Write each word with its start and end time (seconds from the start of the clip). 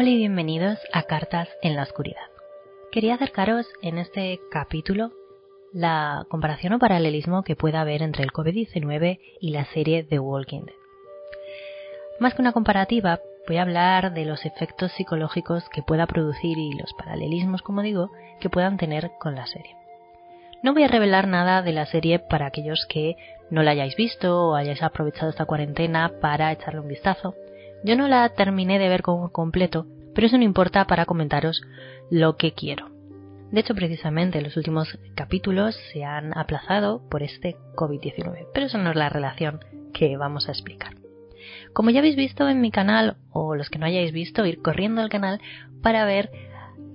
Hola 0.00 0.10
y 0.10 0.16
bienvenidos 0.16 0.78
a 0.92 1.02
Cartas 1.02 1.48
en 1.60 1.74
la 1.74 1.82
Oscuridad. 1.82 2.22
Quería 2.92 3.14
acercaros 3.14 3.66
en 3.82 3.98
este 3.98 4.38
capítulo 4.48 5.10
la 5.72 6.24
comparación 6.28 6.72
o 6.74 6.78
paralelismo 6.78 7.42
que 7.42 7.56
pueda 7.56 7.80
haber 7.80 8.02
entre 8.02 8.22
el 8.22 8.30
COVID-19 8.30 9.18
y 9.40 9.50
la 9.50 9.64
serie 9.64 10.04
The 10.04 10.20
Walking 10.20 10.66
Dead. 10.66 10.76
Más 12.20 12.32
que 12.32 12.42
una 12.42 12.52
comparativa, 12.52 13.18
voy 13.48 13.56
a 13.56 13.62
hablar 13.62 14.14
de 14.14 14.24
los 14.24 14.46
efectos 14.46 14.92
psicológicos 14.92 15.68
que 15.70 15.82
pueda 15.82 16.06
producir 16.06 16.56
y 16.58 16.78
los 16.78 16.94
paralelismos, 16.94 17.62
como 17.62 17.82
digo, 17.82 18.12
que 18.38 18.50
puedan 18.50 18.76
tener 18.76 19.10
con 19.18 19.34
la 19.34 19.48
serie. 19.48 19.74
No 20.62 20.74
voy 20.74 20.84
a 20.84 20.88
revelar 20.88 21.26
nada 21.26 21.60
de 21.62 21.72
la 21.72 21.86
serie 21.86 22.20
para 22.20 22.46
aquellos 22.46 22.86
que 22.88 23.16
no 23.50 23.64
la 23.64 23.72
hayáis 23.72 23.96
visto 23.96 24.50
o 24.50 24.54
hayáis 24.54 24.80
aprovechado 24.80 25.30
esta 25.30 25.46
cuarentena 25.46 26.12
para 26.20 26.52
echarle 26.52 26.82
un 26.82 26.88
vistazo, 26.88 27.34
yo 27.84 27.96
no 27.96 28.08
la 28.08 28.28
terminé 28.30 28.78
de 28.78 28.88
ver 28.88 29.02
con 29.02 29.28
completo, 29.30 29.86
pero 30.14 30.26
eso 30.26 30.38
no 30.38 30.44
importa 30.44 30.86
para 30.86 31.06
comentaros 31.06 31.62
lo 32.10 32.36
que 32.36 32.52
quiero. 32.52 32.90
De 33.50 33.60
hecho, 33.60 33.74
precisamente 33.74 34.42
los 34.42 34.56
últimos 34.56 34.98
capítulos 35.14 35.78
se 35.92 36.04
han 36.04 36.36
aplazado 36.36 37.02
por 37.08 37.22
este 37.22 37.56
COVID-19, 37.76 38.48
pero 38.52 38.66
eso 38.66 38.78
no 38.78 38.90
es 38.90 38.96
la 38.96 39.08
relación 39.08 39.60
que 39.94 40.16
vamos 40.16 40.48
a 40.48 40.52
explicar. 40.52 40.94
Como 41.72 41.90
ya 41.90 42.00
habéis 42.00 42.16
visto 42.16 42.48
en 42.48 42.60
mi 42.60 42.70
canal, 42.70 43.16
o 43.30 43.54
los 43.54 43.70
que 43.70 43.78
no 43.78 43.86
hayáis 43.86 44.12
visto, 44.12 44.44
ir 44.44 44.60
corriendo 44.60 45.00
al 45.00 45.08
canal 45.08 45.40
para 45.82 46.04
ver 46.04 46.30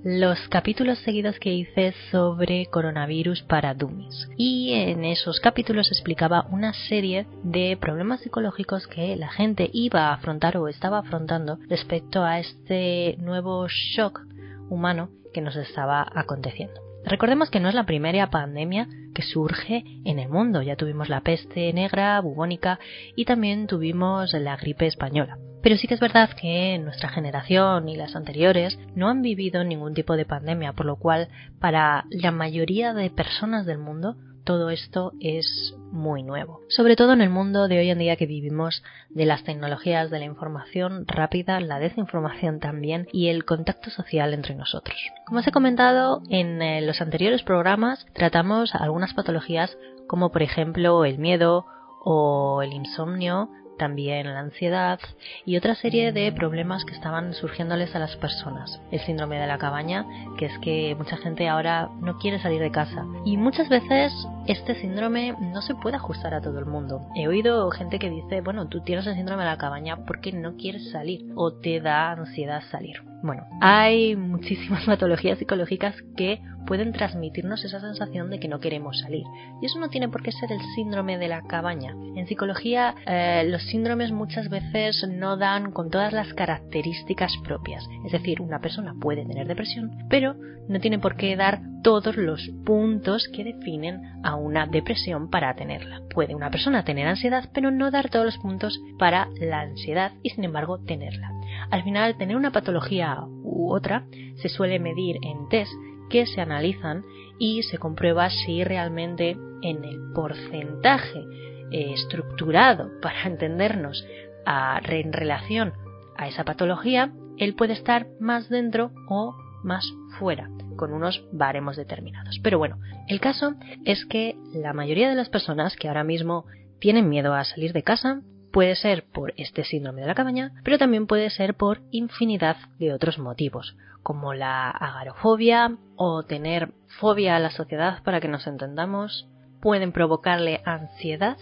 los 0.03 0.37
capítulos 0.49 0.99
seguidos 0.99 1.39
que 1.39 1.53
hice 1.53 1.93
sobre 2.11 2.65
coronavirus 2.65 3.41
para 3.43 3.73
dummies. 3.73 4.29
Y 4.37 4.73
en 4.73 5.05
esos 5.05 5.39
capítulos 5.39 5.91
explicaba 5.91 6.45
una 6.51 6.73
serie 6.73 7.25
de 7.43 7.77
problemas 7.79 8.19
psicológicos 8.19 8.85
que 8.87 9.15
la 9.15 9.29
gente 9.29 9.69
iba 9.71 10.07
a 10.07 10.13
afrontar 10.15 10.57
o 10.57 10.67
estaba 10.67 10.99
afrontando 10.99 11.57
respecto 11.69 12.23
a 12.23 12.39
este 12.39 13.15
nuevo 13.19 13.67
shock 13.69 14.21
humano 14.69 15.09
que 15.33 15.41
nos 15.41 15.55
estaba 15.55 16.05
aconteciendo. 16.13 16.81
Recordemos 17.05 17.49
que 17.49 17.59
no 17.59 17.69
es 17.69 17.75
la 17.75 17.85
primera 17.85 18.29
pandemia 18.29 18.87
que 19.13 19.21
surge 19.21 19.83
en 20.03 20.19
el 20.19 20.29
mundo. 20.29 20.61
Ya 20.61 20.75
tuvimos 20.75 21.07
la 21.07 21.21
peste 21.21 21.71
negra, 21.71 22.19
bubónica 22.19 22.79
y 23.15 23.25
también 23.25 23.67
tuvimos 23.67 24.33
la 24.33 24.57
gripe 24.57 24.85
española. 24.87 25.37
Pero 25.63 25.77
sí 25.77 25.87
que 25.87 25.93
es 25.93 26.01
verdad 26.01 26.29
que 26.39 26.77
nuestra 26.77 27.09
generación 27.09 27.87
y 27.87 27.95
las 27.95 28.15
anteriores 28.15 28.77
no 28.95 29.09
han 29.09 29.21
vivido 29.21 29.63
ningún 29.63 29.93
tipo 29.93 30.17
de 30.17 30.25
pandemia, 30.25 30.73
por 30.73 30.85
lo 30.85 30.97
cual 30.97 31.29
para 31.59 32.05
la 32.09 32.31
mayoría 32.31 32.93
de 32.93 33.09
personas 33.09 33.65
del 33.65 33.77
mundo 33.77 34.17
todo 34.43 34.69
esto 34.69 35.13
es 35.21 35.73
muy 35.91 36.21
nuevo. 36.21 36.59
Sobre 36.67 36.97
todo 36.97 37.13
en 37.13 37.21
el 37.21 37.29
mundo 37.29 37.69
de 37.69 37.79
hoy 37.79 37.89
en 37.89 37.99
día 37.99 38.17
que 38.17 38.25
vivimos 38.25 38.83
de 39.09 39.25
las 39.25 39.45
tecnologías 39.45 40.09
de 40.09 40.19
la 40.19 40.25
información 40.25 41.05
rápida, 41.07 41.61
la 41.61 41.79
desinformación 41.79 42.59
también 42.59 43.07
y 43.13 43.29
el 43.29 43.45
contacto 43.45 43.89
social 43.89 44.33
entre 44.33 44.55
nosotros. 44.55 44.97
Como 45.25 45.39
os 45.39 45.47
he 45.47 45.51
comentado 45.51 46.21
en 46.29 46.61
eh, 46.61 46.81
los 46.81 46.99
anteriores 46.99 47.41
programas, 47.43 48.05
tratamos 48.13 48.75
algunas 48.75 49.13
patologías 49.13 49.77
como 50.07 50.31
por 50.31 50.43
ejemplo 50.43 51.05
el 51.05 51.19
miedo 51.19 51.65
o 52.03 52.61
el 52.61 52.73
insomnio, 52.73 53.49
también 53.77 54.33
la 54.33 54.39
ansiedad 54.39 54.99
y 55.45 55.57
otra 55.57 55.75
serie 55.75 56.11
de 56.11 56.31
problemas 56.31 56.85
que 56.85 56.93
estaban 56.93 57.33
surgiéndoles 57.33 57.95
a 57.95 57.99
las 57.99 58.15
personas. 58.17 58.81
El 58.91 58.99
síndrome 59.01 59.39
de 59.39 59.47
la 59.47 59.57
cabaña, 59.57 60.05
que 60.37 60.45
es 60.45 60.57
que 60.59 60.95
mucha 60.97 61.17
gente 61.17 61.47
ahora 61.47 61.89
no 62.01 62.17
quiere 62.17 62.39
salir 62.39 62.61
de 62.61 62.71
casa. 62.71 63.05
Y 63.25 63.37
muchas 63.37 63.69
veces 63.69 64.13
este 64.47 64.75
síndrome 64.75 65.35
no 65.39 65.61
se 65.61 65.75
puede 65.75 65.97
ajustar 65.97 66.33
a 66.33 66.41
todo 66.41 66.59
el 66.59 66.65
mundo. 66.65 67.07
He 67.15 67.27
oído 67.27 67.69
gente 67.71 67.99
que 67.99 68.09
dice, 68.09 68.41
bueno, 68.41 68.67
tú 68.67 68.81
tienes 68.81 69.07
el 69.07 69.15
síndrome 69.15 69.43
de 69.43 69.49
la 69.49 69.57
cabaña 69.57 70.05
porque 70.05 70.31
no 70.31 70.55
quieres 70.55 70.91
salir 70.91 71.25
o 71.35 71.53
te 71.53 71.79
da 71.79 72.11
ansiedad 72.11 72.61
salir. 72.71 73.01
Bueno, 73.23 73.45
hay 73.61 74.15
muchísimas 74.15 74.85
patologías 74.85 75.39
psicológicas 75.39 75.95
que 76.17 76.41
pueden 76.65 76.91
transmitirnos 76.93 77.63
esa 77.65 77.79
sensación 77.79 78.29
de 78.29 78.39
que 78.39 78.47
no 78.47 78.59
queremos 78.59 78.99
salir. 78.99 79.23
Y 79.61 79.65
eso 79.65 79.79
no 79.79 79.89
tiene 79.89 80.09
por 80.09 80.23
qué 80.23 80.31
ser 80.31 80.51
el 80.51 80.61
síndrome 80.75 81.17
de 81.17 81.27
la 81.27 81.41
cabaña. 81.41 81.91
En 82.15 82.27
psicología 82.27 82.95
eh, 83.05 83.45
los 83.49 83.63
síndromes 83.63 84.11
muchas 84.11 84.49
veces 84.49 85.07
no 85.09 85.37
dan 85.37 85.71
con 85.71 85.89
todas 85.89 86.13
las 86.13 86.33
características 86.33 87.33
propias. 87.43 87.87
Es 88.05 88.11
decir, 88.11 88.41
una 88.41 88.59
persona 88.59 88.93
puede 88.99 89.25
tener 89.25 89.47
depresión, 89.47 89.91
pero 90.09 90.35
no 90.67 90.79
tiene 90.79 90.99
por 90.99 91.15
qué 91.15 91.35
dar 91.35 91.61
todos 91.83 92.15
los 92.15 92.49
puntos 92.65 93.29
que 93.33 93.43
definen 93.43 94.01
a 94.23 94.35
una 94.35 94.65
depresión 94.65 95.29
para 95.29 95.53
tenerla. 95.55 96.01
Puede 96.13 96.35
una 96.35 96.49
persona 96.49 96.83
tener 96.85 97.07
ansiedad, 97.07 97.49
pero 97.53 97.71
no 97.71 97.91
dar 97.91 98.09
todos 98.09 98.25
los 98.25 98.37
puntos 98.37 98.79
para 98.97 99.27
la 99.39 99.61
ansiedad 99.61 100.13
y 100.23 100.29
sin 100.29 100.45
embargo 100.45 100.79
tenerla. 100.79 101.31
Al 101.69 101.83
final, 101.83 102.17
tener 102.17 102.37
una 102.37 102.51
patología 102.51 103.17
u 103.43 103.73
otra 103.73 104.05
se 104.35 104.49
suele 104.49 104.79
medir 104.79 105.17
en 105.21 105.47
test 105.49 105.73
que 106.13 106.27
se 106.27 106.41
analizan 106.41 107.03
y 107.39 107.63
se 107.63 107.79
comprueba 107.79 108.29
si 108.29 108.63
realmente 108.63 109.31
en 109.63 109.83
el 109.83 110.13
porcentaje 110.13 111.25
eh, 111.71 111.93
estructurado 111.93 112.91
para 113.01 113.23
entendernos 113.23 114.05
a, 114.45 114.79
en 114.87 115.11
relación 115.11 115.73
a 116.15 116.27
esa 116.27 116.43
patología, 116.43 117.11
él 117.39 117.55
puede 117.55 117.73
estar 117.73 118.05
más 118.19 118.47
dentro 118.47 118.91
o 119.09 119.35
más 119.63 119.91
fuera, 120.19 120.51
con 120.75 120.93
unos 120.93 121.25
baremos 121.31 121.77
determinados. 121.77 122.39
Pero 122.43 122.59
bueno, 122.59 122.77
el 123.07 123.19
caso 123.19 123.55
es 123.83 124.05
que 124.05 124.35
la 124.53 124.73
mayoría 124.73 125.09
de 125.09 125.15
las 125.15 125.29
personas 125.29 125.75
que 125.75 125.87
ahora 125.87 126.03
mismo 126.03 126.45
tienen 126.77 127.09
miedo 127.09 127.33
a 127.33 127.43
salir 127.43 127.73
de 127.73 127.81
casa 127.81 128.21
puede 128.53 128.75
ser 128.75 129.03
por 129.11 129.33
este 129.35 129.65
síndrome 129.65 130.01
de 130.01 130.07
la 130.07 130.15
cabaña, 130.15 130.51
pero 130.63 130.77
también 130.77 131.07
puede 131.07 131.31
ser 131.31 131.55
por 131.55 131.81
infinidad 131.89 132.55
de 132.77 132.93
otros 132.93 133.17
motivos, 133.17 133.75
como 134.03 134.35
la 134.35 134.69
agarofobia 134.69 135.75
o 135.95 136.23
tener 136.23 136.69
fobia 136.99 137.35
a 137.35 137.39
la 137.39 137.49
sociedad 137.49 138.03
para 138.03 138.21
que 138.21 138.27
nos 138.27 138.45
entendamos, 138.45 139.27
pueden 139.59 139.91
provocarle 139.91 140.61
ansiedad 140.65 141.37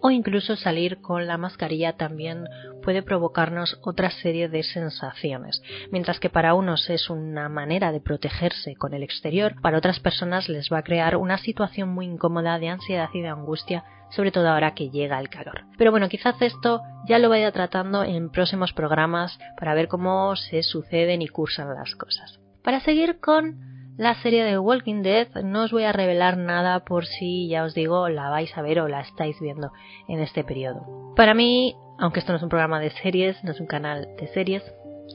o 0.00 0.10
incluso 0.10 0.56
salir 0.56 1.02
con 1.02 1.26
la 1.26 1.36
mascarilla 1.36 1.96
también 1.96 2.44
puede 2.84 3.02
provocarnos 3.02 3.78
otra 3.82 4.10
serie 4.10 4.48
de 4.48 4.62
sensaciones. 4.62 5.62
Mientras 5.90 6.20
que 6.20 6.30
para 6.30 6.54
unos 6.54 6.88
es 6.90 7.10
una 7.10 7.48
manera 7.48 7.90
de 7.90 8.00
protegerse 8.00 8.76
con 8.76 8.94
el 8.94 9.02
exterior, 9.02 9.54
para 9.62 9.78
otras 9.78 10.00
personas 10.00 10.48
les 10.48 10.70
va 10.70 10.78
a 10.78 10.84
crear 10.84 11.16
una 11.16 11.38
situación 11.38 11.88
muy 11.88 12.06
incómoda 12.06 12.58
de 12.58 12.68
ansiedad 12.68 13.08
y 13.12 13.22
de 13.22 13.28
angustia 13.28 13.84
sobre 14.10 14.30
todo 14.30 14.48
ahora 14.48 14.74
que 14.74 14.90
llega 14.90 15.18
el 15.18 15.28
calor. 15.28 15.64
Pero 15.76 15.90
bueno, 15.90 16.08
quizás 16.08 16.40
esto 16.40 16.82
ya 17.08 17.18
lo 17.18 17.28
vaya 17.28 17.50
tratando 17.50 18.04
en 18.04 18.30
próximos 18.30 18.72
programas 18.72 19.38
para 19.58 19.74
ver 19.74 19.88
cómo 19.88 20.36
se 20.36 20.62
suceden 20.62 21.22
y 21.22 21.28
cursan 21.28 21.74
las 21.74 21.96
cosas. 21.96 22.38
Para 22.62 22.80
seguir 22.80 23.18
con 23.18 23.74
la 23.96 24.14
serie 24.22 24.44
de 24.44 24.58
Walking 24.58 25.02
Dead 25.02 25.28
no 25.44 25.64
os 25.64 25.72
voy 25.72 25.84
a 25.84 25.92
revelar 25.92 26.36
nada 26.36 26.84
por 26.84 27.06
si 27.06 27.48
ya 27.48 27.64
os 27.64 27.74
digo 27.74 28.08
la 28.08 28.28
vais 28.28 28.56
a 28.56 28.62
ver 28.62 28.80
o 28.80 28.88
la 28.88 29.00
estáis 29.00 29.38
viendo 29.40 29.70
en 30.08 30.20
este 30.20 30.44
periodo. 30.44 31.12
Para 31.14 31.34
mí, 31.34 31.76
aunque 31.98 32.20
esto 32.20 32.32
no 32.32 32.36
es 32.36 32.42
un 32.42 32.48
programa 32.48 32.80
de 32.80 32.90
series, 32.90 33.42
no 33.44 33.52
es 33.52 33.60
un 33.60 33.66
canal 33.66 34.08
de 34.18 34.28
series, 34.28 34.62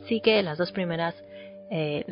sí 0.08 0.22
que 0.22 0.42
las 0.44 0.58
dos 0.58 0.72
primeras 0.72 1.16
eh, 1.72 2.04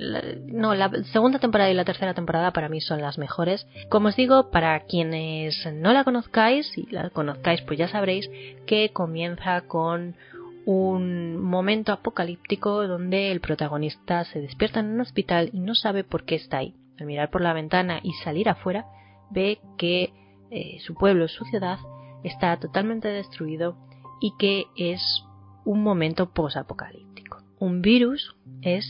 no, 0.45 0.75
la 0.75 0.91
segunda 1.11 1.39
temporada 1.39 1.71
y 1.71 1.73
la 1.73 1.85
tercera 1.85 2.13
temporada 2.13 2.51
para 2.51 2.69
mí 2.69 2.79
son 2.79 3.01
las 3.01 3.17
mejores. 3.17 3.65
Como 3.89 4.09
os 4.09 4.15
digo, 4.15 4.51
para 4.51 4.79
quienes 4.81 5.55
no 5.73 5.93
la 5.93 6.03
conozcáis, 6.03 6.67
si 6.67 6.83
la 6.91 7.09
conozcáis 7.09 7.61
pues 7.61 7.79
ya 7.79 7.87
sabréis 7.87 8.29
que 8.67 8.89
comienza 8.93 9.61
con 9.61 10.15
un 10.65 11.41
momento 11.41 11.91
apocalíptico 11.91 12.87
donde 12.87 13.31
el 13.31 13.39
protagonista 13.39 14.25
se 14.25 14.41
despierta 14.41 14.81
en 14.81 14.87
un 14.87 15.01
hospital 15.01 15.49
y 15.53 15.59
no 15.59 15.73
sabe 15.73 16.03
por 16.03 16.23
qué 16.23 16.35
está 16.35 16.57
ahí. 16.57 16.75
Al 16.99 17.05
mirar 17.05 17.29
por 17.29 17.41
la 17.41 17.53
ventana 17.53 17.99
y 18.03 18.11
salir 18.23 18.49
afuera, 18.49 18.85
ve 19.31 19.59
que 19.77 20.13
eh, 20.51 20.77
su 20.81 20.93
pueblo, 20.93 21.27
su 21.27 21.45
ciudad, 21.45 21.79
está 22.23 22.57
totalmente 22.57 23.07
destruido 23.07 23.75
y 24.19 24.33
que 24.37 24.65
es 24.75 25.23
un 25.65 25.83
momento 25.83 26.29
posapocalíptico. 26.29 27.43
Un 27.59 27.81
virus 27.81 28.35
es 28.61 28.85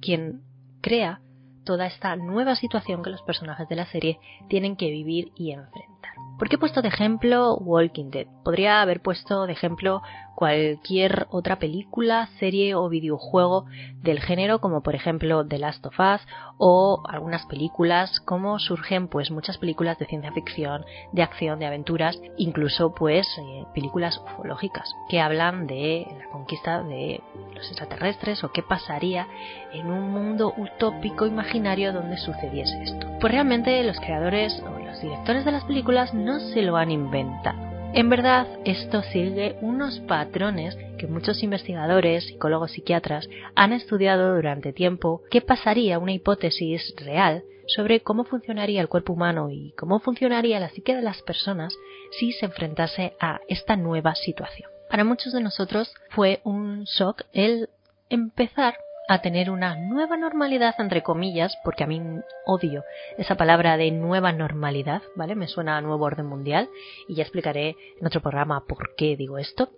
quien 0.00 0.42
crea 0.80 1.20
toda 1.64 1.86
esta 1.86 2.16
nueva 2.16 2.56
situación 2.56 3.02
que 3.02 3.10
los 3.10 3.22
personajes 3.22 3.68
de 3.68 3.76
la 3.76 3.86
serie 3.86 4.18
tienen 4.48 4.76
que 4.76 4.90
vivir 4.90 5.32
y 5.36 5.52
enfrentar. 5.52 5.91
¿Por 6.38 6.48
qué 6.48 6.56
he 6.56 6.58
puesto 6.58 6.82
de 6.82 6.88
ejemplo 6.88 7.54
Walking 7.56 8.10
Dead? 8.10 8.26
Podría 8.44 8.82
haber 8.82 9.00
puesto 9.00 9.46
de 9.46 9.52
ejemplo 9.52 10.02
cualquier 10.34 11.28
otra 11.30 11.60
película, 11.60 12.28
serie 12.40 12.74
o 12.74 12.88
videojuego 12.88 13.66
del 14.02 14.18
género, 14.18 14.60
como 14.60 14.82
por 14.82 14.96
ejemplo 14.96 15.46
The 15.46 15.58
Last 15.58 15.86
of 15.86 16.00
Us 16.00 16.20
o 16.58 17.04
algunas 17.08 17.46
películas, 17.46 18.18
como 18.20 18.58
surgen 18.58 19.06
pues 19.06 19.30
muchas 19.30 19.58
películas 19.58 20.00
de 20.00 20.06
ciencia 20.06 20.32
ficción, 20.32 20.84
de 21.12 21.22
acción, 21.22 21.60
de 21.60 21.66
aventuras, 21.66 22.20
incluso 22.36 22.92
pues 22.92 23.24
eh, 23.38 23.64
películas 23.72 24.18
ufológicas 24.18 24.92
que 25.08 25.20
hablan 25.20 25.68
de 25.68 26.08
la 26.18 26.28
conquista 26.30 26.82
de 26.82 27.20
los 27.54 27.68
extraterrestres 27.68 28.42
o 28.42 28.50
qué 28.50 28.64
pasaría 28.64 29.28
en 29.72 29.86
un 29.86 30.10
mundo 30.10 30.54
utópico 30.56 31.24
imaginario 31.24 31.92
donde 31.92 32.16
sucediese 32.16 32.82
esto. 32.82 33.06
Pues 33.20 33.32
realmente 33.32 33.80
los 33.84 34.00
creadores 34.00 34.60
directores 35.02 35.44
de 35.44 35.52
las 35.52 35.64
películas 35.64 36.14
no 36.14 36.40
se 36.40 36.62
lo 36.62 36.76
han 36.76 36.90
inventado 36.90 37.72
en 37.94 38.08
verdad, 38.08 38.46
esto 38.64 39.02
sigue 39.02 39.58
unos 39.60 40.00
patrones 40.00 40.78
que 40.98 41.06
muchos 41.06 41.42
investigadores, 41.42 42.24
psicólogos, 42.24 42.72
psiquiatras 42.72 43.28
han 43.54 43.74
estudiado 43.74 44.34
durante 44.34 44.72
tiempo 44.72 45.20
qué 45.30 45.42
pasaría 45.42 45.98
una 45.98 46.12
hipótesis 46.12 46.94
real 46.96 47.44
sobre 47.66 48.00
cómo 48.00 48.24
funcionaría 48.24 48.80
el 48.80 48.88
cuerpo 48.88 49.12
humano 49.12 49.50
y 49.50 49.72
cómo 49.72 50.00
funcionaría 50.00 50.58
la 50.58 50.70
psique 50.70 50.96
de 50.96 51.02
las 51.02 51.20
personas 51.20 51.76
si 52.18 52.32
se 52.32 52.46
enfrentase 52.46 53.12
a 53.20 53.40
esta 53.46 53.76
nueva 53.76 54.14
situación. 54.14 54.70
Para 54.88 55.04
muchos 55.04 55.34
de 55.34 55.42
nosotros 55.42 55.92
fue 56.08 56.40
un 56.44 56.84
shock 56.84 57.24
el 57.34 57.68
empezar 58.08 58.74
a 59.08 59.20
tener 59.20 59.50
una 59.50 59.76
nueva 59.76 60.16
normalidad, 60.16 60.74
entre 60.78 61.02
comillas, 61.02 61.56
porque 61.64 61.84
a 61.84 61.86
mí 61.86 62.00
odio 62.46 62.84
esa 63.18 63.34
palabra 63.36 63.76
de 63.76 63.90
nueva 63.90 64.32
normalidad, 64.32 65.02
¿vale? 65.16 65.34
Me 65.34 65.48
suena 65.48 65.76
a 65.76 65.80
nuevo 65.80 66.04
orden 66.04 66.26
mundial 66.26 66.68
y 67.08 67.16
ya 67.16 67.22
explicaré 67.22 67.76
en 68.00 68.06
otro 68.06 68.20
programa 68.20 68.64
por 68.66 68.94
qué 68.96 69.16
digo 69.16 69.38
esto. 69.38 69.70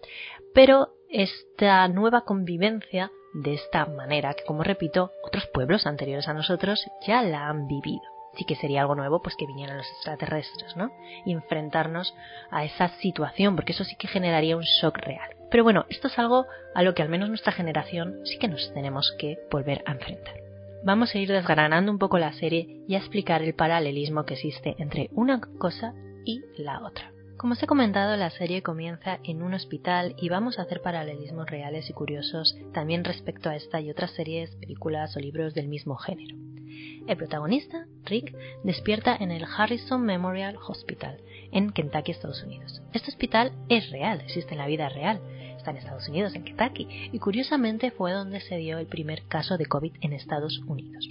Pero 0.52 0.94
esta 1.08 1.88
nueva 1.88 2.22
convivencia 2.22 3.10
de 3.32 3.54
esta 3.54 3.86
manera, 3.86 4.34
que 4.34 4.44
como 4.44 4.62
repito, 4.62 5.10
otros 5.24 5.46
pueblos 5.48 5.86
anteriores 5.86 6.28
a 6.28 6.34
nosotros 6.34 6.84
ya 7.06 7.22
la 7.22 7.48
han 7.48 7.66
vivido 7.66 8.14
sí 8.36 8.44
que 8.44 8.56
sería 8.56 8.80
algo 8.80 8.94
nuevo 8.94 9.22
pues 9.22 9.36
que 9.36 9.46
vinieran 9.46 9.76
los 9.76 9.88
extraterrestres, 9.90 10.76
¿no? 10.76 10.90
Y 11.24 11.32
enfrentarnos 11.32 12.14
a 12.50 12.64
esa 12.64 12.88
situación, 13.00 13.56
porque 13.56 13.72
eso 13.72 13.84
sí 13.84 13.96
que 13.96 14.08
generaría 14.08 14.56
un 14.56 14.64
shock 14.64 14.98
real. 14.98 15.30
Pero 15.54 15.62
bueno, 15.62 15.86
esto 15.88 16.08
es 16.08 16.18
algo 16.18 16.48
a 16.74 16.82
lo 16.82 16.94
que 16.94 17.02
al 17.02 17.08
menos 17.08 17.28
nuestra 17.28 17.52
generación 17.52 18.18
sí 18.24 18.38
que 18.40 18.48
nos 18.48 18.74
tenemos 18.74 19.14
que 19.20 19.38
volver 19.52 19.84
a 19.86 19.92
enfrentar. 19.92 20.34
Vamos 20.82 21.14
a 21.14 21.18
ir 21.18 21.28
desgranando 21.28 21.92
un 21.92 22.00
poco 22.00 22.18
la 22.18 22.32
serie 22.32 22.80
y 22.88 22.96
a 22.96 22.98
explicar 22.98 23.40
el 23.40 23.54
paralelismo 23.54 24.24
que 24.24 24.34
existe 24.34 24.74
entre 24.78 25.10
una 25.12 25.40
cosa 25.40 25.94
y 26.24 26.42
la 26.56 26.84
otra. 26.84 27.12
Como 27.36 27.52
os 27.52 27.62
he 27.62 27.68
comentado, 27.68 28.16
la 28.16 28.30
serie 28.30 28.64
comienza 28.64 29.20
en 29.22 29.44
un 29.44 29.54
hospital 29.54 30.16
y 30.18 30.28
vamos 30.28 30.58
a 30.58 30.62
hacer 30.62 30.82
paralelismos 30.82 31.48
reales 31.48 31.88
y 31.88 31.92
curiosos 31.92 32.56
también 32.72 33.04
respecto 33.04 33.48
a 33.48 33.54
esta 33.54 33.80
y 33.80 33.90
otras 33.90 34.10
series, 34.10 34.56
películas 34.56 35.16
o 35.16 35.20
libros 35.20 35.54
del 35.54 35.68
mismo 35.68 35.94
género. 35.94 36.36
El 37.06 37.16
protagonista, 37.16 37.86
Rick, 38.06 38.34
despierta 38.64 39.14
en 39.14 39.30
el 39.30 39.44
Harrison 39.44 40.02
Memorial 40.02 40.56
Hospital, 40.66 41.20
en 41.52 41.70
Kentucky, 41.70 42.10
Estados 42.10 42.42
Unidos. 42.42 42.82
Este 42.92 43.10
hospital 43.10 43.52
es 43.68 43.90
real, 43.90 44.20
existe 44.20 44.52
en 44.52 44.58
la 44.58 44.66
vida 44.66 44.88
real. 44.88 45.20
Está 45.64 45.70
en 45.70 45.78
Estados 45.78 46.08
Unidos, 46.10 46.34
en 46.34 46.44
Kentucky, 46.44 47.08
y 47.10 47.18
curiosamente 47.18 47.90
fue 47.90 48.12
donde 48.12 48.40
se 48.40 48.58
dio 48.58 48.76
el 48.76 48.86
primer 48.86 49.22
caso 49.22 49.56
de 49.56 49.64
COVID 49.64 49.94
en 50.02 50.12
Estados 50.12 50.60
Unidos. 50.66 51.08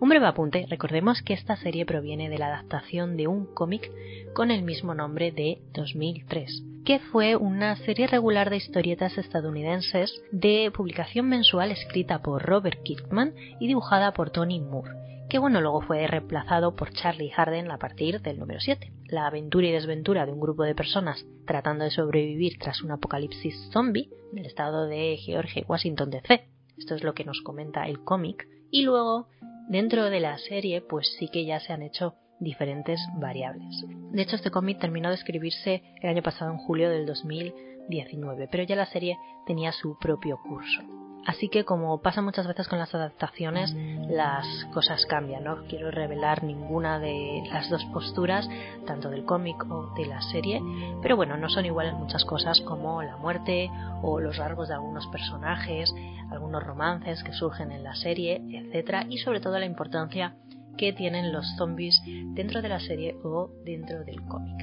Un 0.00 0.08
breve 0.08 0.26
apunte, 0.26 0.64
recordemos 0.70 1.20
que 1.20 1.34
esta 1.34 1.56
serie 1.56 1.84
proviene 1.84 2.30
de 2.30 2.38
la 2.38 2.46
adaptación 2.46 3.18
de 3.18 3.26
un 3.26 3.44
cómic 3.44 3.90
con 4.32 4.50
el 4.50 4.62
mismo 4.62 4.94
nombre 4.94 5.30
de 5.30 5.58
2003, 5.74 6.62
que 6.86 7.00
fue 7.00 7.36
una 7.36 7.76
serie 7.76 8.06
regular 8.06 8.48
de 8.48 8.56
historietas 8.56 9.18
estadounidenses 9.18 10.22
de 10.30 10.72
publicación 10.74 11.28
mensual 11.28 11.70
escrita 11.70 12.22
por 12.22 12.42
Robert 12.46 12.82
Kirkman 12.82 13.34
y 13.60 13.66
dibujada 13.66 14.14
por 14.14 14.30
Tony 14.30 14.58
Moore 14.58 15.11
que 15.32 15.38
bueno, 15.38 15.62
luego 15.62 15.80
fue 15.80 16.06
reemplazado 16.06 16.76
por 16.76 16.92
Charlie 16.92 17.30
Harden 17.30 17.70
a 17.70 17.78
partir 17.78 18.20
del 18.20 18.38
número 18.38 18.60
7. 18.60 18.92
La 19.06 19.26
aventura 19.26 19.66
y 19.66 19.72
desventura 19.72 20.26
de 20.26 20.32
un 20.32 20.40
grupo 20.40 20.62
de 20.62 20.74
personas 20.74 21.24
tratando 21.46 21.84
de 21.84 21.90
sobrevivir 21.90 22.58
tras 22.58 22.82
un 22.82 22.90
apocalipsis 22.90 23.70
zombie 23.72 24.10
del 24.30 24.44
estado 24.44 24.84
de 24.84 25.16
Georgia 25.16 25.62
y 25.62 25.64
Washington 25.66 26.10
DC. 26.10 26.48
Esto 26.76 26.94
es 26.96 27.02
lo 27.02 27.14
que 27.14 27.24
nos 27.24 27.40
comenta 27.40 27.86
el 27.86 28.04
cómic. 28.04 28.46
Y 28.70 28.82
luego, 28.82 29.28
dentro 29.70 30.10
de 30.10 30.20
la 30.20 30.36
serie, 30.36 30.82
pues 30.82 31.10
sí 31.18 31.28
que 31.28 31.46
ya 31.46 31.60
se 31.60 31.72
han 31.72 31.80
hecho 31.80 32.14
diferentes 32.38 33.00
variables. 33.18 33.86
De 34.10 34.20
hecho, 34.20 34.36
este 34.36 34.50
cómic 34.50 34.80
terminó 34.80 35.08
de 35.08 35.14
escribirse 35.14 35.82
el 36.02 36.10
año 36.10 36.22
pasado 36.22 36.50
en 36.50 36.58
julio 36.58 36.90
del 36.90 37.06
2019, 37.06 38.48
pero 38.52 38.64
ya 38.64 38.76
la 38.76 38.84
serie 38.84 39.16
tenía 39.46 39.72
su 39.72 39.96
propio 39.98 40.38
curso. 40.46 40.82
Así 41.26 41.48
que 41.48 41.64
como 41.64 42.00
pasa 42.00 42.20
muchas 42.20 42.46
veces 42.46 42.66
con 42.68 42.78
las 42.78 42.94
adaptaciones, 42.94 43.74
las 44.08 44.46
cosas 44.72 45.06
cambian. 45.06 45.44
No 45.44 45.64
quiero 45.68 45.90
revelar 45.90 46.42
ninguna 46.42 46.98
de 46.98 47.44
las 47.52 47.70
dos 47.70 47.84
posturas, 47.86 48.48
tanto 48.86 49.08
del 49.08 49.24
cómic 49.24 49.64
o 49.70 49.92
de 49.94 50.06
la 50.06 50.20
serie, 50.22 50.60
pero 51.00 51.16
bueno, 51.16 51.36
no 51.36 51.48
son 51.48 51.66
iguales 51.66 51.94
muchas 51.94 52.24
cosas 52.24 52.60
como 52.60 53.02
la 53.02 53.16
muerte 53.16 53.70
o 54.02 54.20
los 54.20 54.36
rasgos 54.36 54.68
de 54.68 54.74
algunos 54.74 55.06
personajes, 55.08 55.94
algunos 56.30 56.62
romances 56.64 57.22
que 57.22 57.32
surgen 57.32 57.70
en 57.70 57.84
la 57.84 57.94
serie, 57.94 58.42
etcétera, 58.50 59.06
y 59.08 59.18
sobre 59.18 59.40
todo 59.40 59.58
la 59.58 59.66
importancia 59.66 60.34
que 60.76 60.92
tienen 60.92 61.32
los 61.32 61.46
zombies 61.56 62.00
dentro 62.34 62.62
de 62.62 62.68
la 62.68 62.80
serie 62.80 63.14
o 63.22 63.50
dentro 63.64 64.04
del 64.04 64.22
cómic. 64.22 64.56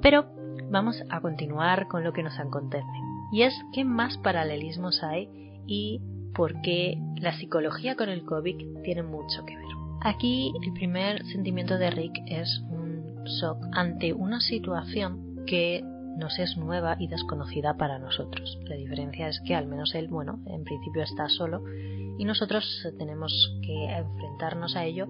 Pero 0.00 0.26
vamos 0.70 1.02
a 1.10 1.20
continuar 1.20 1.88
con 1.88 2.04
lo 2.04 2.12
que 2.12 2.22
nos 2.22 2.38
acontece. 2.38 2.86
Y 3.32 3.42
es 3.42 3.54
qué 3.72 3.84
más 3.84 4.16
paralelismos 4.18 5.02
hay 5.02 5.49
y 5.66 6.00
por 6.34 6.60
qué 6.62 6.98
la 7.16 7.32
psicología 7.36 7.96
con 7.96 8.08
el 8.08 8.24
COVID 8.24 8.82
tiene 8.82 9.02
mucho 9.02 9.44
que 9.44 9.56
ver. 9.56 9.66
Aquí 10.02 10.52
el 10.64 10.72
primer 10.72 11.24
sentimiento 11.26 11.76
de 11.76 11.90
Rick 11.90 12.14
es 12.26 12.62
un 12.70 13.24
shock 13.24 13.58
ante 13.72 14.12
una 14.12 14.40
situación 14.40 15.44
que 15.46 15.84
nos 16.16 16.38
es 16.38 16.56
nueva 16.56 16.96
y 16.98 17.08
desconocida 17.08 17.76
para 17.76 17.98
nosotros. 17.98 18.58
La 18.64 18.76
diferencia 18.76 19.28
es 19.28 19.40
que 19.46 19.54
al 19.54 19.66
menos 19.66 19.94
él, 19.94 20.08
bueno, 20.08 20.40
en 20.46 20.64
principio 20.64 21.02
está 21.02 21.28
solo 21.28 21.62
y 22.18 22.24
nosotros 22.24 22.86
tenemos 22.98 23.58
que 23.62 23.84
enfrentarnos 23.84 24.76
a 24.76 24.84
ello 24.84 25.06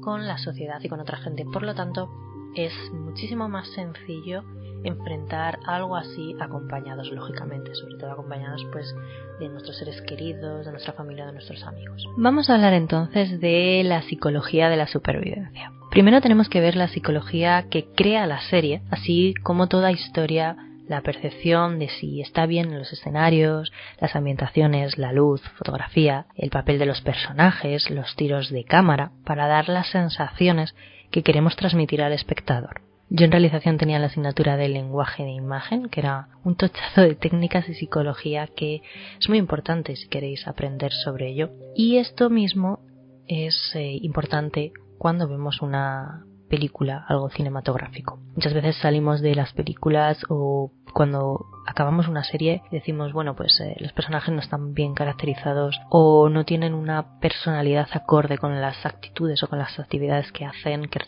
con 0.00 0.26
la 0.26 0.38
sociedad 0.38 0.80
y 0.82 0.88
con 0.88 1.00
otra 1.00 1.18
gente. 1.18 1.44
Por 1.44 1.62
lo 1.62 1.74
tanto, 1.74 2.10
es 2.54 2.72
muchísimo 2.92 3.48
más 3.48 3.68
sencillo 3.68 4.44
enfrentar 4.84 5.58
algo 5.66 5.96
así 5.96 6.34
acompañados 6.40 7.10
lógicamente, 7.10 7.74
sobre 7.74 7.96
todo 7.96 8.12
acompañados 8.12 8.66
pues 8.72 8.94
de 9.38 9.48
nuestros 9.48 9.76
seres 9.78 10.00
queridos, 10.02 10.66
de 10.66 10.72
nuestra 10.72 10.92
familia, 10.92 11.26
de 11.26 11.32
nuestros 11.32 11.62
amigos. 11.64 12.04
Vamos 12.16 12.50
a 12.50 12.54
hablar 12.54 12.72
entonces 12.72 13.40
de 13.40 13.82
la 13.84 14.02
psicología 14.02 14.68
de 14.68 14.76
la 14.76 14.86
supervivencia. 14.86 15.72
Primero 15.90 16.20
tenemos 16.20 16.48
que 16.48 16.60
ver 16.60 16.76
la 16.76 16.88
psicología 16.88 17.66
que 17.70 17.86
crea 17.94 18.26
la 18.26 18.40
serie, 18.42 18.82
así 18.90 19.34
como 19.42 19.68
toda 19.68 19.90
historia 19.90 20.56
la 20.88 21.02
percepción 21.02 21.78
de 21.78 21.88
si 21.88 22.20
está 22.20 22.46
bien 22.46 22.72
en 22.72 22.78
los 22.78 22.92
escenarios, 22.92 23.72
las 24.00 24.16
ambientaciones, 24.16 24.96
la 24.96 25.12
luz, 25.12 25.42
fotografía, 25.58 26.26
el 26.34 26.50
papel 26.50 26.78
de 26.78 26.86
los 26.86 27.02
personajes, 27.02 27.90
los 27.90 28.16
tiros 28.16 28.50
de 28.50 28.64
cámara, 28.64 29.12
para 29.24 29.46
dar 29.46 29.68
las 29.68 29.88
sensaciones 29.88 30.74
que 31.10 31.22
queremos 31.22 31.56
transmitir 31.56 32.02
al 32.02 32.12
espectador. 32.12 32.87
Yo 33.10 33.24
en 33.24 33.32
realización 33.32 33.78
tenía 33.78 33.98
la 33.98 34.06
asignatura 34.06 34.56
de 34.56 34.68
lenguaje 34.68 35.24
de 35.24 35.30
imagen, 35.30 35.88
que 35.88 36.00
era 36.00 36.28
un 36.44 36.56
tochazo 36.56 37.00
de 37.00 37.14
técnicas 37.14 37.68
y 37.68 37.74
psicología 37.74 38.46
que 38.48 38.82
es 39.18 39.28
muy 39.28 39.38
importante 39.38 39.96
si 39.96 40.08
queréis 40.08 40.46
aprender 40.46 40.92
sobre 40.92 41.28
ello. 41.30 41.50
Y 41.74 41.96
esto 41.96 42.28
mismo 42.28 42.80
es 43.26 43.72
eh, 43.74 43.98
importante 44.02 44.72
cuando 44.98 45.26
vemos 45.26 45.62
una 45.62 46.24
película, 46.48 47.04
algo 47.08 47.30
cinematográfico. 47.30 48.18
Muchas 48.34 48.54
veces 48.54 48.76
salimos 48.76 49.20
de 49.20 49.34
las 49.34 49.52
películas 49.52 50.18
o 50.28 50.72
cuando 50.92 51.46
acabamos 51.66 52.08
una 52.08 52.24
serie 52.24 52.62
decimos, 52.70 53.12
bueno, 53.12 53.36
pues 53.36 53.60
eh, 53.60 53.76
los 53.78 53.92
personajes 53.92 54.34
no 54.34 54.40
están 54.40 54.74
bien 54.74 54.94
caracterizados 54.94 55.80
o 55.90 56.28
no 56.28 56.44
tienen 56.44 56.74
una 56.74 57.18
personalidad 57.20 57.88
acorde 57.92 58.38
con 58.38 58.60
las 58.60 58.84
actitudes 58.84 59.42
o 59.42 59.48
con 59.48 59.58
las 59.58 59.78
actividades 59.78 60.32
que 60.32 60.46
hacen, 60.46 60.86
que 60.86 61.00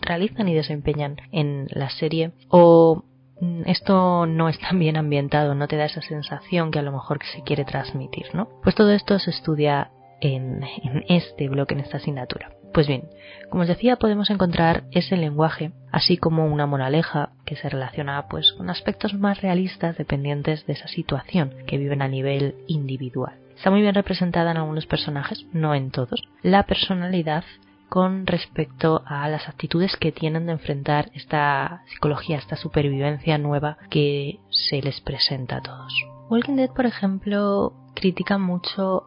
realizan 0.00 0.48
y 0.48 0.54
desempeñan 0.54 1.16
en 1.32 1.66
la 1.70 1.90
serie 1.90 2.32
o 2.48 3.04
mm, 3.40 3.62
esto 3.66 4.26
no 4.26 4.48
es 4.48 4.58
tan 4.58 4.78
bien 4.78 4.96
ambientado, 4.96 5.54
no 5.54 5.68
te 5.68 5.76
da 5.76 5.86
esa 5.86 6.02
sensación 6.02 6.70
que 6.70 6.78
a 6.78 6.82
lo 6.82 6.92
mejor 6.92 7.18
se 7.32 7.42
quiere 7.42 7.64
transmitir, 7.64 8.26
¿no? 8.34 8.48
Pues 8.62 8.74
todo 8.74 8.92
esto 8.92 9.18
se 9.18 9.30
estudia 9.30 9.90
en, 10.20 10.62
en 10.82 11.04
este 11.08 11.48
bloque, 11.48 11.74
en 11.74 11.80
esta 11.80 11.98
asignatura. 11.98 12.50
Pues 12.72 12.88
bien, 12.88 13.08
como 13.48 13.62
os 13.62 13.68
decía, 13.68 13.96
podemos 13.96 14.28
encontrar 14.28 14.84
ese 14.90 15.16
lenguaje, 15.16 15.72
así 15.92 16.18
como 16.18 16.44
una 16.46 16.66
moraleja 16.66 17.30
que 17.46 17.56
se 17.56 17.70
relaciona 17.70 18.26
pues 18.28 18.52
con 18.52 18.68
aspectos 18.68 19.14
más 19.14 19.40
realistas 19.40 19.96
dependientes 19.96 20.66
de 20.66 20.74
esa 20.74 20.86
situación 20.86 21.54
que 21.66 21.78
viven 21.78 22.02
a 22.02 22.08
nivel 22.08 22.54
individual. 22.66 23.34
Está 23.56 23.70
muy 23.70 23.80
bien 23.80 23.94
representada 23.94 24.50
en 24.50 24.58
algunos 24.58 24.84
personajes, 24.84 25.46
no 25.54 25.74
en 25.74 25.90
todos, 25.90 26.22
la 26.42 26.64
personalidad 26.64 27.44
con 27.88 28.26
respecto 28.26 29.02
a 29.06 29.28
las 29.28 29.48
actitudes 29.48 29.96
que 29.96 30.12
tienen 30.12 30.46
de 30.46 30.52
enfrentar 30.52 31.10
esta 31.14 31.82
psicología, 31.86 32.38
esta 32.38 32.56
supervivencia 32.56 33.38
nueva 33.38 33.78
que 33.90 34.40
se 34.50 34.82
les 34.82 35.00
presenta 35.00 35.56
a 35.56 35.62
todos. 35.62 35.94
Walking 36.28 36.56
Dead, 36.56 36.70
por 36.70 36.86
ejemplo, 36.86 37.72
critica 37.94 38.38
mucho 38.38 39.06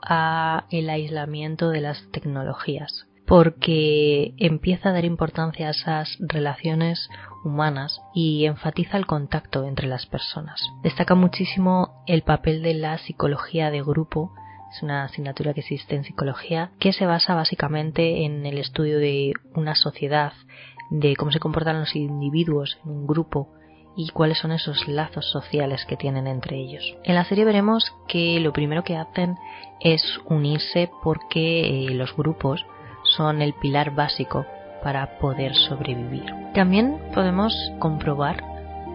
el 0.70 0.90
aislamiento 0.90 1.70
de 1.70 1.82
las 1.82 2.10
tecnologías 2.12 3.06
porque 3.30 4.34
empieza 4.38 4.90
a 4.90 4.94
dar 4.94 5.06
importancia 5.06 5.68
a 5.68 5.72
esas 5.72 6.18
relaciones 6.20 7.10
humanas 7.46 8.02
y 8.16 8.46
enfatiza 8.46 8.98
el 8.98 9.06
contacto 9.06 9.66
entre 9.66 9.88
las 9.88 10.08
personas. 10.08 10.60
Destaca 10.82 11.14
muchísimo 11.14 12.04
el 12.08 12.24
papel 12.24 12.64
de 12.64 12.74
la 12.74 12.98
psicología 12.98 13.70
de 13.70 13.84
grupo 13.84 14.34
es 14.72 14.84
una 14.84 15.04
asignatura 15.04 15.54
que 15.54 15.62
existe 15.62 15.96
en 15.96 16.04
psicología 16.04 16.72
que 16.80 16.94
se 16.94 17.06
basa 17.06 17.36
básicamente 17.36 18.26
en 18.26 18.46
el 18.46 18.58
estudio 18.58 19.00
de 19.00 19.34
una 19.56 19.76
sociedad, 19.76 20.34
de 20.92 21.16
cómo 21.16 21.32
se 21.32 21.40
comportan 21.40 21.80
los 21.80 21.96
individuos 21.96 22.80
en 22.84 22.92
un 22.92 23.08
grupo 23.08 23.50
y 23.96 24.10
cuáles 24.10 24.38
son 24.38 24.52
esos 24.52 24.88
lazos 24.88 25.30
sociales 25.30 25.86
que 25.86 25.98
tienen 25.98 26.28
entre 26.28 26.58
ellos. 26.58 26.84
En 27.04 27.16
la 27.16 27.26
serie 27.26 27.46
veremos 27.46 27.94
que 28.08 28.40
lo 28.40 28.54
primero 28.54 28.84
que 28.84 28.96
hacen 28.96 29.36
es 29.80 30.02
unirse 30.26 30.90
porque 31.04 31.88
eh, 31.88 31.90
los 31.92 32.16
grupos 32.16 32.66
son 33.16 33.42
el 33.42 33.54
pilar 33.54 33.96
básico 33.96 34.46
para 34.84 35.20
poder 35.20 35.54
sobrevivir. 35.56 36.34
También 36.54 37.00
podemos 37.14 37.54
comprobar 37.80 38.44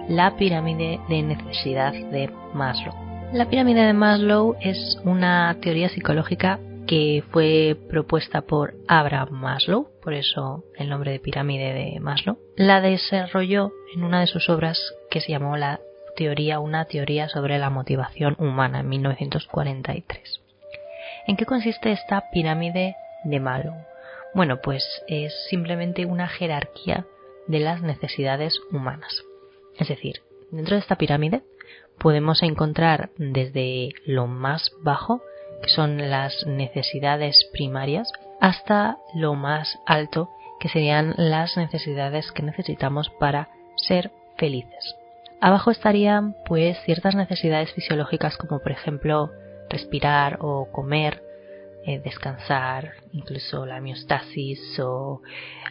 la 0.09 0.37
pirámide 0.37 1.01
de 1.09 1.23
necesidad 1.23 1.93
de 1.93 2.31
Maslow. 2.55 3.04
La 3.35 3.51
pirámide 3.51 3.83
de 3.85 3.95
Maslow 3.95 4.55
es 4.61 4.97
una 5.03 5.59
teoría 5.61 5.89
psicológica 5.89 6.61
que 6.87 7.25
fue 7.33 7.77
propuesta 7.91 8.43
por 8.43 8.75
Abraham 8.87 9.31
Maslow, 9.33 9.89
por 10.01 10.15
eso 10.15 10.63
el 10.77 10.89
nombre 10.89 11.11
de 11.11 11.19
pirámide 11.19 11.73
de 11.73 11.99
Maslow. 11.99 12.39
La 12.55 12.81
desarrolló 12.81 13.73
en 13.93 14.05
una 14.05 14.21
de 14.21 14.29
sus 14.29 14.49
obras 14.49 14.79
que 15.11 15.21
se 15.21 15.33
llamó 15.33 15.57
la 15.57 15.81
teoría, 16.15 16.61
una 16.61 16.85
teoría 16.85 17.29
sobre 17.29 17.59
la 17.59 17.71
motivación 17.71 18.37
humana 18.39 18.81
en 18.81 18.89
1943. 18.91 20.41
¿En 21.27 21.37
qué 21.37 21.45
consiste 21.45 21.91
esta 21.91 22.31
pirámide 22.31 22.95
de 23.25 23.41
Maslow? 23.41 23.75
Bueno, 24.33 24.61
pues 24.63 24.85
es 25.09 25.35
simplemente 25.51 26.07
una 26.07 26.29
jerarquía 26.29 27.05
de 27.49 27.59
las 27.59 27.83
necesidades 27.83 28.61
humanas. 28.71 29.25
Es 29.77 29.89
decir, 29.89 30.23
dentro 30.53 30.77
de 30.77 30.83
esta 30.83 30.95
pirámide 30.95 31.43
podemos 31.99 32.43
encontrar 32.43 33.11
desde 33.17 33.91
lo 34.07 34.27
más 34.27 34.71
bajo, 34.83 35.23
que 35.63 35.69
son 35.69 36.11
las 36.11 36.47
necesidades 36.47 37.49
primarias, 37.53 38.13
hasta 38.41 38.99
lo 39.15 39.35
más 39.35 39.79
alto, 39.87 40.31
que 40.61 40.69
serían 40.69 41.15
las 41.17 41.57
necesidades 41.57 42.31
que 42.33 42.43
necesitamos 42.43 43.11
para 43.19 43.49
ser 43.77 44.11
felices. 44.37 44.97
Abajo 45.41 45.71
estarían 45.71 46.35
pues 46.47 46.79
ciertas 46.85 47.15
necesidades 47.15 47.73
fisiológicas 47.73 48.37
como 48.37 48.61
por 48.61 48.73
ejemplo 48.73 49.31
respirar 49.69 50.39
o 50.41 50.69
comer, 50.73 51.23
eh, 51.87 52.01
descansar, 52.03 52.93
incluso 53.13 53.67
la 53.67 53.81
miostasis 53.81 54.79
o 54.81 55.21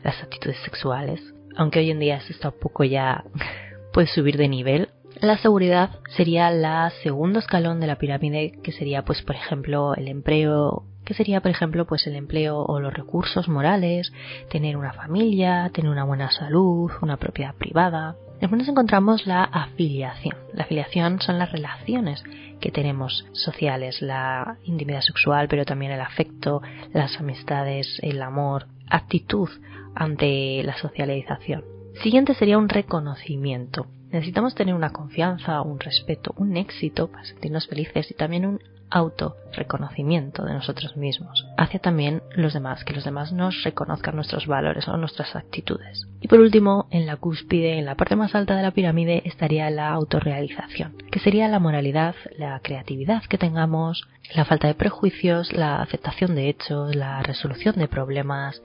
las 0.03 0.21
actitudes 0.21 0.57
sexuales. 0.63 1.19
Aunque 1.55 1.79
hoy 1.79 1.89
en 1.89 1.99
día 1.99 2.17
esto 2.17 2.33
está 2.33 2.49
un 2.49 2.59
poco 2.59 2.83
ya 2.83 3.23
puede 3.93 4.07
subir 4.07 4.37
de 4.37 4.47
nivel. 4.47 4.89
La 5.21 5.37
seguridad 5.37 5.91
sería 6.15 6.49
la 6.51 6.91
segundo 7.01 7.39
escalón 7.39 7.79
de 7.79 7.87
la 7.87 7.97
pirámide, 7.97 8.53
que 8.63 8.71
sería 8.71 9.03
pues 9.03 9.21
por 9.21 9.35
ejemplo 9.35 9.95
el 9.95 10.07
empleo, 10.07 10.83
que 11.05 11.13
sería 11.13 11.41
por 11.41 11.51
ejemplo 11.51 11.85
pues 11.85 12.05
el 12.07 12.15
empleo 12.15 12.57
o 12.57 12.79
los 12.79 12.93
recursos 12.93 13.47
morales, 13.47 14.11
tener 14.49 14.75
una 14.75 14.93
familia, 14.93 15.69
tener 15.73 15.91
una 15.91 16.03
buena 16.03 16.31
salud, 16.31 16.91
una 17.01 17.17
propiedad 17.17 17.55
privada. 17.55 18.15
Después 18.41 18.59
nos 18.59 18.67
encontramos 18.67 19.25
la 19.25 19.43
afiliación. 19.43 20.35
La 20.53 20.63
afiliación 20.63 21.21
son 21.21 21.39
las 21.39 21.51
relaciones 21.51 22.23
que 22.59 22.71
tenemos 22.71 23.25
sociales, 23.31 24.01
la 24.01 24.57
intimidad 24.65 25.01
sexual, 25.01 25.47
pero 25.47 25.63
también 25.63 25.91
el 25.93 26.01
afecto, 26.01 26.61
las 26.91 27.17
amistades, 27.19 27.99
el 28.01 28.21
amor, 28.21 28.67
actitud 28.89 29.49
ante 29.95 30.61
la 30.63 30.75
socialización. 30.77 31.63
Siguiente 32.01 32.33
sería 32.33 32.57
un 32.57 32.69
reconocimiento. 32.69 33.87
Necesitamos 34.13 34.53
tener 34.53 34.75
una 34.75 34.91
confianza, 34.91 35.61
un 35.63 35.79
respeto, 35.79 36.35
un 36.37 36.55
éxito 36.55 37.07
para 37.07 37.25
sentirnos 37.25 37.67
felices 37.67 38.11
y 38.11 38.13
también 38.13 38.45
un 38.45 38.59
autorreconocimiento 38.91 40.45
de 40.45 40.53
nosotros 40.53 40.95
mismos 40.95 41.47
hacia 41.57 41.79
también 41.79 42.21
los 42.35 42.53
demás, 42.53 42.83
que 42.83 42.93
los 42.93 43.03
demás 43.03 43.33
nos 43.33 43.63
reconozcan 43.63 44.15
nuestros 44.15 44.45
valores 44.45 44.87
o 44.87 44.97
nuestras 44.97 45.35
actitudes. 45.35 46.07
Y 46.21 46.27
por 46.27 46.39
último, 46.39 46.85
en 46.91 47.07
la 47.07 47.17
cúspide, 47.17 47.79
en 47.79 47.85
la 47.85 47.95
parte 47.95 48.15
más 48.15 48.35
alta 48.35 48.55
de 48.55 48.61
la 48.61 48.69
pirámide, 48.69 49.23
estaría 49.25 49.67
la 49.71 49.89
autorrealización, 49.89 50.95
que 51.11 51.19
sería 51.19 51.47
la 51.47 51.57
moralidad, 51.57 52.13
la 52.37 52.59
creatividad 52.59 53.23
que 53.23 53.39
tengamos, 53.39 54.07
la 54.35 54.45
falta 54.45 54.67
de 54.67 54.75
prejuicios, 54.75 55.51
la 55.53 55.81
aceptación 55.81 56.35
de 56.35 56.49
hechos, 56.49 56.95
la 56.95 57.23
resolución 57.23 57.75
de 57.77 57.87
problemas, 57.87 58.61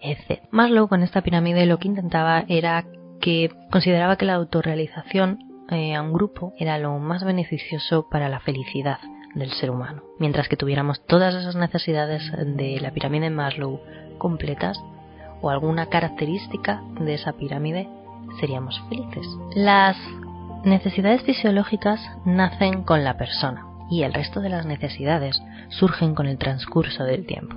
etc. 0.00 0.42
Maslow 0.52 0.86
con 0.86 1.02
esta 1.02 1.22
pirámide 1.22 1.66
lo 1.66 1.78
que 1.78 1.88
intentaba 1.88 2.44
era 2.46 2.84
que 3.22 3.50
consideraba 3.70 4.16
que 4.16 4.26
la 4.26 4.34
autorrealización 4.34 5.38
eh, 5.70 5.94
a 5.94 6.02
un 6.02 6.12
grupo 6.12 6.52
era 6.58 6.76
lo 6.76 6.98
más 6.98 7.24
beneficioso 7.24 8.08
para 8.10 8.28
la 8.28 8.40
felicidad 8.40 8.98
del 9.34 9.50
ser 9.52 9.70
humano. 9.70 10.02
Mientras 10.18 10.48
que 10.48 10.56
tuviéramos 10.56 11.06
todas 11.06 11.34
esas 11.34 11.56
necesidades 11.56 12.22
de 12.36 12.78
la 12.80 12.90
pirámide 12.90 13.26
de 13.26 13.30
Maslow 13.30 13.80
completas 14.18 14.78
o 15.40 15.48
alguna 15.48 15.86
característica 15.86 16.82
de 17.00 17.14
esa 17.14 17.32
pirámide, 17.32 17.88
seríamos 18.40 18.82
felices. 18.88 19.26
Las 19.54 19.96
necesidades 20.64 21.22
fisiológicas 21.22 22.00
nacen 22.26 22.82
con 22.82 23.04
la 23.04 23.16
persona 23.16 23.66
y 23.88 24.02
el 24.02 24.12
resto 24.12 24.40
de 24.40 24.48
las 24.48 24.66
necesidades 24.66 25.40
surgen 25.68 26.14
con 26.14 26.26
el 26.26 26.38
transcurso 26.38 27.04
del 27.04 27.24
tiempo. 27.24 27.56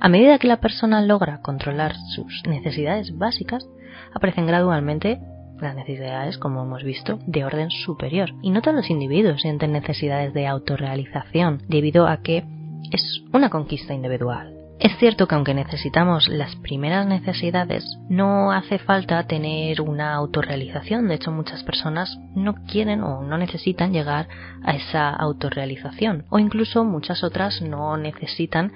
A 0.00 0.08
medida 0.08 0.38
que 0.38 0.48
la 0.48 0.60
persona 0.60 1.00
logra 1.02 1.40
controlar 1.40 1.94
sus 2.14 2.42
necesidades 2.46 3.16
básicas, 3.16 3.66
aparecen 4.14 4.46
gradualmente 4.46 5.20
las 5.60 5.74
necesidades, 5.74 6.38
como 6.38 6.62
hemos 6.62 6.82
visto, 6.82 7.18
de 7.26 7.44
orden 7.44 7.70
superior. 7.70 8.30
Y 8.42 8.50
no 8.50 8.62
todos 8.62 8.76
los 8.76 8.90
individuos 8.90 9.42
sienten 9.42 9.72
necesidades 9.72 10.34
de 10.34 10.46
autorrealización, 10.46 11.62
debido 11.68 12.06
a 12.06 12.18
que 12.18 12.44
es 12.92 13.22
una 13.32 13.50
conquista 13.50 13.94
individual. 13.94 14.54
Es 14.80 14.98
cierto 14.98 15.28
que 15.28 15.36
aunque 15.36 15.54
necesitamos 15.54 16.28
las 16.28 16.56
primeras 16.56 17.06
necesidades, 17.06 17.96
no 18.08 18.50
hace 18.50 18.78
falta 18.78 19.24
tener 19.26 19.80
una 19.80 20.14
autorrealización. 20.14 21.06
De 21.06 21.14
hecho, 21.14 21.30
muchas 21.30 21.62
personas 21.62 22.18
no 22.34 22.54
quieren 22.66 23.02
o 23.02 23.22
no 23.22 23.38
necesitan 23.38 23.92
llegar 23.92 24.28
a 24.64 24.74
esa 24.74 25.10
autorrealización. 25.10 26.24
O 26.28 26.40
incluso 26.40 26.84
muchas 26.84 27.22
otras 27.22 27.62
no 27.62 27.96
necesitan 27.96 28.72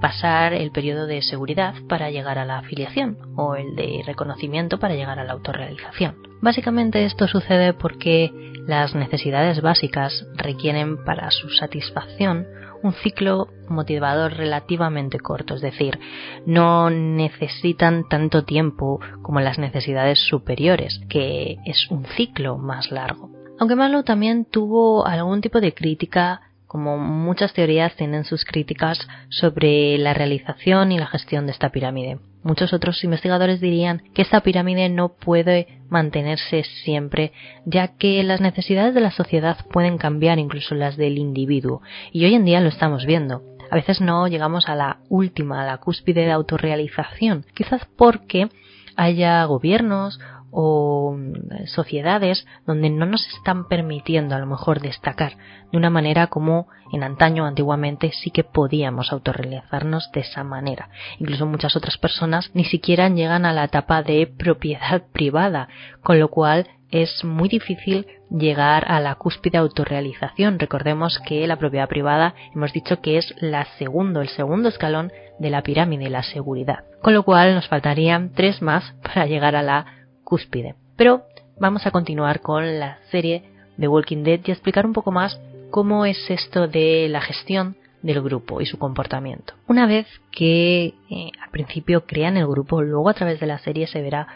pasar 0.00 0.52
el 0.52 0.70
periodo 0.70 1.06
de 1.06 1.22
seguridad 1.22 1.74
para 1.88 2.10
llegar 2.10 2.38
a 2.38 2.44
la 2.44 2.58
afiliación 2.58 3.18
o 3.36 3.54
el 3.54 3.74
de 3.74 4.02
reconocimiento 4.06 4.78
para 4.78 4.94
llegar 4.94 5.18
a 5.18 5.24
la 5.24 5.32
autorrealización. 5.32 6.16
Básicamente 6.40 7.04
esto 7.04 7.26
sucede 7.28 7.72
porque 7.72 8.30
las 8.66 8.94
necesidades 8.94 9.60
básicas 9.60 10.26
requieren 10.34 11.04
para 11.04 11.30
su 11.30 11.48
satisfacción 11.50 12.46
un 12.82 12.92
ciclo 12.94 13.48
motivador 13.68 14.34
relativamente 14.34 15.20
corto, 15.20 15.54
es 15.54 15.60
decir, 15.60 15.98
no 16.46 16.90
necesitan 16.90 18.08
tanto 18.08 18.44
tiempo 18.44 19.00
como 19.22 19.40
las 19.40 19.58
necesidades 19.58 20.18
superiores, 20.18 21.00
que 21.08 21.58
es 21.64 21.88
un 21.90 22.04
ciclo 22.16 22.58
más 22.58 22.90
largo. 22.90 23.30
Aunque 23.58 23.76
Malo 23.76 24.02
también 24.02 24.44
tuvo 24.44 25.06
algún 25.06 25.40
tipo 25.40 25.60
de 25.60 25.74
crítica 25.74 26.40
como 26.72 26.96
muchas 26.96 27.52
teorías 27.52 27.94
tienen 27.96 28.24
sus 28.24 28.46
críticas 28.46 28.98
sobre 29.28 29.98
la 29.98 30.14
realización 30.14 30.90
y 30.90 30.98
la 30.98 31.06
gestión 31.06 31.44
de 31.44 31.52
esta 31.52 31.68
pirámide. 31.68 32.18
Muchos 32.42 32.72
otros 32.72 33.04
investigadores 33.04 33.60
dirían 33.60 34.02
que 34.14 34.22
esta 34.22 34.40
pirámide 34.40 34.88
no 34.88 35.10
puede 35.10 35.82
mantenerse 35.90 36.64
siempre, 36.82 37.32
ya 37.66 37.88
que 37.98 38.22
las 38.22 38.40
necesidades 38.40 38.94
de 38.94 39.02
la 39.02 39.10
sociedad 39.10 39.58
pueden 39.70 39.98
cambiar, 39.98 40.38
incluso 40.38 40.74
las 40.74 40.96
del 40.96 41.18
individuo, 41.18 41.82
y 42.10 42.24
hoy 42.24 42.34
en 42.34 42.46
día 42.46 42.62
lo 42.62 42.70
estamos 42.70 43.04
viendo. 43.04 43.42
A 43.70 43.74
veces 43.74 44.00
no 44.00 44.26
llegamos 44.26 44.66
a 44.66 44.74
la 44.74 45.00
última, 45.10 45.60
a 45.60 45.66
la 45.66 45.76
cúspide 45.76 46.24
de 46.24 46.32
autorrealización, 46.32 47.44
quizás 47.52 47.82
porque 47.98 48.48
haya 48.96 49.44
gobiernos 49.44 50.18
o 50.52 51.16
mm, 51.16 51.66
sociedades 51.66 52.46
donde 52.66 52.90
no 52.90 53.06
nos 53.06 53.26
están 53.34 53.66
permitiendo 53.66 54.36
a 54.36 54.38
lo 54.38 54.46
mejor 54.46 54.80
destacar 54.80 55.36
de 55.72 55.78
una 55.78 55.90
manera 55.90 56.28
como 56.28 56.68
en 56.92 57.02
antaño 57.02 57.46
antiguamente 57.46 58.12
sí 58.12 58.30
que 58.30 58.44
podíamos 58.44 59.10
autorrealizarnos 59.12 60.12
de 60.12 60.20
esa 60.20 60.44
manera. 60.44 60.90
Incluso 61.18 61.46
muchas 61.46 61.74
otras 61.74 61.96
personas 61.96 62.50
ni 62.54 62.64
siquiera 62.64 63.08
llegan 63.08 63.46
a 63.46 63.52
la 63.52 63.64
etapa 63.64 64.02
de 64.02 64.26
propiedad 64.26 65.02
privada, 65.12 65.68
con 66.02 66.20
lo 66.20 66.28
cual 66.28 66.68
es 66.90 67.24
muy 67.24 67.48
difícil 67.48 68.06
llegar 68.30 68.84
a 68.86 69.00
la 69.00 69.14
cúspide 69.14 69.56
autorrealización. 69.56 70.58
Recordemos 70.58 71.18
que 71.26 71.46
la 71.46 71.56
propiedad 71.56 71.88
privada 71.88 72.34
hemos 72.54 72.72
dicho 72.74 73.00
que 73.00 73.16
es 73.16 73.34
la 73.40 73.64
segundo, 73.78 74.20
el 74.20 74.28
segundo 74.28 74.68
escalón 74.68 75.10
de 75.38 75.48
la 75.48 75.62
pirámide, 75.62 76.10
la 76.10 76.22
seguridad. 76.22 76.84
Con 77.00 77.14
lo 77.14 77.22
cual 77.22 77.54
nos 77.54 77.66
faltarían 77.66 78.32
tres 78.34 78.60
más 78.60 78.94
para 79.02 79.26
llegar 79.26 79.56
a 79.56 79.62
la 79.62 80.01
cúspide. 80.24 80.74
Pero 80.96 81.22
vamos 81.58 81.86
a 81.86 81.90
continuar 81.90 82.40
con 82.40 82.78
la 82.78 82.98
serie 83.10 83.44
de 83.76 83.88
Walking 83.88 84.22
Dead 84.24 84.40
y 84.44 84.50
explicar 84.50 84.86
un 84.86 84.92
poco 84.92 85.12
más 85.12 85.40
cómo 85.70 86.04
es 86.04 86.18
esto 86.30 86.68
de 86.68 87.08
la 87.08 87.20
gestión 87.20 87.76
del 88.02 88.20
grupo 88.20 88.60
y 88.60 88.66
su 88.66 88.78
comportamiento. 88.78 89.54
Una 89.68 89.86
vez 89.86 90.06
que 90.30 90.94
eh, 91.08 91.30
al 91.42 91.50
principio 91.50 92.04
crean 92.04 92.36
el 92.36 92.46
grupo, 92.46 92.82
luego 92.82 93.08
a 93.08 93.14
través 93.14 93.40
de 93.40 93.46
la 93.46 93.58
serie 93.58 93.86
se 93.86 94.02
verá 94.02 94.26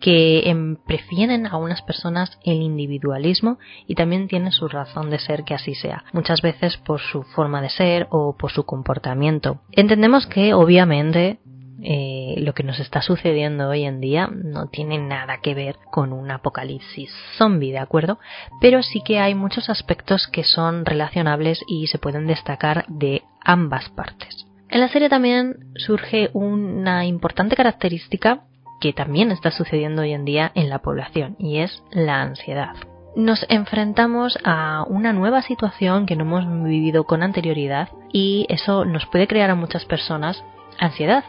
que 0.00 0.56
prefieren 0.86 1.46
a 1.46 1.58
unas 1.58 1.82
personas 1.82 2.38
el 2.42 2.62
individualismo 2.62 3.58
y 3.86 3.94
también 3.94 4.28
tienen 4.28 4.50
su 4.50 4.66
razón 4.66 5.10
de 5.10 5.18
ser 5.18 5.44
que 5.44 5.54
así 5.54 5.74
sea, 5.74 6.04
muchas 6.14 6.40
veces 6.40 6.78
por 6.78 7.00
su 7.00 7.22
forma 7.22 7.60
de 7.60 7.68
ser 7.68 8.08
o 8.10 8.34
por 8.34 8.50
su 8.50 8.64
comportamiento. 8.64 9.60
Entendemos 9.72 10.26
que 10.26 10.54
obviamente 10.54 11.38
eh, 11.82 12.34
lo 12.38 12.52
que 12.54 12.62
nos 12.62 12.78
está 12.80 13.02
sucediendo 13.02 13.68
hoy 13.68 13.84
en 13.84 14.00
día 14.00 14.28
no 14.32 14.68
tiene 14.68 14.98
nada 14.98 15.38
que 15.42 15.54
ver 15.54 15.76
con 15.90 16.12
un 16.12 16.30
apocalipsis 16.30 17.10
zombie, 17.38 17.72
¿de 17.72 17.78
acuerdo? 17.78 18.18
Pero 18.60 18.82
sí 18.82 19.02
que 19.04 19.18
hay 19.18 19.34
muchos 19.34 19.70
aspectos 19.70 20.26
que 20.26 20.44
son 20.44 20.84
relacionables 20.84 21.62
y 21.66 21.86
se 21.86 21.98
pueden 21.98 22.26
destacar 22.26 22.84
de 22.88 23.22
ambas 23.42 23.88
partes. 23.90 24.46
En 24.68 24.80
la 24.80 24.88
serie 24.88 25.08
también 25.08 25.72
surge 25.76 26.30
una 26.32 27.04
importante 27.04 27.56
característica 27.56 28.42
que 28.80 28.92
también 28.92 29.30
está 29.30 29.50
sucediendo 29.50 30.02
hoy 30.02 30.12
en 30.12 30.24
día 30.24 30.52
en 30.54 30.68
la 30.68 30.78
población 30.78 31.36
y 31.38 31.58
es 31.58 31.82
la 31.90 32.22
ansiedad. 32.22 32.74
Nos 33.16 33.44
enfrentamos 33.48 34.38
a 34.44 34.84
una 34.88 35.12
nueva 35.12 35.42
situación 35.42 36.06
que 36.06 36.14
no 36.14 36.22
hemos 36.22 36.46
vivido 36.64 37.04
con 37.04 37.22
anterioridad 37.22 37.88
y 38.12 38.46
eso 38.48 38.84
nos 38.84 39.06
puede 39.06 39.26
crear 39.26 39.50
a 39.50 39.56
muchas 39.56 39.84
personas 39.84 40.44
ansiedad, 40.78 41.24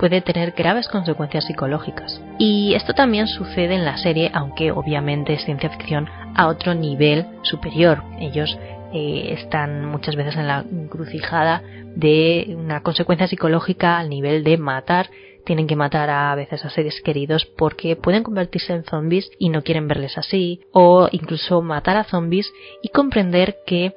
puede 0.00 0.22
tener 0.22 0.52
graves 0.52 0.88
consecuencias 0.88 1.44
psicológicas. 1.44 2.22
Y 2.38 2.72
esto 2.74 2.94
también 2.94 3.26
sucede 3.26 3.74
en 3.74 3.84
la 3.84 3.98
serie, 3.98 4.30
aunque 4.32 4.72
obviamente 4.72 5.34
es 5.34 5.44
ciencia 5.44 5.68
ficción 5.68 6.08
a 6.34 6.48
otro 6.48 6.72
nivel 6.72 7.26
superior. 7.42 8.02
Ellos 8.18 8.58
eh, 8.94 9.34
están 9.38 9.84
muchas 9.84 10.16
veces 10.16 10.36
en 10.36 10.48
la 10.48 10.60
encrucijada 10.60 11.62
de 11.94 12.56
una 12.56 12.82
consecuencia 12.82 13.28
psicológica 13.28 13.98
al 13.98 14.08
nivel 14.08 14.42
de 14.42 14.56
matar 14.56 15.10
tienen 15.44 15.66
que 15.66 15.76
matar 15.76 16.10
a, 16.10 16.34
veces 16.34 16.64
a 16.64 16.70
seres 16.70 17.00
queridos 17.02 17.46
porque 17.46 17.96
pueden 17.96 18.22
convertirse 18.22 18.72
en 18.72 18.84
zombies 18.84 19.30
y 19.38 19.48
no 19.48 19.62
quieren 19.62 19.88
verles 19.88 20.16
así, 20.18 20.60
o 20.72 21.08
incluso 21.10 21.62
matar 21.62 21.96
a 21.96 22.04
zombies 22.04 22.52
y 22.82 22.88
comprender 22.90 23.56
que 23.66 23.94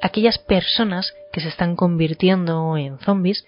aquellas 0.00 0.38
personas 0.38 1.12
que 1.32 1.40
se 1.40 1.48
están 1.48 1.76
convirtiendo 1.76 2.76
en 2.76 2.98
zombies 3.00 3.44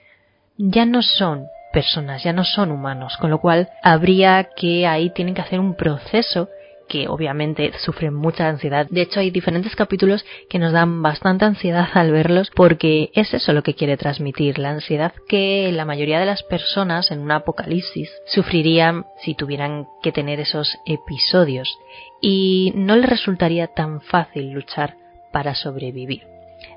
ya 0.59 0.85
no 0.85 1.01
son 1.01 1.47
personas, 1.73 2.23
ya 2.23 2.33
no 2.33 2.45
son 2.45 2.71
humanos, 2.71 3.17
con 3.17 3.31
lo 3.31 3.41
cual 3.41 3.69
habría 3.83 4.51
que 4.57 4.87
ahí 4.87 5.11
tienen 5.11 5.35
que 5.35 5.41
hacer 5.41 5.59
un 5.59 5.75
proceso 5.75 6.49
que 6.89 7.09
obviamente 7.09 7.73
sufren 7.79 8.13
mucha 8.13 8.49
ansiedad. 8.49 8.87
De 8.91 9.03
hecho, 9.03 9.21
hay 9.21 9.31
diferentes 9.31 9.75
capítulos 9.75 10.25
que 10.51 10.59
nos 10.59 10.73
dan 10.73 11.01
bastante 11.01 11.47
ansiedad 11.47 11.89
al 11.95 12.13
verlos 12.13 12.51
porque 12.55 13.11
es 13.15 13.33
eso 13.33 13.55
lo 13.55 13.63
que 13.63 13.75
quiere 13.75 13.97
transmitir, 13.97 14.59
la 14.59 14.71
ansiedad 14.71 15.13
que 15.27 15.71
la 15.73 15.87
mayoría 15.87 16.21
de 16.21 16.27
las 16.27 16.43
personas 16.43 17.11
en 17.11 17.21
un 17.21 17.31
apocalipsis 17.31 18.11
sufrirían 18.27 19.07
si 19.25 19.35
tuvieran 19.35 19.87
que 20.03 20.13
tener 20.13 20.39
esos 20.39 20.77
episodios 20.85 21.75
y 22.21 22.73
no 22.77 22.97
les 22.97 23.09
resultaría 23.09 23.69
tan 23.69 24.03
fácil 24.03 24.51
luchar 24.51 24.97
para 25.33 25.55
sobrevivir. 25.55 26.32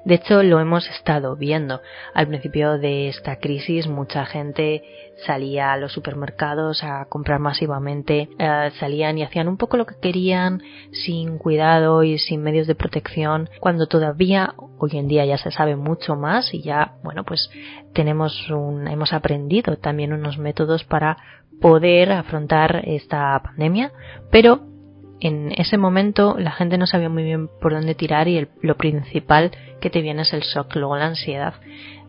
De 0.06 0.16
hecho, 0.16 0.44
lo 0.44 0.60
hemos 0.60 0.88
estado 0.88 1.36
viendo. 1.36 1.82
Al 2.14 2.28
principio 2.28 2.78
de 2.78 3.08
esta 3.08 3.38
crisis, 3.40 3.88
mucha 3.88 4.24
gente 4.28 4.84
salía 5.26 5.74
a 5.74 5.78
los 5.78 5.94
supermercados 5.94 6.84
a 6.84 7.06
comprar 7.06 7.40
masivamente, 7.40 8.30
eh, 8.38 8.72
salían 8.80 9.18
y 9.18 9.24
hacían 9.24 9.48
un 9.48 9.58
poco 9.58 9.78
lo 9.78 9.88
que 9.88 9.96
querían 10.00 10.62
sin 10.92 11.40
cuidado 11.40 12.04
y 12.04 12.20
sin 12.20 12.44
medios 12.44 12.68
de 12.68 12.76
protección, 12.76 13.50
cuando 13.60 13.88
todavía 13.88 14.54
hoy 14.78 14.92
en 14.94 15.08
día 15.08 15.26
ya 15.26 15.40
se 15.40 15.50
sabe 15.50 15.76
mucho 15.76 16.16
más 16.16 16.54
y 16.54 16.62
ya, 16.62 16.98
bueno, 17.04 17.24
pues 17.24 17.50
tenemos 17.94 18.50
un, 18.52 18.88
hemos 18.88 19.12
aprendido 19.12 19.78
también 19.78 20.14
unos 20.14 20.38
métodos 20.38 20.84
para 20.84 21.18
poder 21.62 22.12
afrontar 22.12 22.84
esta 22.86 23.42
pandemia, 23.44 23.92
pero 24.30 24.75
en 25.26 25.52
ese 25.58 25.80
momento 25.80 26.36
la 26.38 26.52
gente 26.52 26.78
no 26.78 26.86
sabía 26.86 27.10
muy 27.10 27.24
bien 27.24 27.48
por 27.60 27.74
dónde 27.74 27.96
tirar 27.96 28.28
y 28.28 28.48
lo 28.62 28.78
principal 28.78 29.50
que 29.82 29.90
te 29.90 30.02
viene 30.02 30.22
es 30.22 30.34
el 30.34 30.42
shock, 30.42 30.76
luego 30.76 30.98
la 30.98 31.08
ansiedad, 31.08 31.56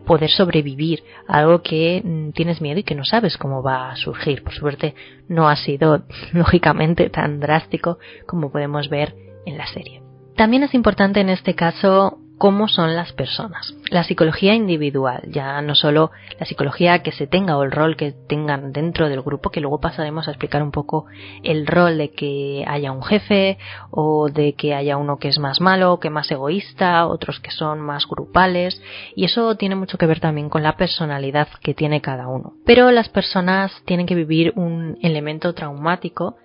poder 0.04 0.28
sobrevivir, 0.30 1.02
algo 1.26 1.62
que 1.62 2.02
mm, 2.04 2.32
tienes 2.32 2.60
miedo 2.60 2.80
y 2.80 2.82
que 2.82 2.94
no 2.94 3.04
sabes 3.04 3.38
cómo 3.38 3.62
va 3.62 3.90
a 3.90 3.96
surgir. 3.96 4.42
Por 4.42 4.52
suerte 4.52 4.94
no 5.28 5.48
ha 5.48 5.56
sido 5.56 6.02
lógicamente 6.34 7.08
tan 7.08 7.40
drástico 7.40 7.98
como 8.26 8.52
podemos 8.52 8.90
ver 8.90 9.14
en 9.46 9.56
la 9.56 9.66
serie. 9.66 10.02
También 10.36 10.64
es 10.64 10.74
importante 10.74 11.20
en 11.20 11.30
este 11.30 11.54
caso 11.54 12.18
cómo 12.38 12.68
son 12.68 12.94
las 12.94 13.12
personas. 13.12 13.74
La 13.90 14.04
psicología 14.04 14.54
individual, 14.54 15.22
ya 15.28 15.60
no 15.62 15.74
solo 15.74 16.10
la 16.38 16.46
psicología 16.46 17.02
que 17.02 17.12
se 17.12 17.26
tenga 17.26 17.56
o 17.56 17.62
el 17.62 17.70
rol 17.70 17.96
que 17.96 18.12
tengan 18.12 18.72
dentro 18.72 19.08
del 19.08 19.22
grupo, 19.22 19.50
que 19.50 19.60
luego 19.60 19.80
pasaremos 19.80 20.28
a 20.28 20.32
explicar 20.32 20.62
un 20.62 20.70
poco 20.70 21.06
el 21.42 21.66
rol 21.66 21.98
de 21.98 22.10
que 22.10 22.64
haya 22.66 22.92
un 22.92 23.02
jefe 23.02 23.58
o 23.90 24.28
de 24.28 24.54
que 24.54 24.74
haya 24.74 24.96
uno 24.96 25.18
que 25.18 25.28
es 25.28 25.38
más 25.38 25.60
malo, 25.60 25.98
que 26.00 26.10
más 26.10 26.30
egoísta, 26.30 27.06
otros 27.06 27.40
que 27.40 27.50
son 27.50 27.80
más 27.80 28.06
grupales, 28.06 28.80
y 29.14 29.24
eso 29.24 29.54
tiene 29.56 29.76
mucho 29.76 29.98
que 29.98 30.06
ver 30.06 30.20
también 30.20 30.48
con 30.48 30.62
la 30.62 30.76
personalidad 30.76 31.48
que 31.62 31.74
tiene 31.74 32.00
cada 32.00 32.28
uno. 32.28 32.54
Pero 32.64 32.90
las 32.90 33.08
personas 33.08 33.72
tienen 33.86 34.06
que 34.06 34.14
vivir 34.14 34.52
un 34.56 34.98
elemento 35.02 35.54
traumático 35.54 36.36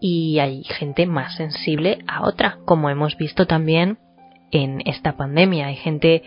y 0.00 0.38
hay 0.38 0.64
gente 0.64 1.06
más 1.06 1.36
sensible 1.36 1.98
a 2.06 2.26
otra, 2.26 2.58
como 2.64 2.88
hemos 2.88 3.16
visto 3.16 3.46
también 3.46 3.98
en 4.50 4.82
esta 4.86 5.16
pandemia. 5.16 5.66
Hay 5.66 5.76
gente 5.76 6.22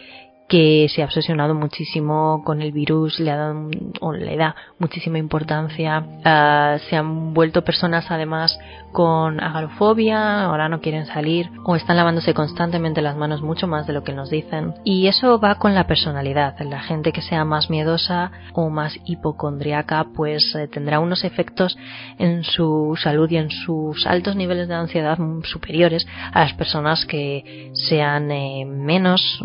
que 0.53 0.87
se 0.87 1.01
ha 1.01 1.05
obsesionado 1.05 1.55
muchísimo 1.55 2.43
con 2.45 2.61
el 2.61 2.71
virus, 2.71 3.19
le 3.19 3.31
ha 3.31 3.37
dado 3.37 3.71
o 4.01 4.13
le 4.13 4.37
da 4.37 4.55
muchísima 4.77 5.17
importancia, 5.17 6.05
ah, 6.23 6.77
se 6.87 6.95
han 6.95 7.33
vuelto 7.33 7.63
personas 7.63 8.05
además 8.11 8.59
con 8.91 9.39
agarofobia, 9.39 10.43
ahora 10.43 10.69
no 10.69 10.79
quieren 10.79 11.07
salir 11.07 11.49
o 11.65 11.75
están 11.75 11.97
lavándose 11.97 12.35
constantemente 12.35 13.01
las 13.01 13.17
manos 13.17 13.41
mucho 13.41 13.65
más 13.65 13.87
de 13.87 13.93
lo 13.93 14.03
que 14.03 14.13
nos 14.13 14.29
dicen. 14.29 14.75
Y 14.83 15.07
eso 15.07 15.39
va 15.39 15.55
con 15.55 15.73
la 15.73 15.87
personalidad, 15.87 16.59
la 16.59 16.81
gente 16.81 17.13
que 17.13 17.23
sea 17.23 17.45
más 17.45 17.71
miedosa 17.71 18.31
o 18.53 18.69
más 18.69 18.95
hipocondriaca 19.05 20.05
pues 20.15 20.53
eh, 20.53 20.67
tendrá 20.67 20.99
unos 20.99 21.23
efectos 21.23 21.75
en 22.19 22.43
su 22.43 22.95
salud 23.01 23.27
y 23.31 23.37
en 23.37 23.49
sus 23.49 24.05
altos 24.05 24.35
niveles 24.35 24.67
de 24.67 24.75
ansiedad 24.75 25.17
superiores 25.45 26.05
a 26.31 26.41
las 26.41 26.53
personas 26.53 27.07
que 27.07 27.71
sean 27.73 28.29
eh, 28.29 28.65
menos 28.67 29.43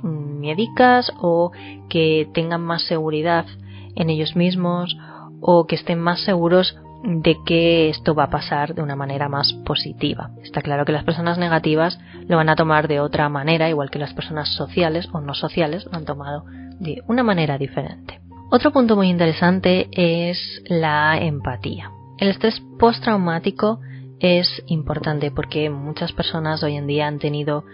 o 1.21 1.53
que 1.89 2.29
tengan 2.35 2.63
más 2.63 2.83
seguridad 2.83 3.47
en 3.95 4.11
ellos 4.11 4.37
mismos 4.37 4.97
o 5.41 5.67
que 5.67 5.77
estén 5.77 5.99
más 5.99 6.21
seguros 6.21 6.77
de 7.05 7.37
que 7.47 7.91
esto 7.91 8.15
va 8.15 8.25
a 8.25 8.31
pasar 8.31 8.75
de 8.75 8.83
una 8.83 8.97
manera 8.97 9.29
más 9.29 9.53
positiva. 9.65 10.31
Está 10.43 10.63
claro 10.63 10.85
que 10.85 10.93
las 10.93 11.05
personas 11.05 11.39
negativas 11.39 11.99
lo 12.27 12.37
van 12.37 12.49
a 12.49 12.57
tomar 12.57 12.89
de 12.89 13.01
otra 13.01 13.29
manera, 13.29 13.69
igual 13.69 13.91
que 13.91 13.99
las 13.99 14.15
personas 14.15 14.49
sociales 14.55 15.09
o 15.13 15.21
no 15.21 15.35
sociales 15.35 15.87
lo 15.87 15.97
han 15.97 16.05
tomado 16.05 16.45
de 16.81 17.03
una 17.07 17.23
manera 17.23 17.57
diferente. 17.57 18.21
Otro 18.51 18.73
punto 18.73 18.97
muy 18.97 19.09
interesante 19.09 19.89
es 19.93 20.63
la 20.69 21.19
empatía. 21.19 21.91
El 22.19 22.29
estrés 22.29 22.61
postraumático 22.79 23.81
es 24.21 24.63
importante 24.67 25.31
porque 25.31 25.71
muchas 25.71 26.13
personas 26.13 26.63
hoy 26.63 26.77
en 26.77 26.87
día 26.87 27.07
han 27.07 27.19
tenido 27.19 27.65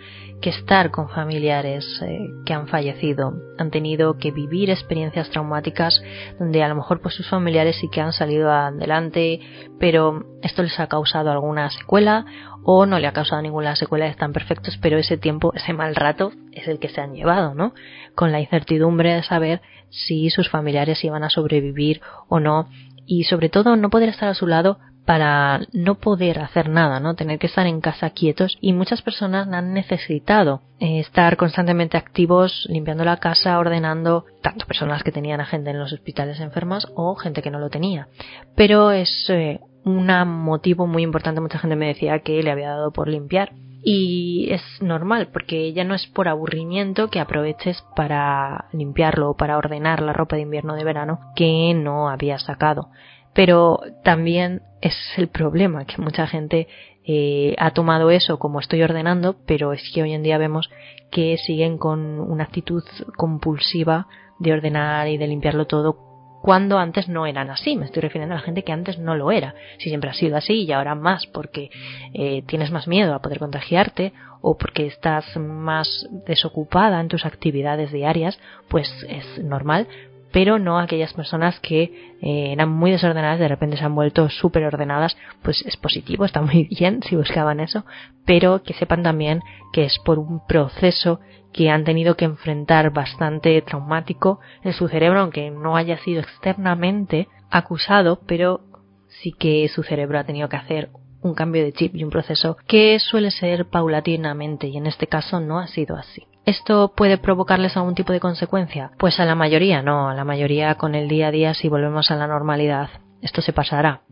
que 0.42 0.50
estar 0.50 0.90
con 0.90 1.08
familiares 1.08 1.86
eh, 2.02 2.28
que 2.44 2.52
han 2.52 2.68
fallecido, 2.68 3.32
han 3.56 3.70
tenido 3.70 4.18
que 4.18 4.30
vivir 4.30 4.68
experiencias 4.68 5.30
traumáticas 5.30 6.02
donde 6.38 6.62
a 6.62 6.68
lo 6.68 6.74
mejor 6.74 7.00
pues 7.00 7.14
sus 7.14 7.28
familiares 7.28 7.76
sí 7.80 7.88
que 7.88 8.02
han 8.02 8.12
salido 8.12 8.50
adelante, 8.50 9.40
pero 9.80 10.22
esto 10.42 10.62
les 10.62 10.78
ha 10.78 10.86
causado 10.86 11.30
alguna 11.30 11.70
secuela 11.70 12.26
o 12.62 12.84
no 12.84 12.98
le 12.98 13.06
ha 13.06 13.12
causado 13.12 13.40
ninguna 13.40 13.74
secuela, 13.76 14.06
están 14.06 14.32
perfectos, 14.32 14.78
pero 14.82 14.98
ese 14.98 15.16
tiempo, 15.16 15.52
ese 15.54 15.72
mal 15.72 15.94
rato 15.94 16.32
es 16.52 16.68
el 16.68 16.78
que 16.78 16.88
se 16.88 17.00
han 17.00 17.14
llevado, 17.14 17.54
¿no? 17.54 17.72
Con 18.14 18.32
la 18.32 18.40
incertidumbre 18.40 19.14
de 19.14 19.22
saber 19.22 19.62
si 19.88 20.28
sus 20.28 20.50
familiares 20.50 21.02
iban 21.04 21.24
a 21.24 21.30
sobrevivir 21.30 22.02
o 22.28 22.40
no 22.40 22.68
y 23.06 23.24
sobre 23.24 23.48
todo 23.48 23.76
no 23.76 23.90
poder 23.90 24.08
estar 24.10 24.28
a 24.28 24.34
su 24.34 24.46
lado 24.46 24.78
para 25.04 25.60
no 25.72 25.96
poder 25.96 26.38
hacer 26.40 26.68
nada, 26.68 27.00
¿no? 27.00 27.14
Tener 27.14 27.38
que 27.38 27.46
estar 27.46 27.66
en 27.66 27.80
casa 27.80 28.10
quietos 28.10 28.56
y 28.60 28.72
muchas 28.72 29.02
personas 29.02 29.48
han 29.48 29.74
necesitado 29.74 30.62
eh, 30.80 31.00
estar 31.00 31.36
constantemente 31.36 31.96
activos 31.96 32.66
limpiando 32.68 33.04
la 33.04 33.18
casa, 33.18 33.58
ordenando, 33.58 34.24
tanto 34.42 34.66
personas 34.66 35.02
que 35.02 35.12
tenían 35.12 35.40
a 35.40 35.46
gente 35.46 35.70
en 35.70 35.78
los 35.78 35.92
hospitales 35.92 36.40
enfermas 36.40 36.86
o 36.94 37.14
gente 37.16 37.42
que 37.42 37.50
no 37.50 37.58
lo 37.58 37.70
tenía. 37.70 38.08
Pero 38.56 38.92
es 38.92 39.26
eh, 39.28 39.60
un 39.84 40.06
motivo 40.26 40.86
muy 40.86 41.02
importante, 41.02 41.40
mucha 41.40 41.58
gente 41.58 41.76
me 41.76 41.88
decía 41.88 42.20
que 42.20 42.42
le 42.42 42.50
había 42.50 42.70
dado 42.70 42.90
por 42.90 43.08
limpiar 43.08 43.52
y 43.86 44.48
es 44.50 44.62
normal 44.80 45.28
porque 45.30 45.74
ya 45.74 45.84
no 45.84 45.94
es 45.94 46.06
por 46.06 46.26
aburrimiento 46.26 47.08
que 47.08 47.20
aproveches 47.20 47.84
para 47.94 48.64
limpiarlo 48.72 49.30
o 49.30 49.36
para 49.36 49.58
ordenar 49.58 50.00
la 50.00 50.14
ropa 50.14 50.36
de 50.36 50.42
invierno 50.42 50.74
de 50.74 50.84
verano 50.84 51.20
que 51.36 51.74
no 51.74 52.08
había 52.08 52.38
sacado 52.38 52.88
pero 53.34 53.80
también 54.02 54.62
es 54.80 54.94
el 55.16 55.28
problema 55.28 55.84
que 55.84 56.00
mucha 56.00 56.26
gente 56.26 56.68
eh, 57.06 57.54
ha 57.58 57.72
tomado 57.72 58.10
eso 58.10 58.38
como 58.38 58.60
estoy 58.60 58.82
ordenando 58.82 59.36
pero 59.46 59.72
es 59.72 59.82
que 59.92 60.02
hoy 60.02 60.12
en 60.12 60.22
día 60.22 60.38
vemos 60.38 60.70
que 61.10 61.36
siguen 61.38 61.76
con 61.78 62.20
una 62.20 62.44
actitud 62.44 62.82
compulsiva 63.16 64.06
de 64.38 64.52
ordenar 64.52 65.08
y 65.08 65.16
de 65.16 65.26
limpiarlo 65.26 65.66
todo 65.66 66.14
cuando 66.44 66.78
antes 66.78 67.08
no 67.08 67.24
eran 67.26 67.48
así. 67.48 67.74
Me 67.74 67.86
estoy 67.86 68.02
refiriendo 68.02 68.34
a 68.34 68.38
la 68.38 68.44
gente 68.44 68.64
que 68.64 68.72
antes 68.72 68.98
no 68.98 69.14
lo 69.16 69.30
era. 69.30 69.54
Si 69.78 69.88
siempre 69.88 70.10
ha 70.10 70.12
sido 70.12 70.36
así 70.36 70.64
y 70.64 70.72
ahora 70.72 70.94
más 70.94 71.26
porque 71.26 71.70
eh, 72.12 72.42
tienes 72.46 72.70
más 72.70 72.86
miedo 72.86 73.14
a 73.14 73.22
poder 73.22 73.38
contagiarte 73.38 74.12
o 74.42 74.58
porque 74.58 74.86
estás 74.86 75.24
más 75.38 76.06
desocupada 76.26 77.00
en 77.00 77.08
tus 77.08 77.24
actividades 77.24 77.92
diarias, 77.92 78.38
pues 78.68 78.92
es 79.08 79.42
normal 79.42 79.88
pero 80.34 80.58
no 80.58 80.80
aquellas 80.80 81.12
personas 81.12 81.60
que 81.60 82.16
eh, 82.20 82.52
eran 82.52 82.68
muy 82.68 82.90
desordenadas 82.90 83.38
de 83.38 83.46
repente 83.46 83.76
se 83.76 83.84
han 83.84 83.94
vuelto 83.94 84.28
súper 84.28 84.64
ordenadas, 84.64 85.16
pues 85.42 85.64
es 85.64 85.76
positivo, 85.76 86.24
está 86.24 86.42
muy 86.42 86.64
bien 86.78 87.04
si 87.04 87.14
buscaban 87.14 87.60
eso, 87.60 87.84
pero 88.26 88.64
que 88.64 88.74
sepan 88.74 89.04
también 89.04 89.42
que 89.72 89.84
es 89.84 89.96
por 90.04 90.18
un 90.18 90.44
proceso 90.44 91.20
que 91.52 91.70
han 91.70 91.84
tenido 91.84 92.16
que 92.16 92.24
enfrentar 92.24 92.92
bastante 92.92 93.62
traumático 93.62 94.40
en 94.64 94.72
su 94.72 94.88
cerebro, 94.88 95.20
aunque 95.20 95.52
no 95.52 95.76
haya 95.76 95.98
sido 95.98 96.20
externamente 96.20 97.28
acusado, 97.48 98.18
pero 98.26 98.62
sí 99.06 99.30
que 99.38 99.68
su 99.68 99.84
cerebro 99.84 100.18
ha 100.18 100.24
tenido 100.24 100.48
que 100.48 100.56
hacer 100.56 100.88
un 101.22 101.34
cambio 101.34 101.62
de 101.62 101.72
chip 101.72 101.94
y 101.94 102.02
un 102.02 102.10
proceso 102.10 102.56
que 102.66 102.98
suele 102.98 103.30
ser 103.30 103.66
paulatinamente 103.66 104.66
y 104.66 104.78
en 104.78 104.88
este 104.88 105.06
caso 105.06 105.38
no 105.38 105.60
ha 105.60 105.68
sido 105.68 105.94
así. 105.94 106.26
¿Esto 106.46 106.92
puede 106.94 107.18
provocarles 107.18 107.76
algún 107.76 107.94
tipo 107.94 108.12
de 108.12 108.20
consecuencia? 108.20 108.90
Pues 108.98 109.18
a 109.18 109.24
la 109.24 109.34
mayoría 109.34 109.82
no, 109.82 110.10
a 110.10 110.14
la 110.14 110.24
mayoría 110.24 110.74
con 110.74 110.94
el 110.94 111.08
día 111.08 111.28
a 111.28 111.30
día 111.30 111.54
si 111.54 111.68
volvemos 111.68 112.10
a 112.10 112.16
la 112.16 112.26
normalidad 112.26 112.90
esto 113.24 113.40
se 113.40 113.52
pasará. 113.52 114.02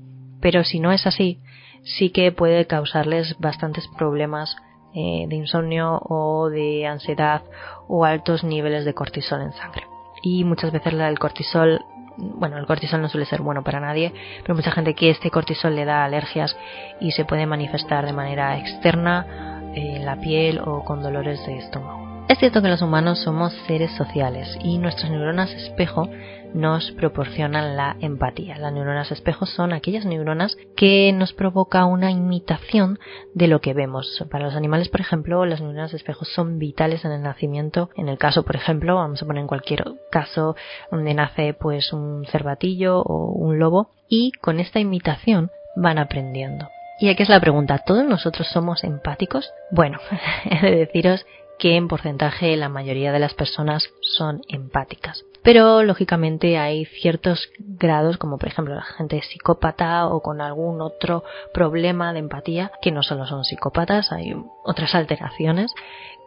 Pero 0.40 0.64
si 0.64 0.80
no 0.80 0.90
es 0.90 1.06
así, 1.06 1.38
sí 1.84 2.10
que 2.10 2.32
puede 2.32 2.66
causarles 2.66 3.36
bastantes 3.38 3.86
problemas 3.96 4.56
eh, 4.94 5.26
de 5.28 5.36
insomnio 5.36 6.00
o 6.02 6.48
de 6.48 6.86
ansiedad 6.86 7.42
o 7.86 8.04
altos 8.04 8.42
niveles 8.42 8.84
de 8.84 8.94
cortisol 8.94 9.42
en 9.42 9.52
sangre. 9.52 9.86
Y 10.22 10.44
muchas 10.44 10.72
veces 10.72 10.94
el 10.94 11.18
cortisol, 11.18 11.84
bueno, 12.16 12.56
el 12.56 12.66
cortisol 12.66 13.02
no 13.02 13.08
suele 13.08 13.26
ser 13.26 13.42
bueno 13.42 13.62
para 13.62 13.80
nadie, 13.80 14.12
pero 14.42 14.54
mucha 14.54 14.70
gente 14.70 14.94
que 14.94 15.10
este 15.10 15.30
cortisol 15.30 15.76
le 15.76 15.84
da 15.84 16.04
alergias 16.04 16.56
y 17.00 17.12
se 17.12 17.24
puede 17.24 17.46
manifestar 17.46 18.06
de 18.06 18.12
manera 18.12 18.58
externa 18.58 19.60
en 19.74 20.04
la 20.06 20.16
piel 20.16 20.60
o 20.64 20.84
con 20.84 21.02
dolores 21.02 21.44
de 21.46 21.58
estómago. 21.58 22.11
Es 22.32 22.38
cierto 22.38 22.62
que 22.62 22.68
los 22.68 22.80
humanos 22.80 23.18
somos 23.18 23.52
seres 23.66 23.90
sociales 23.92 24.48
y 24.64 24.78
nuestras 24.78 25.10
neuronas 25.10 25.52
espejo 25.52 26.08
nos 26.54 26.90
proporcionan 26.92 27.76
la 27.76 27.94
empatía. 28.00 28.56
Las 28.56 28.72
neuronas 28.72 29.12
espejo 29.12 29.44
son 29.44 29.74
aquellas 29.74 30.06
neuronas 30.06 30.56
que 30.74 31.12
nos 31.12 31.34
provoca 31.34 31.84
una 31.84 32.10
imitación 32.10 32.98
de 33.34 33.48
lo 33.48 33.60
que 33.60 33.74
vemos. 33.74 34.24
Para 34.30 34.46
los 34.46 34.54
animales, 34.54 34.88
por 34.88 35.02
ejemplo, 35.02 35.44
las 35.44 35.60
neuronas 35.60 35.92
espejo 35.92 36.24
son 36.24 36.58
vitales 36.58 37.04
en 37.04 37.12
el 37.12 37.20
nacimiento. 37.20 37.90
En 37.96 38.08
el 38.08 38.16
caso, 38.16 38.44
por 38.44 38.56
ejemplo, 38.56 38.94
vamos 38.94 39.22
a 39.22 39.26
poner 39.26 39.42
en 39.42 39.46
cualquier 39.46 39.84
caso 40.10 40.56
donde 40.90 41.12
nace 41.12 41.52
pues 41.52 41.92
un 41.92 42.24
cervatillo 42.24 43.02
o 43.02 43.26
un 43.26 43.58
lobo 43.58 43.90
y 44.08 44.32
con 44.40 44.58
esta 44.58 44.80
imitación 44.80 45.50
van 45.76 45.98
aprendiendo. 45.98 46.66
Y 46.98 47.08
aquí 47.08 47.24
es 47.24 47.28
la 47.28 47.40
pregunta, 47.40 47.78
¿todos 47.78 48.04
nosotros 48.04 48.46
somos 48.46 48.84
empáticos? 48.84 49.52
Bueno, 49.70 49.98
he 50.44 50.64
de 50.64 50.76
deciros 50.76 51.26
que 51.62 51.76
en 51.76 51.86
porcentaje 51.86 52.56
la 52.56 52.68
mayoría 52.68 53.12
de 53.12 53.20
las 53.20 53.34
personas 53.34 53.88
son 54.00 54.42
empáticas. 54.48 55.24
Pero 55.44 55.84
lógicamente 55.84 56.58
hay 56.58 56.86
ciertos 56.86 57.50
grados, 57.56 58.16
como 58.16 58.36
por 58.36 58.48
ejemplo 58.48 58.74
la 58.74 58.82
gente 58.82 59.22
psicópata 59.22 60.08
o 60.08 60.22
con 60.22 60.40
algún 60.40 60.80
otro 60.80 61.22
problema 61.54 62.12
de 62.12 62.18
empatía, 62.18 62.72
que 62.82 62.90
no 62.90 63.04
solo 63.04 63.26
son 63.26 63.44
psicópatas, 63.44 64.10
hay 64.10 64.34
otras 64.64 64.96
alteraciones 64.96 65.72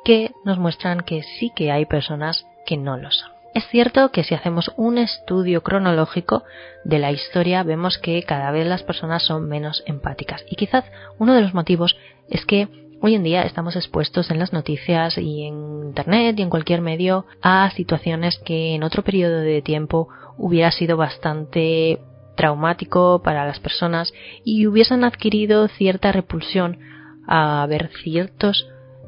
que 0.06 0.32
nos 0.46 0.58
muestran 0.58 1.02
que 1.02 1.22
sí 1.24 1.52
que 1.54 1.70
hay 1.70 1.86
personas 1.86 2.48
que 2.66 2.78
no 2.78 2.96
lo 2.96 3.12
son. 3.12 3.30
Es 3.54 3.68
cierto 3.68 4.12
que 4.12 4.24
si 4.24 4.36
hacemos 4.36 4.72
un 4.78 4.98
estudio 4.98 5.64
cronológico 5.64 6.46
de 6.86 7.00
la 7.00 7.12
historia 7.12 7.64
vemos 7.64 7.98
que 7.98 8.24
cada 8.24 8.52
vez 8.52 8.66
las 8.68 8.84
personas 8.84 9.24
son 9.24 9.50
menos 9.50 9.84
empáticas 9.86 10.46
y 10.50 10.56
quizás 10.56 10.86
uno 11.20 11.34
de 11.34 11.42
los 11.42 11.54
motivos 11.54 11.98
es 12.30 12.46
que 12.46 12.85
Hoy 13.02 13.14
en 13.14 13.24
día 13.24 13.44
estamos 13.44 13.76
expuestos 13.76 14.32
en 14.32 14.40
las 14.40 14.54
noticias 14.54 15.18
y 15.18 15.44
en 15.44 15.84
Internet 15.88 16.40
y 16.40 16.42
en 16.42 16.50
cualquier 16.50 16.82
medio 16.82 17.26
a 17.42 17.70
situaciones 17.72 18.40
que 18.40 18.74
en 18.74 18.84
otro 18.84 19.04
periodo 19.04 19.40
de 19.42 19.62
tiempo 19.62 20.08
hubiera 20.38 20.72
sido 20.72 20.98
bastante 20.98 22.00
traumático 22.36 23.22
para 23.24 23.46
las 23.46 23.60
personas 23.60 24.14
y 24.44 24.66
hubiesen 24.68 25.04
adquirido 25.04 25.68
cierta 25.68 26.12
repulsión 26.12 26.80
a 27.28 27.66
ver 27.68 27.90
ciertos 28.04 28.68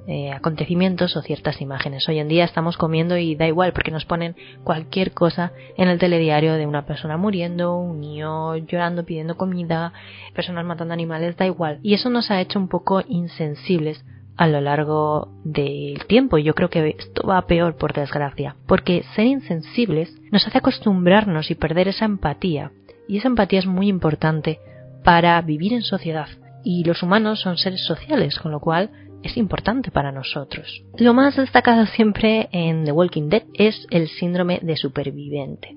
eh, 0.10 0.32
acontecimientos 0.32 1.18
o 1.18 1.22
ciertas 1.22 1.60
imágenes. 1.60 2.08
Hoy 2.08 2.20
en 2.20 2.30
día 2.30 2.46
estamos 2.46 2.78
comiendo 2.78 3.18
y 3.18 3.36
da 3.36 3.46
igual 3.46 3.74
porque 3.74 3.92
nos 3.92 4.06
ponen 4.06 4.38
cualquier 4.64 5.12
cosa 5.12 5.52
en 5.76 5.90
el 5.90 6.00
telediario 6.00 6.54
de 6.54 6.66
una 6.66 6.86
persona 6.86 7.18
muriendo, 7.18 7.76
un 7.76 8.00
niño 8.00 8.56
llorando 8.56 9.04
pidiendo 9.04 9.36
comida, 9.36 9.92
personas 10.34 10.66
matando 10.66 10.94
animales, 10.94 11.36
da 11.36 11.46
igual. 11.46 11.80
Y 11.84 11.94
eso 11.94 12.10
nos 12.10 12.32
ha 12.32 12.40
hecho 12.40 12.58
un 12.58 12.70
poco 12.70 13.04
insensibles 13.06 14.06
a 14.38 14.48
lo 14.48 14.62
largo 14.62 15.28
del 15.44 16.06
tiempo. 16.06 16.38
Yo 16.38 16.56
creo 16.56 16.70
que 16.70 16.96
esto 16.98 17.28
va 17.28 17.46
peor, 17.46 17.76
por 17.76 17.92
desgracia, 17.92 18.56
porque 18.66 19.04
ser 19.14 19.26
insensibles 19.26 20.16
nos 20.32 20.48
hace 20.48 20.60
acostumbrarnos 20.60 21.52
y 21.52 21.56
perder 21.56 21.90
esa 21.90 22.06
empatía. 22.06 22.72
Y 23.10 23.18
esa 23.18 23.28
empatía 23.28 23.60
es 23.60 23.66
muy 23.66 23.90
importante 23.90 24.60
para 25.04 25.42
vivir 25.42 25.74
en 25.74 25.82
sociedad. 25.82 26.30
Y 26.64 26.84
los 26.84 27.04
humanos 27.04 27.42
son 27.42 27.58
seres 27.58 27.84
sociales, 27.86 28.40
con 28.40 28.52
lo 28.52 28.60
cual 28.60 28.90
es 29.28 29.38
importante 29.38 29.92
para 29.92 30.12
nosotros. 30.12 30.84
Lo 30.98 31.14
más 31.14 31.36
destacado 31.36 31.86
siempre 31.86 32.50
en 32.52 32.86
The 32.86 32.92
Walking 32.92 33.30
Dead 33.30 33.44
es 33.54 33.86
el 33.92 34.08
síndrome 34.08 34.60
de 34.62 34.76
superviviente, 34.78 35.76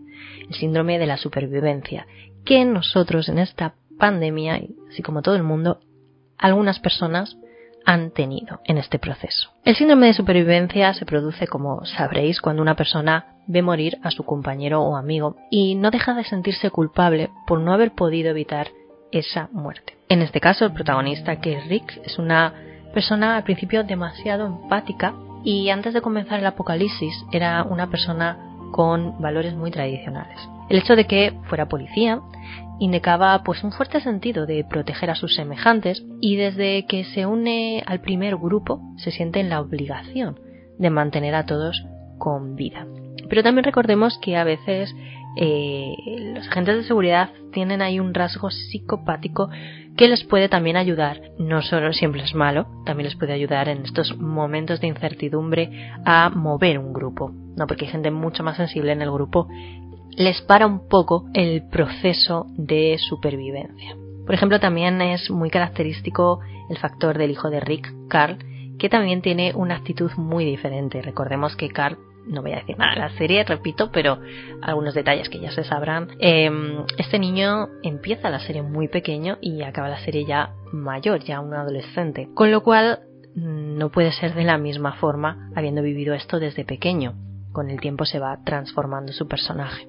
el 0.48 0.54
síndrome 0.54 0.98
de 0.98 1.06
la 1.06 1.16
supervivencia, 1.16 2.06
que 2.44 2.64
nosotros 2.64 3.28
en 3.28 3.38
esta 3.38 3.74
pandemia, 3.98 4.60
así 4.90 5.02
como 5.02 5.22
todo 5.22 5.36
el 5.36 5.42
mundo, 5.42 5.80
algunas 6.38 6.78
personas 6.78 7.36
han 7.84 8.12
tenido 8.12 8.60
en 8.64 8.78
este 8.78 8.98
proceso. 8.98 9.50
El 9.64 9.74
síndrome 9.74 10.06
de 10.06 10.14
supervivencia 10.14 10.94
se 10.94 11.06
produce, 11.06 11.46
como 11.46 11.84
sabréis, 11.84 12.40
cuando 12.40 12.62
una 12.62 12.76
persona 12.76 13.36
ve 13.46 13.62
morir 13.62 13.98
a 14.02 14.10
su 14.10 14.24
compañero 14.24 14.82
o 14.82 14.96
amigo 14.96 15.36
y 15.50 15.74
no 15.74 15.90
deja 15.90 16.14
de 16.14 16.24
sentirse 16.24 16.70
culpable 16.70 17.30
por 17.46 17.60
no 17.60 17.72
haber 17.72 17.92
podido 17.92 18.30
evitar 18.30 18.68
esa 19.10 19.48
muerte. 19.52 19.96
En 20.08 20.22
este 20.22 20.40
caso, 20.40 20.64
el 20.64 20.72
protagonista, 20.72 21.40
que 21.40 21.60
Rick, 21.62 22.00
es 22.04 22.18
una 22.18 22.54
persona 22.92 23.36
al 23.36 23.44
principio 23.44 23.84
demasiado 23.84 24.46
empática 24.46 25.14
y 25.44 25.70
antes 25.70 25.94
de 25.94 26.02
comenzar 26.02 26.40
el 26.40 26.46
apocalipsis 26.46 27.14
era 27.32 27.62
una 27.64 27.88
persona 27.88 28.38
con 28.72 29.20
valores 29.20 29.54
muy 29.54 29.70
tradicionales. 29.70 30.38
El 30.68 30.78
hecho 30.78 30.96
de 30.96 31.06
que 31.06 31.34
fuera 31.48 31.68
policía 31.68 32.20
indicaba 32.78 33.42
pues 33.42 33.62
un 33.62 33.72
fuerte 33.72 34.00
sentido 34.00 34.46
de 34.46 34.64
proteger 34.64 35.10
a 35.10 35.14
sus 35.14 35.34
semejantes 35.34 36.02
y 36.20 36.36
desde 36.36 36.86
que 36.86 37.04
se 37.04 37.26
une 37.26 37.82
al 37.86 38.00
primer 38.00 38.36
grupo 38.36 38.80
se 38.96 39.10
siente 39.10 39.40
en 39.40 39.50
la 39.50 39.60
obligación 39.60 40.38
de 40.78 40.90
mantener 40.90 41.34
a 41.34 41.44
todos 41.44 41.84
con 42.18 42.56
vida. 42.56 42.86
Pero 43.28 43.42
también 43.42 43.64
recordemos 43.64 44.18
que 44.18 44.36
a 44.36 44.44
veces 44.44 44.94
eh, 45.36 45.94
los 46.34 46.48
agentes 46.48 46.76
de 46.76 46.84
seguridad 46.84 47.30
tienen 47.52 47.82
ahí 47.82 48.00
un 48.00 48.14
rasgo 48.14 48.50
psicopático 48.50 49.50
que 50.00 50.08
les 50.08 50.24
puede 50.24 50.48
también 50.48 50.78
ayudar, 50.78 51.20
no 51.38 51.60
solo 51.60 51.92
siempre 51.92 52.22
es 52.22 52.34
malo, 52.34 52.66
también 52.86 53.04
les 53.04 53.16
puede 53.16 53.34
ayudar 53.34 53.68
en 53.68 53.84
estos 53.84 54.16
momentos 54.16 54.80
de 54.80 54.86
incertidumbre 54.86 55.92
a 56.06 56.30
mover 56.30 56.78
un 56.78 56.94
grupo, 56.94 57.30
¿no? 57.54 57.66
Porque 57.66 57.84
hay 57.84 57.90
gente 57.90 58.10
mucho 58.10 58.42
más 58.42 58.56
sensible 58.56 58.92
en 58.92 59.02
el 59.02 59.10
grupo, 59.10 59.46
les 60.16 60.40
para 60.40 60.66
un 60.66 60.88
poco 60.88 61.26
el 61.34 61.68
proceso 61.68 62.46
de 62.56 62.96
supervivencia. 62.98 63.94
Por 64.24 64.34
ejemplo, 64.34 64.58
también 64.58 65.02
es 65.02 65.30
muy 65.30 65.50
característico 65.50 66.40
el 66.70 66.78
factor 66.78 67.18
del 67.18 67.32
hijo 67.32 67.50
de 67.50 67.60
Rick, 67.60 67.92
Carl, 68.08 68.38
que 68.78 68.88
también 68.88 69.20
tiene 69.20 69.52
una 69.54 69.76
actitud 69.76 70.10
muy 70.16 70.46
diferente. 70.46 71.02
Recordemos 71.02 71.56
que 71.56 71.68
Carl 71.68 71.98
no 72.30 72.42
voy 72.42 72.52
a 72.52 72.56
decir 72.56 72.78
nada 72.78 72.94
de 72.94 73.00
la 73.00 73.10
serie, 73.18 73.44
repito, 73.44 73.90
pero 73.92 74.18
algunos 74.62 74.94
detalles 74.94 75.28
que 75.28 75.40
ya 75.40 75.50
se 75.50 75.64
sabrán. 75.64 76.08
Em, 76.18 76.84
este 76.96 77.18
niño 77.18 77.68
empieza 77.82 78.30
la 78.30 78.40
serie 78.40 78.62
muy 78.62 78.88
pequeño 78.88 79.38
y 79.40 79.62
acaba 79.62 79.88
la 79.88 79.98
serie 80.04 80.24
ya 80.24 80.54
mayor, 80.72 81.20
ya 81.20 81.40
un 81.40 81.54
adolescente. 81.54 82.28
Con 82.34 82.50
lo 82.50 82.62
cual 82.62 83.00
no 83.34 83.90
puede 83.90 84.12
ser 84.12 84.34
de 84.34 84.44
la 84.44 84.58
misma 84.58 84.94
forma 84.94 85.50
habiendo 85.54 85.82
vivido 85.82 86.14
esto 86.14 86.38
desde 86.38 86.64
pequeño. 86.64 87.14
Con 87.52 87.70
el 87.70 87.80
tiempo 87.80 88.04
se 88.04 88.18
va 88.18 88.38
transformando 88.44 89.12
su 89.12 89.26
personaje. 89.26 89.88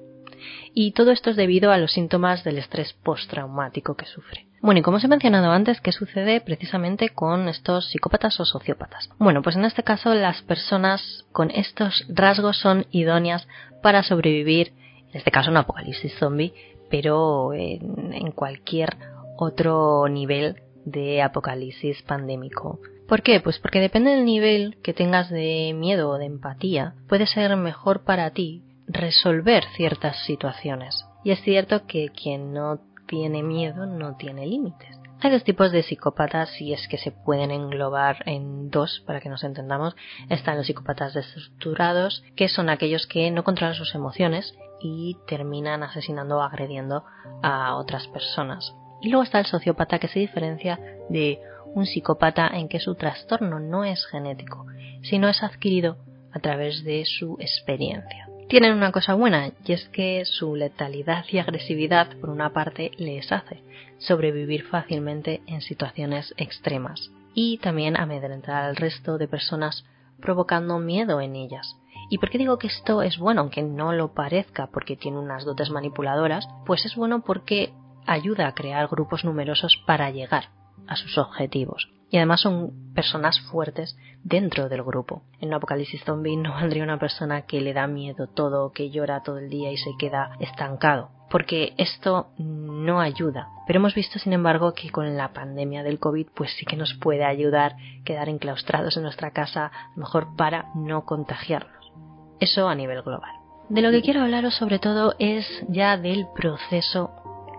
Y 0.74 0.92
todo 0.92 1.10
esto 1.10 1.30
es 1.30 1.36
debido 1.36 1.72
a 1.72 1.78
los 1.78 1.92
síntomas 1.92 2.44
del 2.44 2.58
estrés 2.58 2.92
postraumático 3.02 3.96
que 3.96 4.06
sufre. 4.06 4.46
Bueno, 4.62 4.78
y 4.78 4.82
como 4.82 4.98
os 4.98 5.04
he 5.04 5.08
mencionado 5.08 5.50
antes, 5.50 5.80
¿qué 5.80 5.90
sucede 5.90 6.40
precisamente 6.40 7.08
con 7.08 7.48
estos 7.48 7.90
psicópatas 7.90 8.38
o 8.38 8.44
sociópatas? 8.44 9.10
Bueno, 9.18 9.42
pues 9.42 9.56
en 9.56 9.64
este 9.64 9.82
caso 9.82 10.14
las 10.14 10.40
personas 10.42 11.26
con 11.32 11.50
estos 11.50 12.06
rasgos 12.08 12.58
son 12.58 12.86
idóneas 12.92 13.48
para 13.82 14.04
sobrevivir, 14.04 14.72
en 15.10 15.16
este 15.16 15.32
caso 15.32 15.50
un 15.50 15.56
apocalipsis 15.56 16.14
zombie, 16.16 16.54
pero 16.90 17.52
en, 17.52 18.12
en 18.12 18.30
cualquier 18.30 18.96
otro 19.36 20.06
nivel 20.08 20.62
de 20.84 21.22
apocalipsis 21.22 22.02
pandémico. 22.02 22.78
¿Por 23.08 23.22
qué? 23.22 23.40
Pues 23.40 23.58
porque 23.58 23.80
depende 23.80 24.12
del 24.12 24.24
nivel 24.24 24.78
que 24.82 24.94
tengas 24.94 25.28
de 25.28 25.74
miedo 25.76 26.08
o 26.10 26.18
de 26.18 26.26
empatía, 26.26 26.94
puede 27.08 27.26
ser 27.26 27.56
mejor 27.56 28.04
para 28.04 28.30
ti 28.30 28.62
resolver 28.92 29.64
ciertas 29.76 30.16
situaciones. 30.24 31.06
Y 31.24 31.30
es 31.30 31.40
cierto 31.42 31.86
que 31.86 32.10
quien 32.10 32.52
no 32.52 32.80
tiene 33.06 33.42
miedo 33.42 33.86
no 33.86 34.16
tiene 34.16 34.46
límites. 34.46 34.98
Hay 35.20 35.30
dos 35.30 35.44
tipos 35.44 35.70
de 35.70 35.84
psicópatas 35.84 36.60
y 36.60 36.72
es 36.72 36.88
que 36.88 36.98
se 36.98 37.12
pueden 37.12 37.52
englobar 37.52 38.24
en 38.26 38.70
dos 38.70 39.04
para 39.06 39.20
que 39.20 39.28
nos 39.28 39.44
entendamos. 39.44 39.94
Están 40.28 40.56
los 40.56 40.66
psicópatas 40.66 41.14
desestructurados, 41.14 42.24
que 42.34 42.48
son 42.48 42.68
aquellos 42.68 43.06
que 43.06 43.30
no 43.30 43.44
controlan 43.44 43.76
sus 43.76 43.94
emociones 43.94 44.52
y 44.80 45.16
terminan 45.28 45.84
asesinando 45.84 46.38
o 46.38 46.40
agrediendo 46.40 47.04
a 47.40 47.76
otras 47.76 48.08
personas. 48.08 48.74
Y 49.00 49.10
luego 49.10 49.22
está 49.22 49.38
el 49.38 49.46
sociópata 49.46 50.00
que 50.00 50.08
se 50.08 50.18
diferencia 50.18 50.80
de 51.08 51.40
un 51.66 51.86
psicópata 51.86 52.48
en 52.48 52.68
que 52.68 52.80
su 52.80 52.96
trastorno 52.96 53.60
no 53.60 53.84
es 53.84 54.04
genético, 54.06 54.66
sino 55.02 55.28
es 55.28 55.44
adquirido 55.44 55.98
a 56.32 56.40
través 56.40 56.82
de 56.82 57.04
su 57.04 57.36
experiencia 57.38 58.31
tienen 58.52 58.74
una 58.74 58.92
cosa 58.92 59.14
buena 59.14 59.50
y 59.64 59.72
es 59.72 59.88
que 59.88 60.26
su 60.26 60.54
letalidad 60.56 61.24
y 61.30 61.38
agresividad 61.38 62.14
por 62.18 62.28
una 62.28 62.52
parte 62.52 62.90
les 62.98 63.32
hace 63.32 63.62
sobrevivir 63.96 64.66
fácilmente 64.66 65.40
en 65.46 65.62
situaciones 65.62 66.34
extremas 66.36 67.10
y 67.32 67.56
también 67.62 67.96
amedrentar 67.96 68.64
al 68.64 68.76
resto 68.76 69.16
de 69.16 69.26
personas 69.26 69.86
provocando 70.20 70.78
miedo 70.78 71.22
en 71.22 71.34
ellas. 71.34 71.78
¿Y 72.10 72.18
por 72.18 72.28
qué 72.28 72.36
digo 72.36 72.58
que 72.58 72.66
esto 72.66 73.00
es 73.00 73.16
bueno, 73.16 73.40
aunque 73.40 73.62
no 73.62 73.94
lo 73.94 74.12
parezca 74.12 74.66
porque 74.66 74.96
tiene 74.98 75.18
unas 75.18 75.46
dotes 75.46 75.70
manipuladoras? 75.70 76.46
Pues 76.66 76.84
es 76.84 76.94
bueno 76.94 77.22
porque 77.24 77.72
ayuda 78.04 78.48
a 78.48 78.54
crear 78.54 78.86
grupos 78.86 79.24
numerosos 79.24 79.82
para 79.86 80.10
llegar 80.10 80.50
a 80.88 80.96
sus 80.96 81.16
objetivos 81.16 81.88
y 82.12 82.18
además 82.18 82.42
son 82.42 82.92
personas 82.94 83.40
fuertes 83.40 83.96
dentro 84.22 84.68
del 84.68 84.82
grupo. 84.82 85.22
En 85.40 85.48
un 85.48 85.54
apocalipsis 85.54 86.04
zombie 86.04 86.36
no 86.36 86.52
valdría 86.52 86.84
una 86.84 86.98
persona 86.98 87.42
que 87.42 87.60
le 87.60 87.72
da 87.72 87.88
miedo 87.88 88.28
todo, 88.28 88.70
que 88.70 88.90
llora 88.90 89.22
todo 89.22 89.38
el 89.38 89.48
día 89.48 89.72
y 89.72 89.78
se 89.78 89.96
queda 89.98 90.36
estancado, 90.38 91.08
porque 91.30 91.72
esto 91.78 92.28
no 92.36 93.00
ayuda. 93.00 93.48
Pero 93.66 93.78
hemos 93.78 93.94
visto, 93.94 94.18
sin 94.18 94.34
embargo, 94.34 94.74
que 94.74 94.90
con 94.90 95.16
la 95.16 95.32
pandemia 95.32 95.82
del 95.82 95.98
COVID, 95.98 96.28
pues 96.34 96.52
sí 96.58 96.66
que 96.66 96.76
nos 96.76 96.92
puede 96.94 97.24
ayudar 97.24 97.76
quedar 98.04 98.28
enclaustrados 98.28 98.96
en 98.98 99.04
nuestra 99.04 99.30
casa, 99.30 99.72
mejor 99.96 100.36
para 100.36 100.66
no 100.74 101.06
contagiarnos. 101.06 101.92
Eso 102.40 102.68
a 102.68 102.74
nivel 102.74 103.02
global. 103.02 103.32
De 103.70 103.80
lo 103.80 103.90
que 103.90 104.02
quiero 104.02 104.20
hablaros 104.20 104.54
sobre 104.54 104.78
todo 104.78 105.14
es 105.18 105.46
ya 105.68 105.96
del 105.96 106.26
proceso 106.34 107.10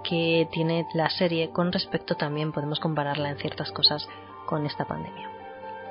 que 0.04 0.48
tiene 0.52 0.86
la 0.94 1.10
serie 1.10 1.50
con 1.50 1.72
respecto 1.72 2.16
también 2.16 2.52
podemos 2.52 2.80
compararla 2.80 3.30
en 3.30 3.38
ciertas 3.38 3.72
cosas 3.72 4.08
con 4.54 4.68
esta 4.68 4.86
pandemia. 4.86 5.32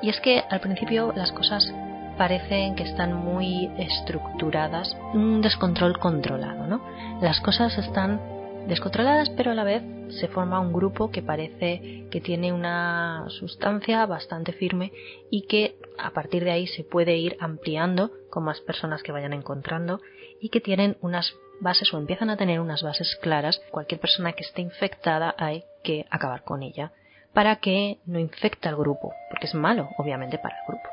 Y 0.03 0.09
es 0.09 0.20
que 0.20 0.40
al 0.48 0.61
principio 0.61 1.12
las 1.16 1.33
cosas 1.33 1.75
parecen 2.16 2.77
que 2.77 2.85
están 2.85 3.12
muy 3.12 3.68
estructuradas, 3.77 4.96
un 5.14 5.42
descontrol 5.42 5.98
controlado, 5.98 6.68
¿no? 6.68 6.81
Las 7.20 7.40
cosas 7.40 7.77
están 7.77 8.20
descontroladas, 8.68 9.31
pero 9.31 9.51
a 9.51 9.55
la 9.55 9.64
vez 9.64 9.83
se 10.20 10.29
forma 10.29 10.61
un 10.61 10.72
grupo 10.72 11.11
que 11.11 11.22
parece 11.22 12.07
que 12.09 12.20
tiene 12.20 12.53
una 12.53 13.25
sustancia 13.31 14.07
bastante 14.07 14.53
firme 14.53 14.92
y 15.29 15.48
que 15.48 15.75
a 15.98 16.11
partir 16.11 16.44
de 16.44 16.53
ahí 16.53 16.68
se 16.68 16.85
puede 16.85 17.16
ir 17.16 17.37
ampliando 17.40 18.12
con 18.31 18.44
más 18.44 18.61
personas 18.61 19.03
que 19.03 19.11
vayan 19.11 19.33
encontrando 19.33 20.01
y 20.40 20.51
que 20.51 20.61
tienen 20.61 20.96
unas 21.01 21.35
bases 21.61 21.92
o 21.92 21.98
empiezan 21.98 22.31
a 22.31 22.37
tener 22.37 22.61
unas 22.61 22.85
bases 22.85 23.18
claras. 23.20 23.61
Cualquier 23.72 24.01
persona 24.01 24.35
que 24.35 24.44
esté 24.44 24.62
infectada 24.62 25.35
hay 25.37 25.64
que 25.83 26.07
acabar 26.11 26.44
con 26.44 26.62
ella 26.62 26.92
para 27.33 27.57
que 27.57 27.99
no 28.07 28.18
infecte 28.18 28.68
al 28.68 28.77
grupo, 28.77 29.14
porque 29.31 29.47
es 29.47 29.55
malo, 29.55 29.88
obviamente, 29.99 30.38
para 30.38 30.57
el 30.57 30.66
grupo. 30.66 30.88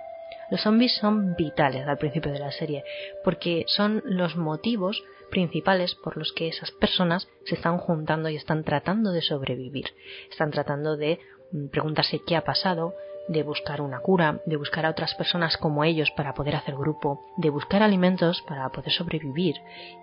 Los 0.50 0.62
zombies 0.62 0.96
son 0.96 1.36
vitales 1.36 1.88
al 1.88 1.98
principio 1.98 2.32
de 2.32 2.40
la 2.40 2.52
serie, 2.52 2.84
porque 3.24 3.66
son 3.68 4.02
los 4.06 4.36
motivos 4.36 5.04
principales 5.30 5.94
por 5.96 6.18
los 6.18 6.34
que 6.34 6.48
esas 6.48 6.72
personas 6.72 7.28
se 7.46 7.56
están 7.56 7.78
juntando 7.78 8.30
y 8.30 8.36
están 8.36 8.64
tratando 8.64 9.12
de 9.12 9.22
sobrevivir. 9.22 9.94
Están 10.32 10.50
tratando 10.50 10.98
de 10.98 11.20
mm, 11.52 11.68
preguntarse 11.68 12.22
qué 12.26 12.36
ha 12.36 12.44
pasado, 12.44 12.96
de 13.28 13.44
buscar 13.44 13.82
una 13.82 14.00
cura, 14.00 14.42
de 14.48 14.56
buscar 14.56 14.88
a 14.88 14.90
otras 14.90 15.14
personas 15.14 15.56
como 15.58 15.84
ellos 15.84 16.10
para 16.18 16.34
poder 16.34 16.56
hacer 16.56 16.76
grupo, 16.76 17.24
de 17.38 17.52
buscar 17.52 17.84
alimentos 17.84 18.42
para 18.48 18.68
poder 18.70 18.92
sobrevivir 18.92 19.56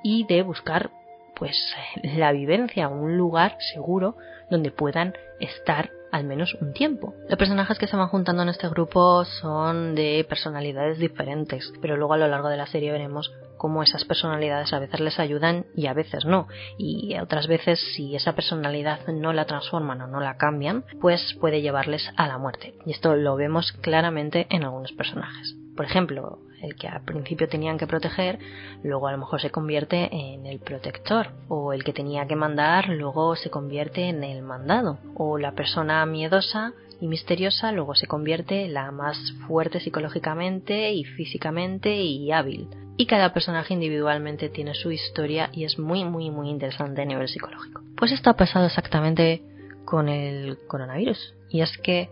y 0.05 0.25
de 0.27 0.42
buscar 0.42 0.90
pues 1.35 1.57
la 2.03 2.31
vivencia, 2.33 2.88
un 2.88 3.18
lugar 3.18 3.57
seguro 3.75 4.16
donde 4.49 4.70
puedan 4.70 5.14
estar 5.40 5.90
al 6.16 6.24
menos 6.24 6.57
un 6.62 6.72
tiempo. 6.72 7.14
Los 7.29 7.38
personajes 7.38 7.79
que 7.79 7.87
se 7.87 7.96
van 7.96 8.09
juntando 8.09 8.42
en 8.42 8.48
este 8.48 8.68
grupo 8.68 9.24
son 9.26 9.94
de 9.94 10.24
personalidades 10.26 10.98
diferentes, 10.98 11.72
pero 11.83 11.98
luego 11.98 12.14
a 12.14 12.16
lo 12.16 12.26
largo 12.26 12.48
de 12.48 12.57
la 12.57 12.66
serie 12.66 12.90
veremos 12.90 13.33
cómo 13.59 13.83
esas 13.83 14.05
personalidades 14.07 14.72
a 14.72 14.79
veces 14.79 15.00
les 15.00 15.18
ayudan 15.18 15.66
y 15.76 15.87
a 15.87 15.92
veces 15.92 16.24
no. 16.24 16.48
Y 16.79 17.18
otras 17.18 17.48
veces 17.48 17.81
si 17.94 18.16
esa 18.16 18.35
personalidad 18.35 19.07
no 19.09 19.35
la 19.35 19.44
transforman 19.44 20.00
o 20.00 20.07
no 20.07 20.20
la 20.20 20.38
cambian, 20.38 20.85
pues 21.02 21.37
puede 21.38 21.61
llevarles 21.61 22.11
a 22.16 22.26
la 22.29 22.38
muerte. 22.38 22.74
Y 22.87 22.92
esto 22.92 23.14
lo 23.14 23.37
vemos 23.37 23.72
claramente 23.72 24.46
en 24.48 24.64
algunos 24.64 24.92
personajes. 24.92 25.55
Por 25.76 25.85
ejemplo, 25.85 26.38
el 26.62 26.75
que 26.77 26.88
al 26.88 27.03
principio 27.03 27.49
tenían 27.49 27.79
que 27.79 27.87
proteger, 27.87 28.38
luego 28.83 29.09
a 29.09 29.12
lo 29.12 29.19
mejor 29.19 29.40
se 29.40 29.51
convierte 29.51 30.09
en 30.12 30.47
el 30.47 30.59
protector, 30.59 31.29
o 31.49 31.73
el 31.73 31.85
que 31.85 31.92
tenía 31.92 32.27
que 32.27 32.37
mandar, 32.37 32.88
luego 32.88 33.37
se 33.37 33.51
convierte 33.51 34.09
en 34.09 34.25
el 34.25 34.42
mandado, 34.42 34.99
o 35.14 35.38
la 35.38 35.53
persona 35.53 36.05
miedosa 36.07 36.73
y 37.01 37.09
misteriosa 37.09 37.73
luego 37.73 37.95
se 37.95 38.07
convierte 38.07 38.64
en 38.64 38.75
la 38.75 38.90
más 38.90 39.19
fuerte 39.47 39.81
psicológicamente 39.81 40.92
y 40.92 41.05
físicamente 41.05 41.95
y 41.95 42.33
hábil. 42.33 42.69
Y 42.97 43.07
cada 43.07 43.35
personaje 43.35 43.75
individualmente 43.75 44.49
tiene 44.49 44.75
su 44.75 44.90
historia 44.90 45.51
y 45.53 45.64
es 45.64 45.79
muy 45.79 46.05
muy 46.05 46.31
muy 46.31 46.49
interesante 46.49 47.03
a 47.03 47.05
nivel 47.05 47.29
psicológico. 47.29 47.83
Pues 47.97 48.12
esto 48.12 48.31
ha 48.31 48.37
pasado 48.37 48.66
exactamente 48.66 49.42
con 49.85 50.09
el 50.09 50.59
coronavirus 50.66 51.35
y 51.51 51.61
es 51.61 51.77
que 51.79 52.09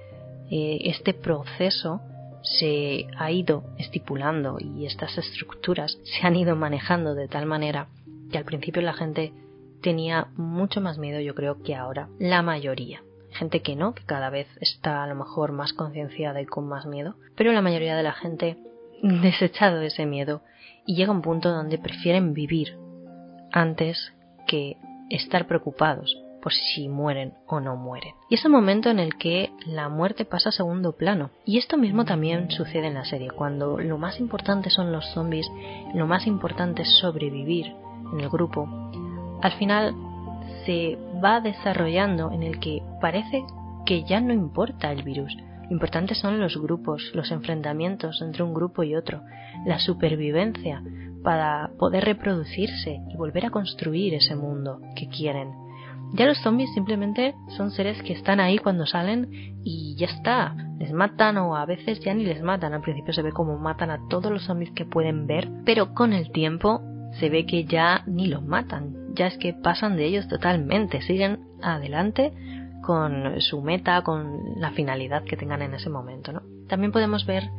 eh, 0.51 0.79
este 0.85 1.15
proceso 1.15 2.01
se 2.45 3.07
ha 3.17 3.31
ido 3.31 3.65
estipulando 3.79 4.59
y 4.61 4.87
estas 4.87 5.17
estructuras 5.19 5.99
se 6.05 6.27
han 6.27 6.37
ido 6.37 6.55
manejando 6.57 7.15
de 7.15 7.27
tal 7.27 7.47
manera 7.47 7.89
que 8.31 8.39
al 8.39 8.45
principio 8.45 8.83
la 8.83 8.93
gente 8.93 9.33
tenía 9.83 10.29
mucho 10.37 10.81
más 10.81 10.99
miedo 10.99 11.21
yo 11.21 11.35
creo 11.35 11.63
que 11.63 11.75
ahora. 11.75 12.09
La 12.19 12.43
mayoría. 12.43 13.03
Gente 13.31 13.63
que 13.63 13.75
no, 13.75 13.95
que 13.95 14.05
cada 14.05 14.31
vez 14.31 14.47
está 14.61 15.03
a 15.03 15.07
lo 15.07 15.15
mejor 15.17 15.53
más 15.53 15.73
concienciada 15.73 16.41
y 16.41 16.47
con 16.47 16.69
más 16.69 16.87
miedo, 16.87 17.17
pero 17.35 17.53
la 17.53 17.63
mayoría 17.63 17.97
de 17.97 18.03
la 18.03 18.13
gente 18.13 18.57
desechado 19.03 19.81
ese 19.81 20.07
miedo 20.07 20.43
y 20.87 20.95
llega 20.95 21.13
un 21.13 21.23
punto 21.23 21.51
donde 21.51 21.79
prefieren 21.79 22.33
vivir 22.33 22.79
antes 23.53 24.13
que 24.47 24.77
estar 25.11 25.47
preocupados 25.47 26.24
por 26.45 26.53
si 26.53 26.91
mueren 26.91 27.33
o 27.47 27.59
no 27.59 27.75
mueren. 27.75 28.13
Y 28.29 28.35
es 28.35 28.45
el 28.45 28.51
momento 28.51 28.91
en 28.91 28.99
el 28.99 29.17
que 29.17 29.51
la 29.65 29.89
muerte 29.89 30.27
pasa 30.27 30.51
a 30.51 30.53
segundo 30.53 30.93
plano. 30.93 31.31
Y 31.47 31.57
esto 31.57 31.79
mismo 31.79 32.05
también 32.05 32.51
sucede 32.51 32.89
en 32.89 32.95
la 32.95 33.07
serie, 33.07 33.31
cuando 33.31 33.79
lo 33.79 33.97
más 33.97 34.21
importante 34.21 34.69
son 34.69 34.93
los 34.93 35.07
zombies, 35.15 35.51
lo 35.95 36.07
más 36.07 36.27
importante 36.27 36.83
es 36.83 36.99
sobrevivir 36.99 37.73
en 38.13 38.21
el 38.21 38.29
grupo. 38.29 38.69
Al 39.41 39.53
final 39.53 39.95
se 40.67 40.99
va 41.25 41.41
desarrollando 41.41 42.31
en 42.31 42.43
el 42.43 42.61
que 42.61 42.83
parece 43.01 43.43
que 43.87 44.05
ya 44.05 44.21
no 44.21 44.35
importa 44.35 44.93
el 44.93 45.03
virus, 45.03 45.35
lo 45.65 45.73
importante 45.73 46.15
son 46.15 46.41
los 46.41 46.59
grupos, 46.59 47.11
los 47.15 47.31
enfrentamientos 47.31 48.21
entre 48.21 48.43
un 48.43 48.53
grupo 48.53 48.83
y 48.83 48.95
otro, 48.95 49.23
la 49.65 49.79
supervivencia 49.79 50.83
para 51.23 51.71
poder 51.79 52.05
reproducirse 52.05 53.01
y 53.11 53.17
volver 53.17 53.47
a 53.47 53.51
construir 53.51 54.13
ese 54.13 54.37
mundo 54.37 54.83
que 54.95 55.09
quieren. 55.09 55.64
Ya 56.15 56.27
los 56.27 56.39
zombies 56.39 56.73
simplemente 56.73 57.35
son 57.57 57.73
seres 57.73 58.01
que 58.03 58.13
están 58.13 58.39
ahí 58.39 58.59
cuando 58.59 58.87
salen 58.87 59.29
y 59.65 59.97
ya 59.97 60.07
está. 60.07 60.55
Les 60.79 60.93
matan 60.93 61.39
o 61.39 61.57
a 61.57 61.67
veces 61.67 61.99
ya 62.01 62.15
ni 62.15 62.25
les 62.25 62.41
matan. 62.41 62.73
Al 62.73 62.83
principio 62.83 63.13
se 63.13 63.23
ve 63.23 63.33
como 63.33 63.59
matan 63.59 63.91
a 63.91 63.99
todos 64.09 64.31
los 64.31 64.45
zombies 64.45 64.71
que 64.71 64.85
pueden 64.85 65.27
ver, 65.27 65.51
pero 65.65 65.93
con 65.93 66.13
el 66.13 66.31
tiempo 66.31 66.83
se 67.19 67.31
ve 67.31 67.47
que 67.47 67.65
ya 67.65 68.05
ni 68.07 68.29
los 68.29 68.45
matan. 68.45 68.95
Ya 69.15 69.27
es 69.27 69.37
que 69.39 69.55
pasan 69.55 69.97
de 69.97 70.05
ellos 70.07 70.29
totalmente. 70.29 71.03
Siguen 71.03 71.41
adelante 71.61 72.33
con 72.83 73.41
su 73.41 73.61
meta, 73.61 74.03
con 74.03 74.61
la 74.61 74.71
finalidad 74.71 75.25
que 75.25 75.37
tengan 75.37 75.63
en 75.63 75.75
ese 75.75 75.91
momento, 75.91 76.33
¿no? 76.33 76.43
También 76.69 76.93
podemos 76.93 77.27
ver 77.27 77.51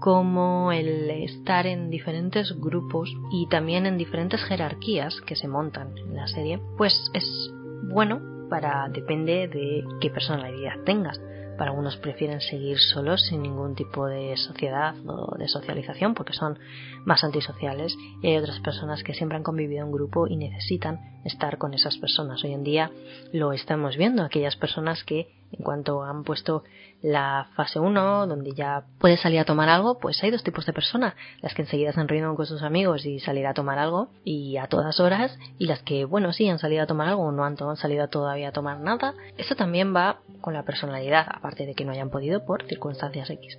como 0.00 0.72
el 0.72 1.10
estar 1.10 1.66
en 1.66 1.90
diferentes 1.90 2.58
grupos 2.58 3.14
y 3.32 3.48
también 3.48 3.84
en 3.84 3.98
diferentes 3.98 4.42
jerarquías 4.44 5.20
que 5.26 5.36
se 5.36 5.48
montan 5.48 5.88
en 5.98 6.14
la 6.14 6.26
serie, 6.28 6.60
pues 6.78 7.10
es 7.12 7.52
bueno 7.88 8.20
para 8.48 8.88
depende 8.88 9.48
de 9.48 9.84
qué 10.00 10.10
personalidad 10.10 10.82
tengas. 10.84 11.20
Para 11.58 11.70
algunos 11.70 11.96
prefieren 11.96 12.40
seguir 12.40 12.78
solos 12.78 13.26
sin 13.26 13.42
ningún 13.42 13.74
tipo 13.74 14.06
de 14.06 14.36
sociedad 14.36 14.94
o 15.06 15.36
de 15.36 15.48
socialización 15.48 16.14
porque 16.14 16.32
son 16.32 16.56
más 17.04 17.24
antisociales 17.24 17.96
y 18.22 18.28
hay 18.28 18.36
otras 18.36 18.60
personas 18.60 19.02
que 19.02 19.12
siempre 19.12 19.36
han 19.36 19.42
convivido 19.42 19.84
en 19.84 19.90
grupo 19.90 20.28
y 20.28 20.36
necesitan 20.36 21.00
estar 21.24 21.58
con 21.58 21.74
esas 21.74 21.98
personas. 21.98 22.44
Hoy 22.44 22.52
en 22.52 22.62
día 22.62 22.92
lo 23.32 23.52
estamos 23.52 23.96
viendo, 23.96 24.22
aquellas 24.22 24.54
personas 24.54 25.02
que 25.02 25.37
en 25.52 25.64
cuanto 25.64 26.02
han 26.02 26.24
puesto 26.24 26.64
la 27.02 27.48
fase 27.54 27.78
1, 27.78 28.26
donde 28.26 28.52
ya 28.52 28.84
puedes 28.98 29.20
salir 29.20 29.38
a 29.40 29.44
tomar 29.44 29.68
algo, 29.68 29.98
pues 29.98 30.22
hay 30.22 30.30
dos 30.30 30.42
tipos 30.42 30.66
de 30.66 30.72
personas. 30.72 31.14
Las 31.40 31.54
que 31.54 31.62
enseguida 31.62 31.92
se 31.92 32.00
han 32.00 32.08
con 32.34 32.46
sus 32.46 32.62
amigos 32.62 33.06
y 33.06 33.20
salir 33.20 33.46
a 33.46 33.54
tomar 33.54 33.78
algo, 33.78 34.08
y 34.24 34.56
a 34.56 34.66
todas 34.66 34.98
horas, 34.98 35.38
y 35.58 35.66
las 35.66 35.82
que, 35.82 36.04
bueno, 36.04 36.32
sí, 36.32 36.48
han 36.48 36.58
salido 36.58 36.82
a 36.82 36.86
tomar 36.86 37.08
algo 37.08 37.22
o 37.22 37.32
no 37.32 37.44
han 37.44 37.76
salido 37.76 38.08
todavía 38.08 38.48
a 38.48 38.52
tomar 38.52 38.80
nada. 38.80 39.14
Eso 39.36 39.54
también 39.54 39.94
va 39.94 40.18
con 40.40 40.54
la 40.54 40.64
personalidad, 40.64 41.26
aparte 41.30 41.66
de 41.66 41.74
que 41.74 41.84
no 41.84 41.92
hayan 41.92 42.10
podido 42.10 42.44
por 42.44 42.64
circunstancias 42.64 43.30
X. 43.30 43.58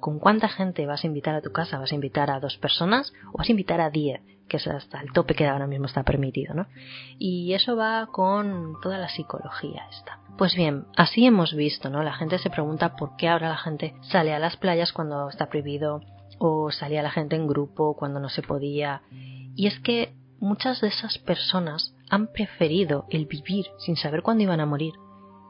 ¿Con 0.00 0.18
cuánta 0.18 0.48
gente 0.48 0.86
vas 0.86 1.02
a 1.02 1.06
invitar 1.06 1.34
a 1.34 1.42
tu 1.42 1.50
casa? 1.52 1.78
¿Vas 1.78 1.90
a 1.90 1.94
invitar 1.94 2.30
a 2.30 2.38
dos 2.38 2.56
personas 2.58 3.12
o 3.32 3.38
vas 3.38 3.48
a 3.48 3.52
invitar 3.52 3.80
a 3.80 3.90
diez? 3.90 4.20
Que 4.48 4.58
es 4.58 4.66
hasta 4.66 5.00
el 5.00 5.12
tope 5.12 5.34
que 5.34 5.46
ahora 5.46 5.66
mismo 5.66 5.86
está 5.86 6.02
permitido, 6.02 6.54
¿no? 6.54 6.66
Y 7.18 7.52
eso 7.54 7.76
va 7.76 8.06
con 8.12 8.74
toda 8.82 8.98
la 8.98 9.08
psicología 9.08 9.86
esta. 9.90 10.20
Pues 10.38 10.54
bien, 10.54 10.84
así 10.96 11.26
hemos 11.26 11.54
visto, 11.54 11.90
¿no? 11.90 12.02
La 12.02 12.14
gente 12.14 12.38
se 12.38 12.50
pregunta 12.50 12.96
por 12.96 13.16
qué 13.16 13.28
ahora 13.28 13.48
la 13.48 13.56
gente 13.56 13.94
sale 14.02 14.34
a 14.34 14.38
las 14.38 14.56
playas 14.56 14.92
cuando 14.92 15.28
está 15.28 15.46
prohibido 15.46 16.02
o 16.38 16.70
salía 16.70 17.02
la 17.02 17.10
gente 17.10 17.36
en 17.36 17.46
grupo 17.46 17.96
cuando 17.96 18.20
no 18.20 18.28
se 18.28 18.42
podía. 18.42 19.02
Y 19.10 19.66
es 19.66 19.78
que 19.80 20.12
muchas 20.38 20.80
de 20.80 20.88
esas 20.88 21.18
personas 21.18 21.94
han 22.10 22.28
preferido 22.28 23.06
el 23.10 23.26
vivir 23.26 23.66
sin 23.78 23.96
saber 23.96 24.22
cuándo 24.22 24.42
iban 24.42 24.60
a 24.60 24.66
morir 24.66 24.94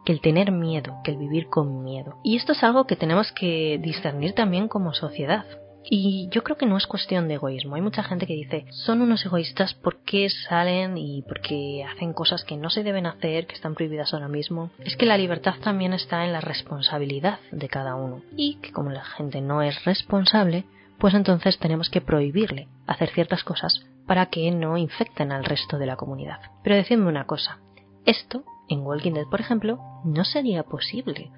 que 0.07 0.13
el 0.13 0.21
tener 0.21 0.53
miedo, 0.53 0.97
que 1.03 1.11
el 1.11 1.19
vivir 1.19 1.49
con 1.49 1.83
miedo. 1.83 2.21
Y 2.23 2.37
esto 2.37 2.53
es 2.53 2.63
algo 2.63 2.87
que 2.87 2.95
tenemos 2.95 3.33
que 3.33 3.79
discernir 3.83 4.35
también 4.35 4.69
como 4.69 4.95
sociedad. 4.95 5.45
Y 5.89 6.29
yo 6.31 6.43
creo 6.43 6.57
que 6.57 6.67
no 6.67 6.77
es 6.77 6.87
cuestión 6.87 7.29
de 7.29 7.35
egoísmo. 7.35 7.77
Hay 7.77 7.83
mucha 7.83 8.03
gente 8.03 8.27
que 8.27 8.35
dice, 8.35 8.67
son 8.71 9.03
unos 9.03 9.25
egoístas 9.25 9.75
porque 9.75 10.29
salen 10.29 10.99
y 10.99 11.23
porque 11.23 11.85
hacen 11.85 12.13
cosas 12.13 12.45
que 12.45 12.57
no 12.57 12.71
se 12.71 12.83
deben 12.83 13.07
hacer, 13.07 13.47
que 13.47 13.55
están 13.55 13.75
prohibidas 13.75 14.13
ahora 14.13 14.29
mismo. 14.29 14.71
Es 14.81 14.97
que 14.97 15.07
la 15.07 15.17
libertad 15.17 15.55
también 15.63 15.93
está 15.93 16.25
en 16.25 16.33
la 16.33 16.41
responsabilidad 16.41 17.39
de 17.53 17.69
cada 17.69 17.95
uno. 17.95 18.23
Y 18.37 18.57
que 18.57 18.73
como 18.73 18.91
la 18.91 19.05
gente 19.05 19.41
no 19.41 19.63
es 19.63 19.85
responsable, 19.85 20.65
pues 20.99 21.15
entonces 21.15 21.59
tenemos 21.59 21.89
que 21.89 22.01
prohibirle 22.01 22.69
hacer 22.87 23.11
ciertas 23.11 23.45
cosas 23.45 23.87
para 24.07 24.27
que 24.27 24.51
no 24.51 24.77
infecten 24.77 25.31
al 25.31 25.45
resto 25.45 25.79
de 25.79 25.87
la 25.87 25.97
comunidad. 25.97 26.41
Pero 26.65 26.77
decidme 26.77 27.09
una 27.09 27.27
cosa, 27.27 27.61
esto, 28.05 28.45
en 28.69 28.81
Walking 28.81 29.13
Dead 29.13 29.27
por 29.29 29.41
ejemplo, 29.41 29.79
no 30.05 30.25
sería 30.25 30.63
posible 30.63 31.31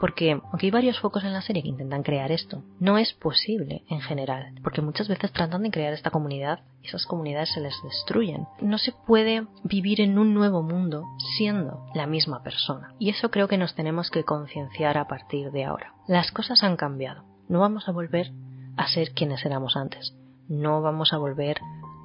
porque, 0.00 0.32
aunque 0.32 0.66
hay 0.66 0.70
varios 0.70 1.00
focos 1.00 1.24
en 1.24 1.32
la 1.32 1.42
serie 1.42 1.62
que 1.62 1.68
intentan 1.68 2.02
crear 2.02 2.30
esto, 2.30 2.62
no 2.80 2.98
es 2.98 3.12
posible 3.14 3.84
en 3.88 4.00
general, 4.00 4.54
porque 4.62 4.82
muchas 4.82 5.08
veces 5.08 5.32
tratan 5.32 5.62
de 5.62 5.70
crear 5.70 5.92
esta 5.92 6.10
comunidad 6.10 6.60
y 6.82 6.88
esas 6.88 7.06
comunidades 7.06 7.52
se 7.52 7.60
les 7.60 7.74
destruyen. 7.82 8.46
No 8.60 8.78
se 8.78 8.92
puede 9.06 9.46
vivir 9.64 10.00
en 10.00 10.18
un 10.18 10.34
nuevo 10.34 10.62
mundo 10.62 11.04
siendo 11.36 11.86
la 11.94 12.06
misma 12.06 12.42
persona. 12.42 12.94
Y 12.98 13.10
eso 13.10 13.30
creo 13.30 13.48
que 13.48 13.58
nos 13.58 13.74
tenemos 13.74 14.10
que 14.10 14.24
concienciar 14.24 14.98
a 14.98 15.08
partir 15.08 15.50
de 15.50 15.64
ahora. 15.64 15.94
Las 16.06 16.30
cosas 16.30 16.62
han 16.62 16.76
cambiado. 16.76 17.24
No 17.48 17.60
vamos 17.60 17.88
a 17.88 17.92
volver 17.92 18.32
a 18.76 18.88
ser 18.88 19.12
quienes 19.12 19.44
éramos 19.44 19.76
antes. 19.76 20.14
No 20.48 20.82
vamos 20.82 21.12
a 21.12 21.18
volver 21.18 21.58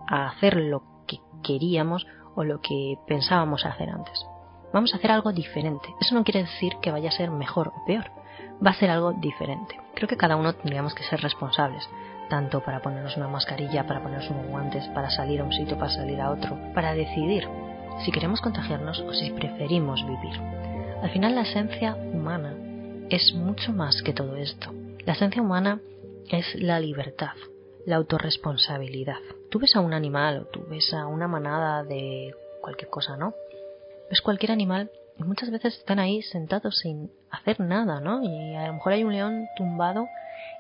a 0.08 0.30
hacer 0.30 0.56
lo 0.56 0.84
que 1.08 1.20
queríamos 1.44 2.06
o 2.36 2.44
lo 2.44 2.62
que 2.62 2.96
pensábamos 3.08 3.66
hacer 3.66 3.90
antes. 3.90 4.26
Vamos 4.74 4.94
a 4.94 4.98
hacer 4.98 5.12
algo 5.12 5.34
diferente. 5.34 5.94
Eso 6.00 6.16
no 6.16 6.24
quiere 6.24 6.44
decir 6.44 6.74
que 6.82 6.92
vaya 6.92 7.10
a 7.10 7.14
ser 7.14 7.30
mejor 7.30 7.70
o 7.70 7.86
peor. 7.86 8.12
Va 8.66 8.72
a 8.72 8.76
ser 8.76 8.90
algo 8.90 9.14
diferente. 9.14 9.80
Creo 9.96 10.08
que 10.08 10.18
cada 10.18 10.36
uno 10.36 10.54
tendríamos 10.54 10.94
que 10.94 11.04
ser 11.04 11.22
responsables, 11.22 11.88
tanto 12.30 12.62
para 12.62 12.82
ponernos 12.82 13.18
una 13.18 13.28
mascarilla, 13.28 13.86
para 13.86 14.02
ponernos 14.02 14.30
unos 14.30 14.48
guantes, 14.48 14.88
para 14.90 15.10
salir 15.10 15.42
a 15.42 15.44
un 15.44 15.52
sitio, 15.52 15.78
para 15.78 15.92
salir 15.92 16.22
a 16.22 16.32
otro, 16.32 16.58
para 16.74 16.94
decidir 16.94 17.48
si 18.06 18.12
queremos 18.12 18.42
contagiarnos 18.42 19.00
o 19.02 19.14
si 19.14 19.32
preferimos 19.32 20.06
vivir. 20.06 20.40
Al 21.02 21.10
final 21.10 21.36
la 21.36 21.42
esencia 21.42 21.96
humana 21.96 22.56
es 23.10 23.34
mucho 23.34 23.74
más 23.74 24.02
que 24.02 24.14
todo 24.14 24.36
esto. 24.38 24.72
La 25.06 25.14
esencia 25.14 25.42
humana 25.42 25.82
es 26.30 26.56
la 26.56 26.80
libertad, 26.80 27.34
la 27.86 27.98
autorresponsabilidad. 27.98 29.20
Tú 29.50 29.60
ves 29.60 29.76
a 29.76 29.82
un 29.82 29.94
animal 29.94 30.40
o 30.40 30.46
tú 30.46 30.66
ves 30.70 30.94
a 30.94 31.08
una 31.08 31.28
manada 31.28 31.84
de 31.84 32.34
cualquier 32.62 32.90
cosa, 32.90 33.18
¿no? 33.18 33.34
Es 34.12 34.22
cualquier 34.22 34.52
animal 34.52 34.92
y 35.18 35.24
muchas 35.24 35.50
veces 35.50 35.78
están 35.78 36.00
ahí 36.00 36.22
sentados 36.22 36.80
sin 36.80 37.12
hacer 37.30 37.60
nada, 37.60 38.00
¿no? 38.00 38.22
Y 38.24 38.56
a 38.56 38.68
lo 38.68 38.74
mejor 38.74 38.94
hay 38.94 39.04
un 39.04 39.14
león 39.14 39.48
tumbado 39.56 40.08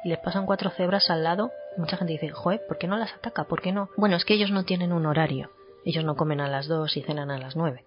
y 0.03 0.09
les 0.09 0.19
pasan 0.19 0.45
cuatro 0.45 0.69
cebras 0.71 1.09
al 1.09 1.23
lado. 1.23 1.51
mucha 1.77 1.97
gente 1.97 2.13
dice, 2.13 2.29
joder, 2.29 2.61
¿por 2.67 2.77
qué 2.77 2.87
no 2.87 2.97
las 2.97 3.13
ataca? 3.13 3.43
¿Por 3.45 3.61
qué 3.61 3.71
no? 3.71 3.89
Bueno, 3.97 4.15
es 4.15 4.25
que 4.25 4.33
ellos 4.33 4.51
no 4.51 4.63
tienen 4.63 4.93
un 4.93 5.05
horario. 5.05 5.51
Ellos 5.85 6.05
no 6.05 6.15
comen 6.15 6.41
a 6.41 6.47
las 6.47 6.67
dos 6.67 6.95
y 6.95 7.01
cenan 7.01 7.31
a 7.31 7.37
las 7.37 7.55
nueve. 7.55 7.85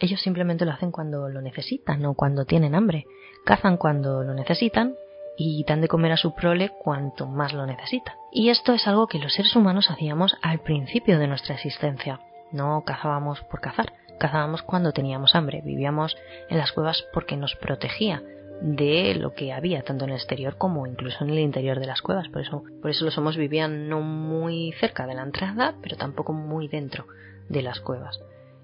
Ellos 0.00 0.20
simplemente 0.20 0.64
lo 0.64 0.72
hacen 0.72 0.90
cuando 0.90 1.28
lo 1.28 1.40
necesitan 1.40 2.04
o 2.04 2.14
cuando 2.14 2.44
tienen 2.44 2.74
hambre. 2.74 3.06
Cazan 3.44 3.76
cuando 3.76 4.22
lo 4.24 4.34
necesitan 4.34 4.96
y 5.36 5.64
dan 5.64 5.80
de 5.80 5.88
comer 5.88 6.12
a 6.12 6.16
su 6.16 6.34
prole 6.34 6.70
cuanto 6.82 7.26
más 7.26 7.52
lo 7.52 7.66
necesita. 7.66 8.16
Y 8.32 8.48
esto 8.48 8.72
es 8.72 8.86
algo 8.88 9.06
que 9.06 9.18
los 9.18 9.34
seres 9.34 9.54
humanos 9.54 9.90
hacíamos 9.90 10.36
al 10.42 10.60
principio 10.60 11.18
de 11.18 11.28
nuestra 11.28 11.54
existencia. 11.54 12.20
No 12.50 12.82
cazábamos 12.84 13.40
por 13.42 13.60
cazar, 13.60 13.92
Cazábamos 14.18 14.62
cuando 14.62 14.92
teníamos 14.92 15.34
hambre, 15.34 15.62
vivíamos 15.64 16.16
en 16.48 16.58
las 16.58 16.72
cuevas 16.72 17.04
porque 17.12 17.36
nos 17.36 17.54
protegía 17.56 18.22
de 18.60 19.14
lo 19.14 19.34
que 19.34 19.52
había 19.52 19.82
tanto 19.82 20.04
en 20.04 20.10
el 20.10 20.16
exterior 20.16 20.56
como 20.56 20.86
incluso 20.86 21.24
en 21.24 21.30
el 21.30 21.38
interior 21.38 21.80
de 21.80 21.86
las 21.86 22.02
cuevas. 22.02 22.28
Por 22.28 22.42
eso, 22.42 22.62
por 22.80 22.90
eso 22.90 23.04
los 23.04 23.18
homos 23.18 23.36
vivían 23.36 23.88
no 23.88 24.00
muy 24.00 24.72
cerca 24.80 25.06
de 25.06 25.14
la 25.14 25.22
entrada, 25.22 25.74
pero 25.82 25.96
tampoco 25.96 26.32
muy 26.32 26.68
dentro 26.68 27.06
de 27.48 27.62
las 27.62 27.80
cuevas. 27.80 28.20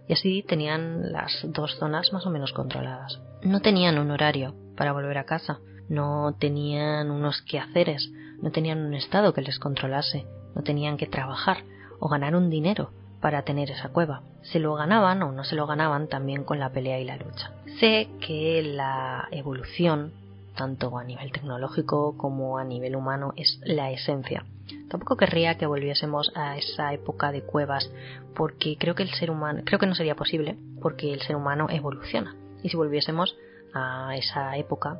Y 0.08 0.12
así 0.12 0.42
tenían 0.42 1.12
las 1.12 1.44
dos 1.44 1.76
zonas 1.78 2.12
más 2.12 2.26
o 2.26 2.30
menos 2.30 2.52
controladas. 2.52 3.20
No 3.42 3.60
tenían 3.60 3.98
un 3.98 4.10
horario 4.10 4.54
para 4.76 4.92
volver 4.92 5.18
a 5.18 5.24
casa, 5.24 5.60
no 5.88 6.34
tenían 6.38 7.10
unos 7.10 7.42
quehaceres, 7.42 8.10
no 8.40 8.50
tenían 8.50 8.84
un 8.84 8.94
estado 8.94 9.34
que 9.34 9.42
les 9.42 9.58
controlase, 9.58 10.26
no 10.54 10.62
tenían 10.62 10.96
que 10.96 11.06
trabajar 11.06 11.58
o 11.98 12.08
ganar 12.08 12.34
un 12.34 12.50
dinero 12.50 12.90
para 13.20 13.42
tener 13.42 13.70
esa 13.70 13.90
cueva. 13.90 14.22
Se 14.42 14.58
lo 14.58 14.74
ganaban 14.74 15.22
o 15.22 15.32
no 15.32 15.44
se 15.44 15.56
lo 15.56 15.66
ganaban 15.66 16.08
también 16.08 16.44
con 16.44 16.58
la 16.58 16.70
pelea 16.70 16.98
y 16.98 17.04
la 17.04 17.16
lucha. 17.16 17.52
Sé 17.78 18.08
que 18.20 18.62
la 18.62 19.28
evolución, 19.30 20.12
tanto 20.56 20.96
a 20.98 21.04
nivel 21.04 21.32
tecnológico 21.32 22.16
como 22.16 22.58
a 22.58 22.64
nivel 22.64 22.96
humano, 22.96 23.32
es 23.36 23.60
la 23.64 23.90
esencia. 23.90 24.44
Tampoco 24.88 25.16
querría 25.16 25.56
que 25.56 25.66
volviésemos 25.66 26.32
a 26.34 26.56
esa 26.56 26.92
época 26.92 27.32
de 27.32 27.42
cuevas 27.42 27.90
porque 28.34 28.76
creo 28.78 28.94
que 28.94 29.02
el 29.02 29.10
ser 29.10 29.30
humano, 29.30 29.62
creo 29.64 29.78
que 29.78 29.86
no 29.86 29.94
sería 29.94 30.16
posible 30.16 30.56
porque 30.80 31.12
el 31.12 31.20
ser 31.20 31.36
humano 31.36 31.66
evoluciona. 31.70 32.34
Y 32.62 32.68
si 32.68 32.76
volviésemos 32.76 33.36
a 33.72 34.16
esa 34.16 34.56
época, 34.56 34.98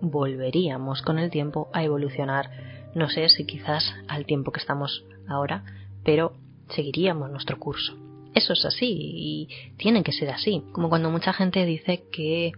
volveríamos 0.00 1.02
con 1.02 1.18
el 1.18 1.30
tiempo 1.30 1.68
a 1.72 1.82
evolucionar, 1.82 2.50
no 2.94 3.08
sé 3.08 3.28
si 3.28 3.44
quizás 3.44 3.94
al 4.08 4.26
tiempo 4.26 4.52
que 4.52 4.60
estamos 4.60 5.04
ahora, 5.28 5.64
pero 6.04 6.32
seguiríamos 6.70 7.30
nuestro 7.30 7.58
curso. 7.58 7.96
Eso 8.34 8.52
es 8.52 8.64
así 8.64 8.86
y 8.88 9.48
tiene 9.76 10.02
que 10.02 10.12
ser 10.12 10.30
así. 10.30 10.62
Como 10.72 10.88
cuando 10.88 11.10
mucha 11.10 11.32
gente 11.32 11.64
dice 11.64 12.04
que, 12.12 12.52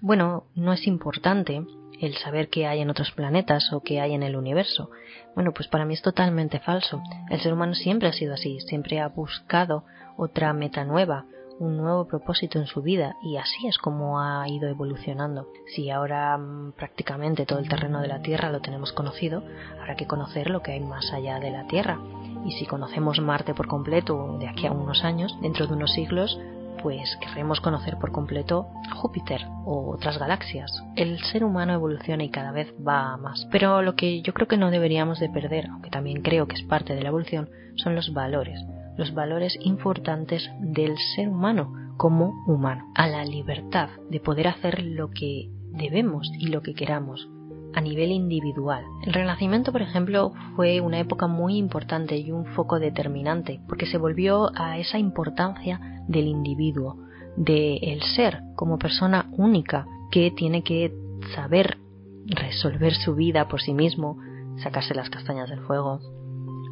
bueno, 0.00 0.44
no 0.54 0.72
es 0.72 0.86
importante 0.86 1.62
el 2.00 2.16
saber 2.16 2.48
qué 2.48 2.66
hay 2.66 2.80
en 2.80 2.90
otros 2.90 3.10
planetas 3.12 3.72
o 3.72 3.80
qué 3.82 4.00
hay 4.00 4.14
en 4.14 4.22
el 4.22 4.36
universo. 4.36 4.90
Bueno, 5.34 5.52
pues 5.52 5.68
para 5.68 5.84
mí 5.84 5.94
es 5.94 6.02
totalmente 6.02 6.60
falso. 6.60 7.02
El 7.30 7.40
ser 7.40 7.52
humano 7.52 7.74
siempre 7.74 8.08
ha 8.08 8.12
sido 8.12 8.34
así, 8.34 8.60
siempre 8.60 9.00
ha 9.00 9.08
buscado 9.08 9.84
otra 10.16 10.52
meta 10.52 10.84
nueva, 10.84 11.26
un 11.58 11.76
nuevo 11.76 12.06
propósito 12.06 12.58
en 12.58 12.66
su 12.66 12.82
vida 12.82 13.16
y 13.22 13.36
así 13.36 13.66
es 13.66 13.78
como 13.78 14.20
ha 14.20 14.48
ido 14.48 14.68
evolucionando. 14.68 15.48
Si 15.74 15.90
ahora 15.90 16.36
mm, 16.38 16.72
prácticamente 16.72 17.46
todo 17.46 17.58
el 17.58 17.68
terreno 17.68 18.00
de 18.00 18.08
la 18.08 18.22
Tierra 18.22 18.50
lo 18.50 18.60
tenemos 18.60 18.92
conocido, 18.92 19.42
habrá 19.80 19.96
que 19.96 20.06
conocer 20.06 20.50
lo 20.50 20.62
que 20.62 20.72
hay 20.72 20.80
más 20.80 21.12
allá 21.12 21.40
de 21.40 21.50
la 21.50 21.66
Tierra. 21.66 21.98
Y 22.44 22.52
si 22.52 22.66
conocemos 22.66 23.20
Marte 23.20 23.54
por 23.54 23.66
completo 23.66 24.36
de 24.38 24.48
aquí 24.48 24.66
a 24.66 24.72
unos 24.72 25.04
años, 25.04 25.36
dentro 25.42 25.66
de 25.66 25.74
unos 25.74 25.92
siglos, 25.92 26.38
pues 26.82 27.16
querremos 27.20 27.60
conocer 27.60 27.98
por 27.98 28.12
completo 28.12 28.68
Júpiter 28.94 29.46
o 29.64 29.90
otras 29.92 30.18
galaxias. 30.18 30.84
El 30.94 31.18
ser 31.24 31.44
humano 31.44 31.72
evoluciona 31.72 32.22
y 32.22 32.30
cada 32.30 32.52
vez 32.52 32.72
va 32.86 33.16
más. 33.16 33.48
Pero 33.50 33.82
lo 33.82 33.96
que 33.96 34.22
yo 34.22 34.32
creo 34.32 34.46
que 34.46 34.56
no 34.56 34.70
deberíamos 34.70 35.18
de 35.18 35.28
perder, 35.28 35.66
aunque 35.66 35.90
también 35.90 36.22
creo 36.22 36.46
que 36.46 36.54
es 36.54 36.62
parte 36.62 36.94
de 36.94 37.02
la 37.02 37.08
evolución, 37.08 37.50
son 37.76 37.94
los 37.94 38.12
valores. 38.12 38.60
Los 38.98 39.14
valores 39.14 39.56
importantes 39.62 40.50
del 40.60 40.98
ser 41.14 41.30
humano 41.30 41.72
como 41.96 42.44
humano. 42.46 42.84
A 42.94 43.08
la 43.08 43.24
libertad 43.24 43.88
de 44.10 44.20
poder 44.20 44.48
hacer 44.48 44.82
lo 44.82 45.10
que 45.10 45.50
debemos 45.72 46.30
y 46.38 46.48
lo 46.48 46.62
que 46.62 46.74
queramos 46.74 47.28
a 47.74 47.80
nivel 47.80 48.10
individual. 48.10 48.84
El 49.06 49.12
Renacimiento, 49.12 49.72
por 49.72 49.82
ejemplo, 49.82 50.32
fue 50.56 50.80
una 50.80 50.98
época 50.98 51.26
muy 51.26 51.56
importante 51.56 52.16
y 52.16 52.32
un 52.32 52.44
foco 52.46 52.78
determinante, 52.78 53.60
porque 53.68 53.86
se 53.86 53.98
volvió 53.98 54.50
a 54.54 54.78
esa 54.78 54.98
importancia 54.98 56.02
del 56.08 56.26
individuo, 56.26 56.96
del 57.36 58.02
ser 58.16 58.40
como 58.56 58.78
persona 58.78 59.30
única 59.32 59.86
que 60.10 60.30
tiene 60.30 60.62
que 60.62 60.92
saber 61.34 61.78
resolver 62.26 62.94
su 62.94 63.14
vida 63.14 63.48
por 63.48 63.60
sí 63.60 63.74
mismo, 63.74 64.18
sacarse 64.62 64.94
las 64.94 65.10
castañas 65.10 65.48
del 65.48 65.60
fuego, 65.60 66.00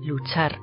luchar 0.02 0.58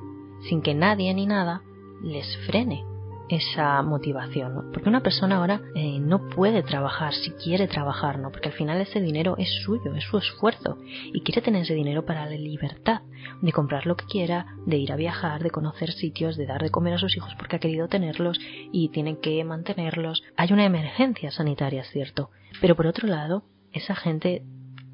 sin 0.48 0.62
que 0.62 0.74
nadie 0.74 1.12
ni 1.14 1.26
nada 1.26 1.62
les 2.02 2.36
frene 2.46 2.84
esa 3.28 3.82
motivación. 3.82 4.70
Porque 4.72 4.88
una 4.88 5.02
persona 5.02 5.36
ahora 5.36 5.60
eh, 5.74 5.98
no 5.98 6.28
puede 6.28 6.62
trabajar 6.62 7.14
si 7.14 7.30
quiere 7.32 7.66
trabajar, 7.68 8.18
¿no? 8.18 8.30
Porque 8.30 8.48
al 8.48 8.54
final 8.54 8.80
ese 8.80 9.00
dinero 9.00 9.36
es 9.38 9.48
suyo, 9.64 9.94
es 9.94 10.04
su 10.04 10.18
esfuerzo 10.18 10.78
y 11.12 11.22
quiere 11.22 11.40
tener 11.40 11.62
ese 11.62 11.74
dinero 11.74 12.04
para 12.04 12.26
la 12.26 12.36
libertad 12.36 13.02
de 13.40 13.52
comprar 13.52 13.86
lo 13.86 13.96
que 13.96 14.06
quiera, 14.06 14.46
de 14.66 14.76
ir 14.76 14.92
a 14.92 14.96
viajar, 14.96 15.42
de 15.42 15.50
conocer 15.50 15.92
sitios, 15.92 16.36
de 16.36 16.46
dar 16.46 16.62
de 16.62 16.70
comer 16.70 16.94
a 16.94 16.98
sus 16.98 17.16
hijos 17.16 17.34
porque 17.38 17.56
ha 17.56 17.60
querido 17.60 17.88
tenerlos 17.88 18.38
y 18.72 18.90
tiene 18.90 19.18
que 19.18 19.42
mantenerlos. 19.44 20.22
Hay 20.36 20.52
una 20.52 20.66
emergencia 20.66 21.30
sanitaria, 21.30 21.82
es 21.82 21.90
cierto, 21.90 22.30
pero 22.60 22.76
por 22.76 22.86
otro 22.86 23.08
lado, 23.08 23.44
esa 23.72 23.94
gente 23.94 24.42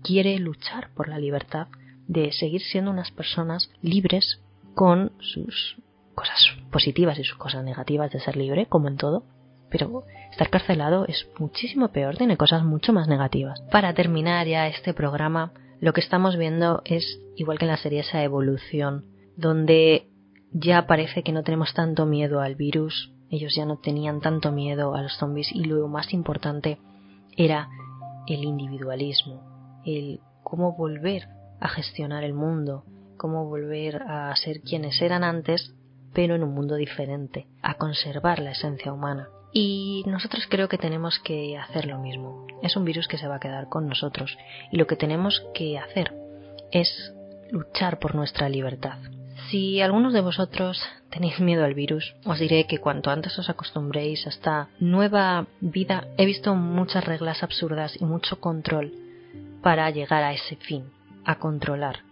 quiere 0.03 0.39
luchar 0.39 0.91
por 0.95 1.09
la 1.09 1.19
libertad 1.19 1.69
de 2.07 2.33
seguir 2.33 2.63
siendo 2.63 2.91
unas 2.91 3.11
personas 3.11 3.71
libres 3.83 4.41
con 4.75 5.13
sus 5.19 5.77
cosas 6.15 6.39
positivas 6.71 7.19
y 7.19 7.25
sus 7.25 7.39
cosas 7.39 7.65
negativas 7.65 8.11
de 8.13 8.21
ser 8.21 8.37
libre, 8.37 8.67
como 8.67 8.89
en 8.89 8.97
todo, 8.97 9.25
pero 9.71 10.05
estar 10.31 10.51
carcelado 10.51 11.07
es 11.07 11.29
muchísimo 11.39 11.89
peor, 11.89 12.17
tiene 12.17 12.37
cosas 12.37 12.65
mucho 12.65 12.93
más 12.93 13.09
negativas. 13.09 13.61
Para 13.71 13.95
terminar 13.95 14.47
ya 14.47 14.67
este 14.67 14.93
programa, 14.95 15.53
lo 15.81 15.93
que 15.93 16.01
estamos 16.01 16.37
viendo 16.37 16.83
es, 16.85 17.21
igual 17.37 17.59
que 17.59 17.65
en 17.65 17.71
la 17.71 17.77
serie, 17.77 18.01
esa 18.01 18.23
evolución, 18.23 19.05
donde 19.37 20.09
ya 20.53 20.87
parece 20.87 21.23
que 21.23 21.33
no 21.33 21.43
tenemos 21.43 21.73
tanto 21.73 22.05
miedo 22.07 22.41
al 22.41 22.57
virus, 22.57 23.13
ellos 23.31 23.55
ya 23.55 23.65
no 23.65 23.79
tenían 23.79 24.21
tanto 24.21 24.51
miedo 24.51 24.95
a 24.95 25.03
los 25.03 25.17
zombies 25.17 25.51
y 25.53 25.65
lo 25.65 25.87
más 25.87 26.13
importante 26.13 26.79
era 27.37 27.69
el 28.27 28.45
individualismo, 28.45 29.81
el 29.87 30.21
cómo 30.43 30.77
volver 30.77 31.29
a 31.61 31.69
gestionar 31.69 32.25
el 32.25 32.35
mundo, 32.35 32.85
cómo 33.21 33.45
volver 33.45 34.03
a 34.03 34.35
ser 34.35 34.63
quienes 34.63 35.03
eran 35.03 35.25
antes 35.25 35.75
pero 36.15 36.35
en 36.35 36.43
un 36.43 36.55
mundo 36.55 36.75
diferente, 36.75 37.47
a 37.63 37.75
conservar 37.75 38.41
la 38.41 38.53
esencia 38.53 38.93
humana. 38.93 39.29
Y 39.53 40.03
nosotros 40.07 40.47
creo 40.49 40.69
que 40.69 40.79
tenemos 40.79 41.19
que 41.19 41.59
hacer 41.59 41.85
lo 41.85 41.99
mismo. 41.99 42.47
Es 42.63 42.77
un 42.77 42.85
virus 42.85 43.09
que 43.09 43.19
se 43.19 43.29
va 43.29 43.37
a 43.37 43.41
quedar 43.41 43.69
con 43.69 43.89
nosotros 43.89 44.37
y 44.73 44.77
lo 44.79 44.87
que 44.87 44.97
tenemos 44.97 45.45
que 45.55 45.79
hacer 45.79 46.13
es 46.73 47.13
luchar 47.51 47.99
por 47.99 48.15
nuestra 48.15 48.49
libertad. 48.49 48.99
Si 49.51 49.81
algunos 49.81 50.15
de 50.15 50.23
vosotros 50.23 50.83
tenéis 51.11 51.41
miedo 51.41 51.65
al 51.65 51.75
virus, 51.75 52.15
os 52.25 52.39
diré 52.39 52.67
que 52.67 52.79
cuanto 52.79 53.11
antes 53.11 53.39
os 53.39 53.51
acostumbréis 53.51 54.27
a 54.27 54.31
esta 54.31 54.69
nueva 54.79 55.47
vida, 55.61 56.07
he 56.17 56.25
visto 56.25 56.55
muchas 56.55 57.05
reglas 57.05 57.43
absurdas 57.43 58.01
y 58.01 58.05
mucho 58.05 58.41
control 58.41 58.93
para 59.63 59.91
llegar 59.91 60.23
a 60.23 60.33
ese 60.33 60.57
fin, 60.57 60.85
a 61.25 61.37
controlar 61.37 62.10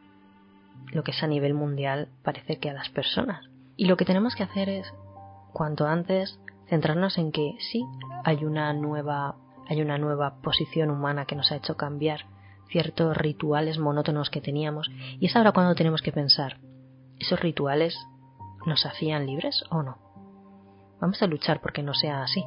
lo 0.92 1.02
que 1.02 1.12
es 1.12 1.22
a 1.22 1.26
nivel 1.26 1.54
mundial 1.54 2.08
parece 2.22 2.58
que 2.58 2.70
a 2.70 2.74
las 2.74 2.88
personas. 2.90 3.44
Y 3.76 3.86
lo 3.86 3.96
que 3.96 4.04
tenemos 4.04 4.34
que 4.34 4.42
hacer 4.42 4.68
es, 4.68 4.92
cuanto 5.52 5.86
antes, 5.86 6.40
centrarnos 6.68 7.18
en 7.18 7.32
que 7.32 7.56
sí 7.58 7.84
hay 8.24 8.44
una 8.44 8.72
nueva, 8.72 9.36
hay 9.68 9.80
una 9.80 9.98
nueva 9.98 10.40
posición 10.42 10.90
humana 10.90 11.26
que 11.26 11.36
nos 11.36 11.52
ha 11.52 11.56
hecho 11.56 11.76
cambiar 11.76 12.26
ciertos 12.68 13.16
rituales 13.16 13.78
monótonos 13.78 14.30
que 14.30 14.40
teníamos. 14.40 14.90
Y 15.20 15.26
es 15.26 15.36
ahora 15.36 15.52
cuando 15.52 15.74
tenemos 15.74 16.02
que 16.02 16.12
pensar, 16.12 16.58
¿esos 17.18 17.40
rituales 17.40 17.98
nos 18.66 18.84
hacían 18.86 19.26
libres 19.26 19.64
o 19.70 19.82
no? 19.82 19.98
Vamos 21.00 21.22
a 21.22 21.26
luchar 21.26 21.60
porque 21.60 21.82
no 21.82 21.94
sea 21.94 22.22
así. 22.22 22.44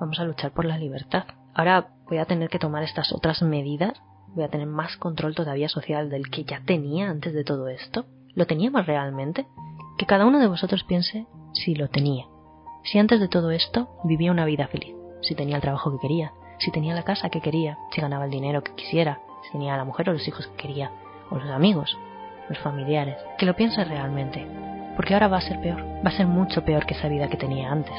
Vamos 0.00 0.18
a 0.20 0.24
luchar 0.24 0.52
por 0.52 0.64
la 0.64 0.78
libertad. 0.78 1.24
Ahora 1.54 1.88
voy 2.06 2.18
a 2.18 2.26
tener 2.26 2.50
que 2.50 2.58
tomar 2.58 2.82
estas 2.82 3.12
otras 3.12 3.42
medidas. 3.42 4.00
Voy 4.34 4.42
a 4.42 4.48
tener 4.48 4.66
más 4.66 4.96
control 4.96 5.36
todavía 5.36 5.68
social 5.68 6.10
del 6.10 6.28
que 6.28 6.42
ya 6.42 6.60
tenía 6.64 7.08
antes 7.08 7.32
de 7.34 7.44
todo 7.44 7.68
esto. 7.68 8.04
¿Lo 8.34 8.46
teníamos 8.46 8.84
realmente? 8.84 9.46
Que 9.96 10.06
cada 10.06 10.26
uno 10.26 10.40
de 10.40 10.48
vosotros 10.48 10.82
piense 10.82 11.26
si 11.52 11.76
lo 11.76 11.88
tenía. 11.88 12.26
Si 12.82 12.98
antes 12.98 13.20
de 13.20 13.28
todo 13.28 13.52
esto 13.52 13.88
vivía 14.02 14.32
una 14.32 14.44
vida 14.44 14.66
feliz. 14.66 14.92
Si 15.22 15.36
tenía 15.36 15.54
el 15.54 15.62
trabajo 15.62 15.92
que 15.92 16.08
quería. 16.08 16.32
Si 16.58 16.72
tenía 16.72 16.94
la 16.94 17.04
casa 17.04 17.30
que 17.30 17.40
quería. 17.40 17.78
Si 17.92 18.00
ganaba 18.00 18.24
el 18.24 18.32
dinero 18.32 18.64
que 18.64 18.74
quisiera. 18.74 19.20
Si 19.44 19.52
tenía 19.52 19.74
a 19.74 19.76
la 19.76 19.84
mujer 19.84 20.10
o 20.10 20.12
los 20.12 20.26
hijos 20.26 20.48
que 20.48 20.56
quería. 20.56 20.90
O 21.30 21.36
los 21.36 21.50
amigos. 21.50 21.96
Los 22.48 22.58
familiares. 22.58 23.16
Que 23.38 23.46
lo 23.46 23.54
piense 23.54 23.84
realmente. 23.84 24.44
Porque 24.96 25.14
ahora 25.14 25.28
va 25.28 25.36
a 25.36 25.42
ser 25.42 25.60
peor. 25.60 25.80
Va 26.04 26.10
a 26.10 26.16
ser 26.16 26.26
mucho 26.26 26.64
peor 26.64 26.86
que 26.86 26.94
esa 26.94 27.06
vida 27.06 27.28
que 27.28 27.36
tenía 27.36 27.70
antes. 27.70 27.94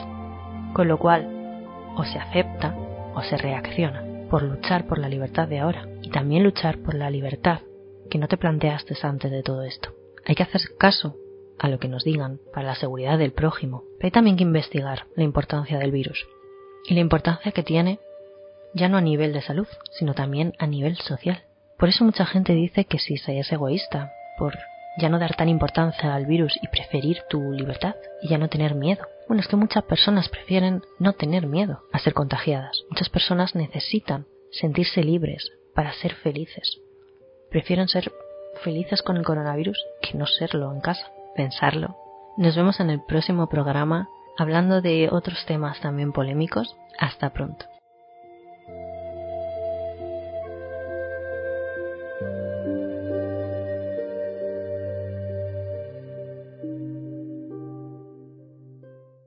Con 0.73 0.89
lo 0.89 0.99
cual, 0.99 1.93
o 1.95 2.03
se 2.03 2.19
acepta 2.19 2.75
o 3.15 3.21
se 3.23 3.37
reacciona 3.37 4.04
por 4.35 4.43
luchar 4.43 4.85
por 4.85 4.99
la 4.99 5.07
libertad 5.07 5.47
de 5.47 5.59
ahora 5.59 5.87
y 6.01 6.09
también 6.09 6.43
luchar 6.43 6.79
por 6.79 6.93
la 6.93 7.09
libertad 7.09 7.61
que 8.09 8.17
no 8.17 8.27
te 8.27 8.35
planteaste 8.35 8.93
antes 9.01 9.31
de 9.31 9.43
todo 9.43 9.63
esto. 9.63 9.93
Hay 10.25 10.35
que 10.35 10.43
hacer 10.43 10.59
caso 10.77 11.15
a 11.57 11.69
lo 11.69 11.79
que 11.79 11.87
nos 11.87 12.03
digan 12.03 12.41
para 12.53 12.67
la 12.67 12.75
seguridad 12.75 13.17
del 13.17 13.31
prójimo, 13.31 13.85
pero 13.97 14.07
hay 14.07 14.11
también 14.11 14.35
que 14.35 14.43
investigar 14.43 15.05
la 15.15 15.23
importancia 15.23 15.79
del 15.79 15.91
virus 15.91 16.27
y 16.85 16.95
la 16.95 16.99
importancia 16.99 17.53
que 17.53 17.63
tiene 17.63 17.99
ya 18.73 18.89
no 18.89 18.97
a 18.97 19.01
nivel 19.01 19.31
de 19.31 19.41
salud, 19.41 19.69
sino 19.97 20.13
también 20.13 20.53
a 20.59 20.67
nivel 20.67 20.97
social. 20.97 21.45
Por 21.77 21.87
eso 21.87 22.03
mucha 22.03 22.25
gente 22.25 22.51
dice 22.51 22.83
que 22.83 22.99
si 22.99 23.15
se 23.15 23.39
es 23.39 23.49
egoísta, 23.53 24.11
por 24.37 24.57
ya 24.97 25.09
no 25.09 25.19
dar 25.19 25.35
tan 25.35 25.49
importancia 25.49 26.13
al 26.13 26.25
virus 26.25 26.57
y 26.61 26.67
preferir 26.67 27.19
tu 27.29 27.51
libertad 27.51 27.95
y 28.21 28.29
ya 28.29 28.37
no 28.37 28.49
tener 28.49 28.75
miedo. 28.75 29.05
Bueno, 29.27 29.41
es 29.41 29.47
que 29.47 29.55
muchas 29.55 29.83
personas 29.83 30.29
prefieren 30.29 30.83
no 30.99 31.13
tener 31.13 31.47
miedo 31.47 31.81
a 31.91 31.99
ser 31.99 32.13
contagiadas. 32.13 32.83
Muchas 32.89 33.09
personas 33.09 33.55
necesitan 33.55 34.25
sentirse 34.51 35.03
libres 35.03 35.51
para 35.73 35.93
ser 35.93 36.13
felices. 36.15 36.79
Prefieren 37.49 37.87
ser 37.87 38.11
felices 38.63 39.01
con 39.01 39.17
el 39.17 39.25
coronavirus 39.25 39.83
que 40.01 40.17
no 40.17 40.25
serlo 40.27 40.71
en 40.71 40.81
casa 40.81 41.11
pensarlo. 41.35 41.97
Nos 42.37 42.55
vemos 42.55 42.79
en 42.79 42.89
el 42.89 43.01
próximo 43.01 43.47
programa 43.47 44.09
hablando 44.37 44.81
de 44.81 45.09
otros 45.11 45.45
temas 45.45 45.79
también 45.81 46.11
polémicos. 46.11 46.75
Hasta 46.97 47.31
pronto. 47.31 47.65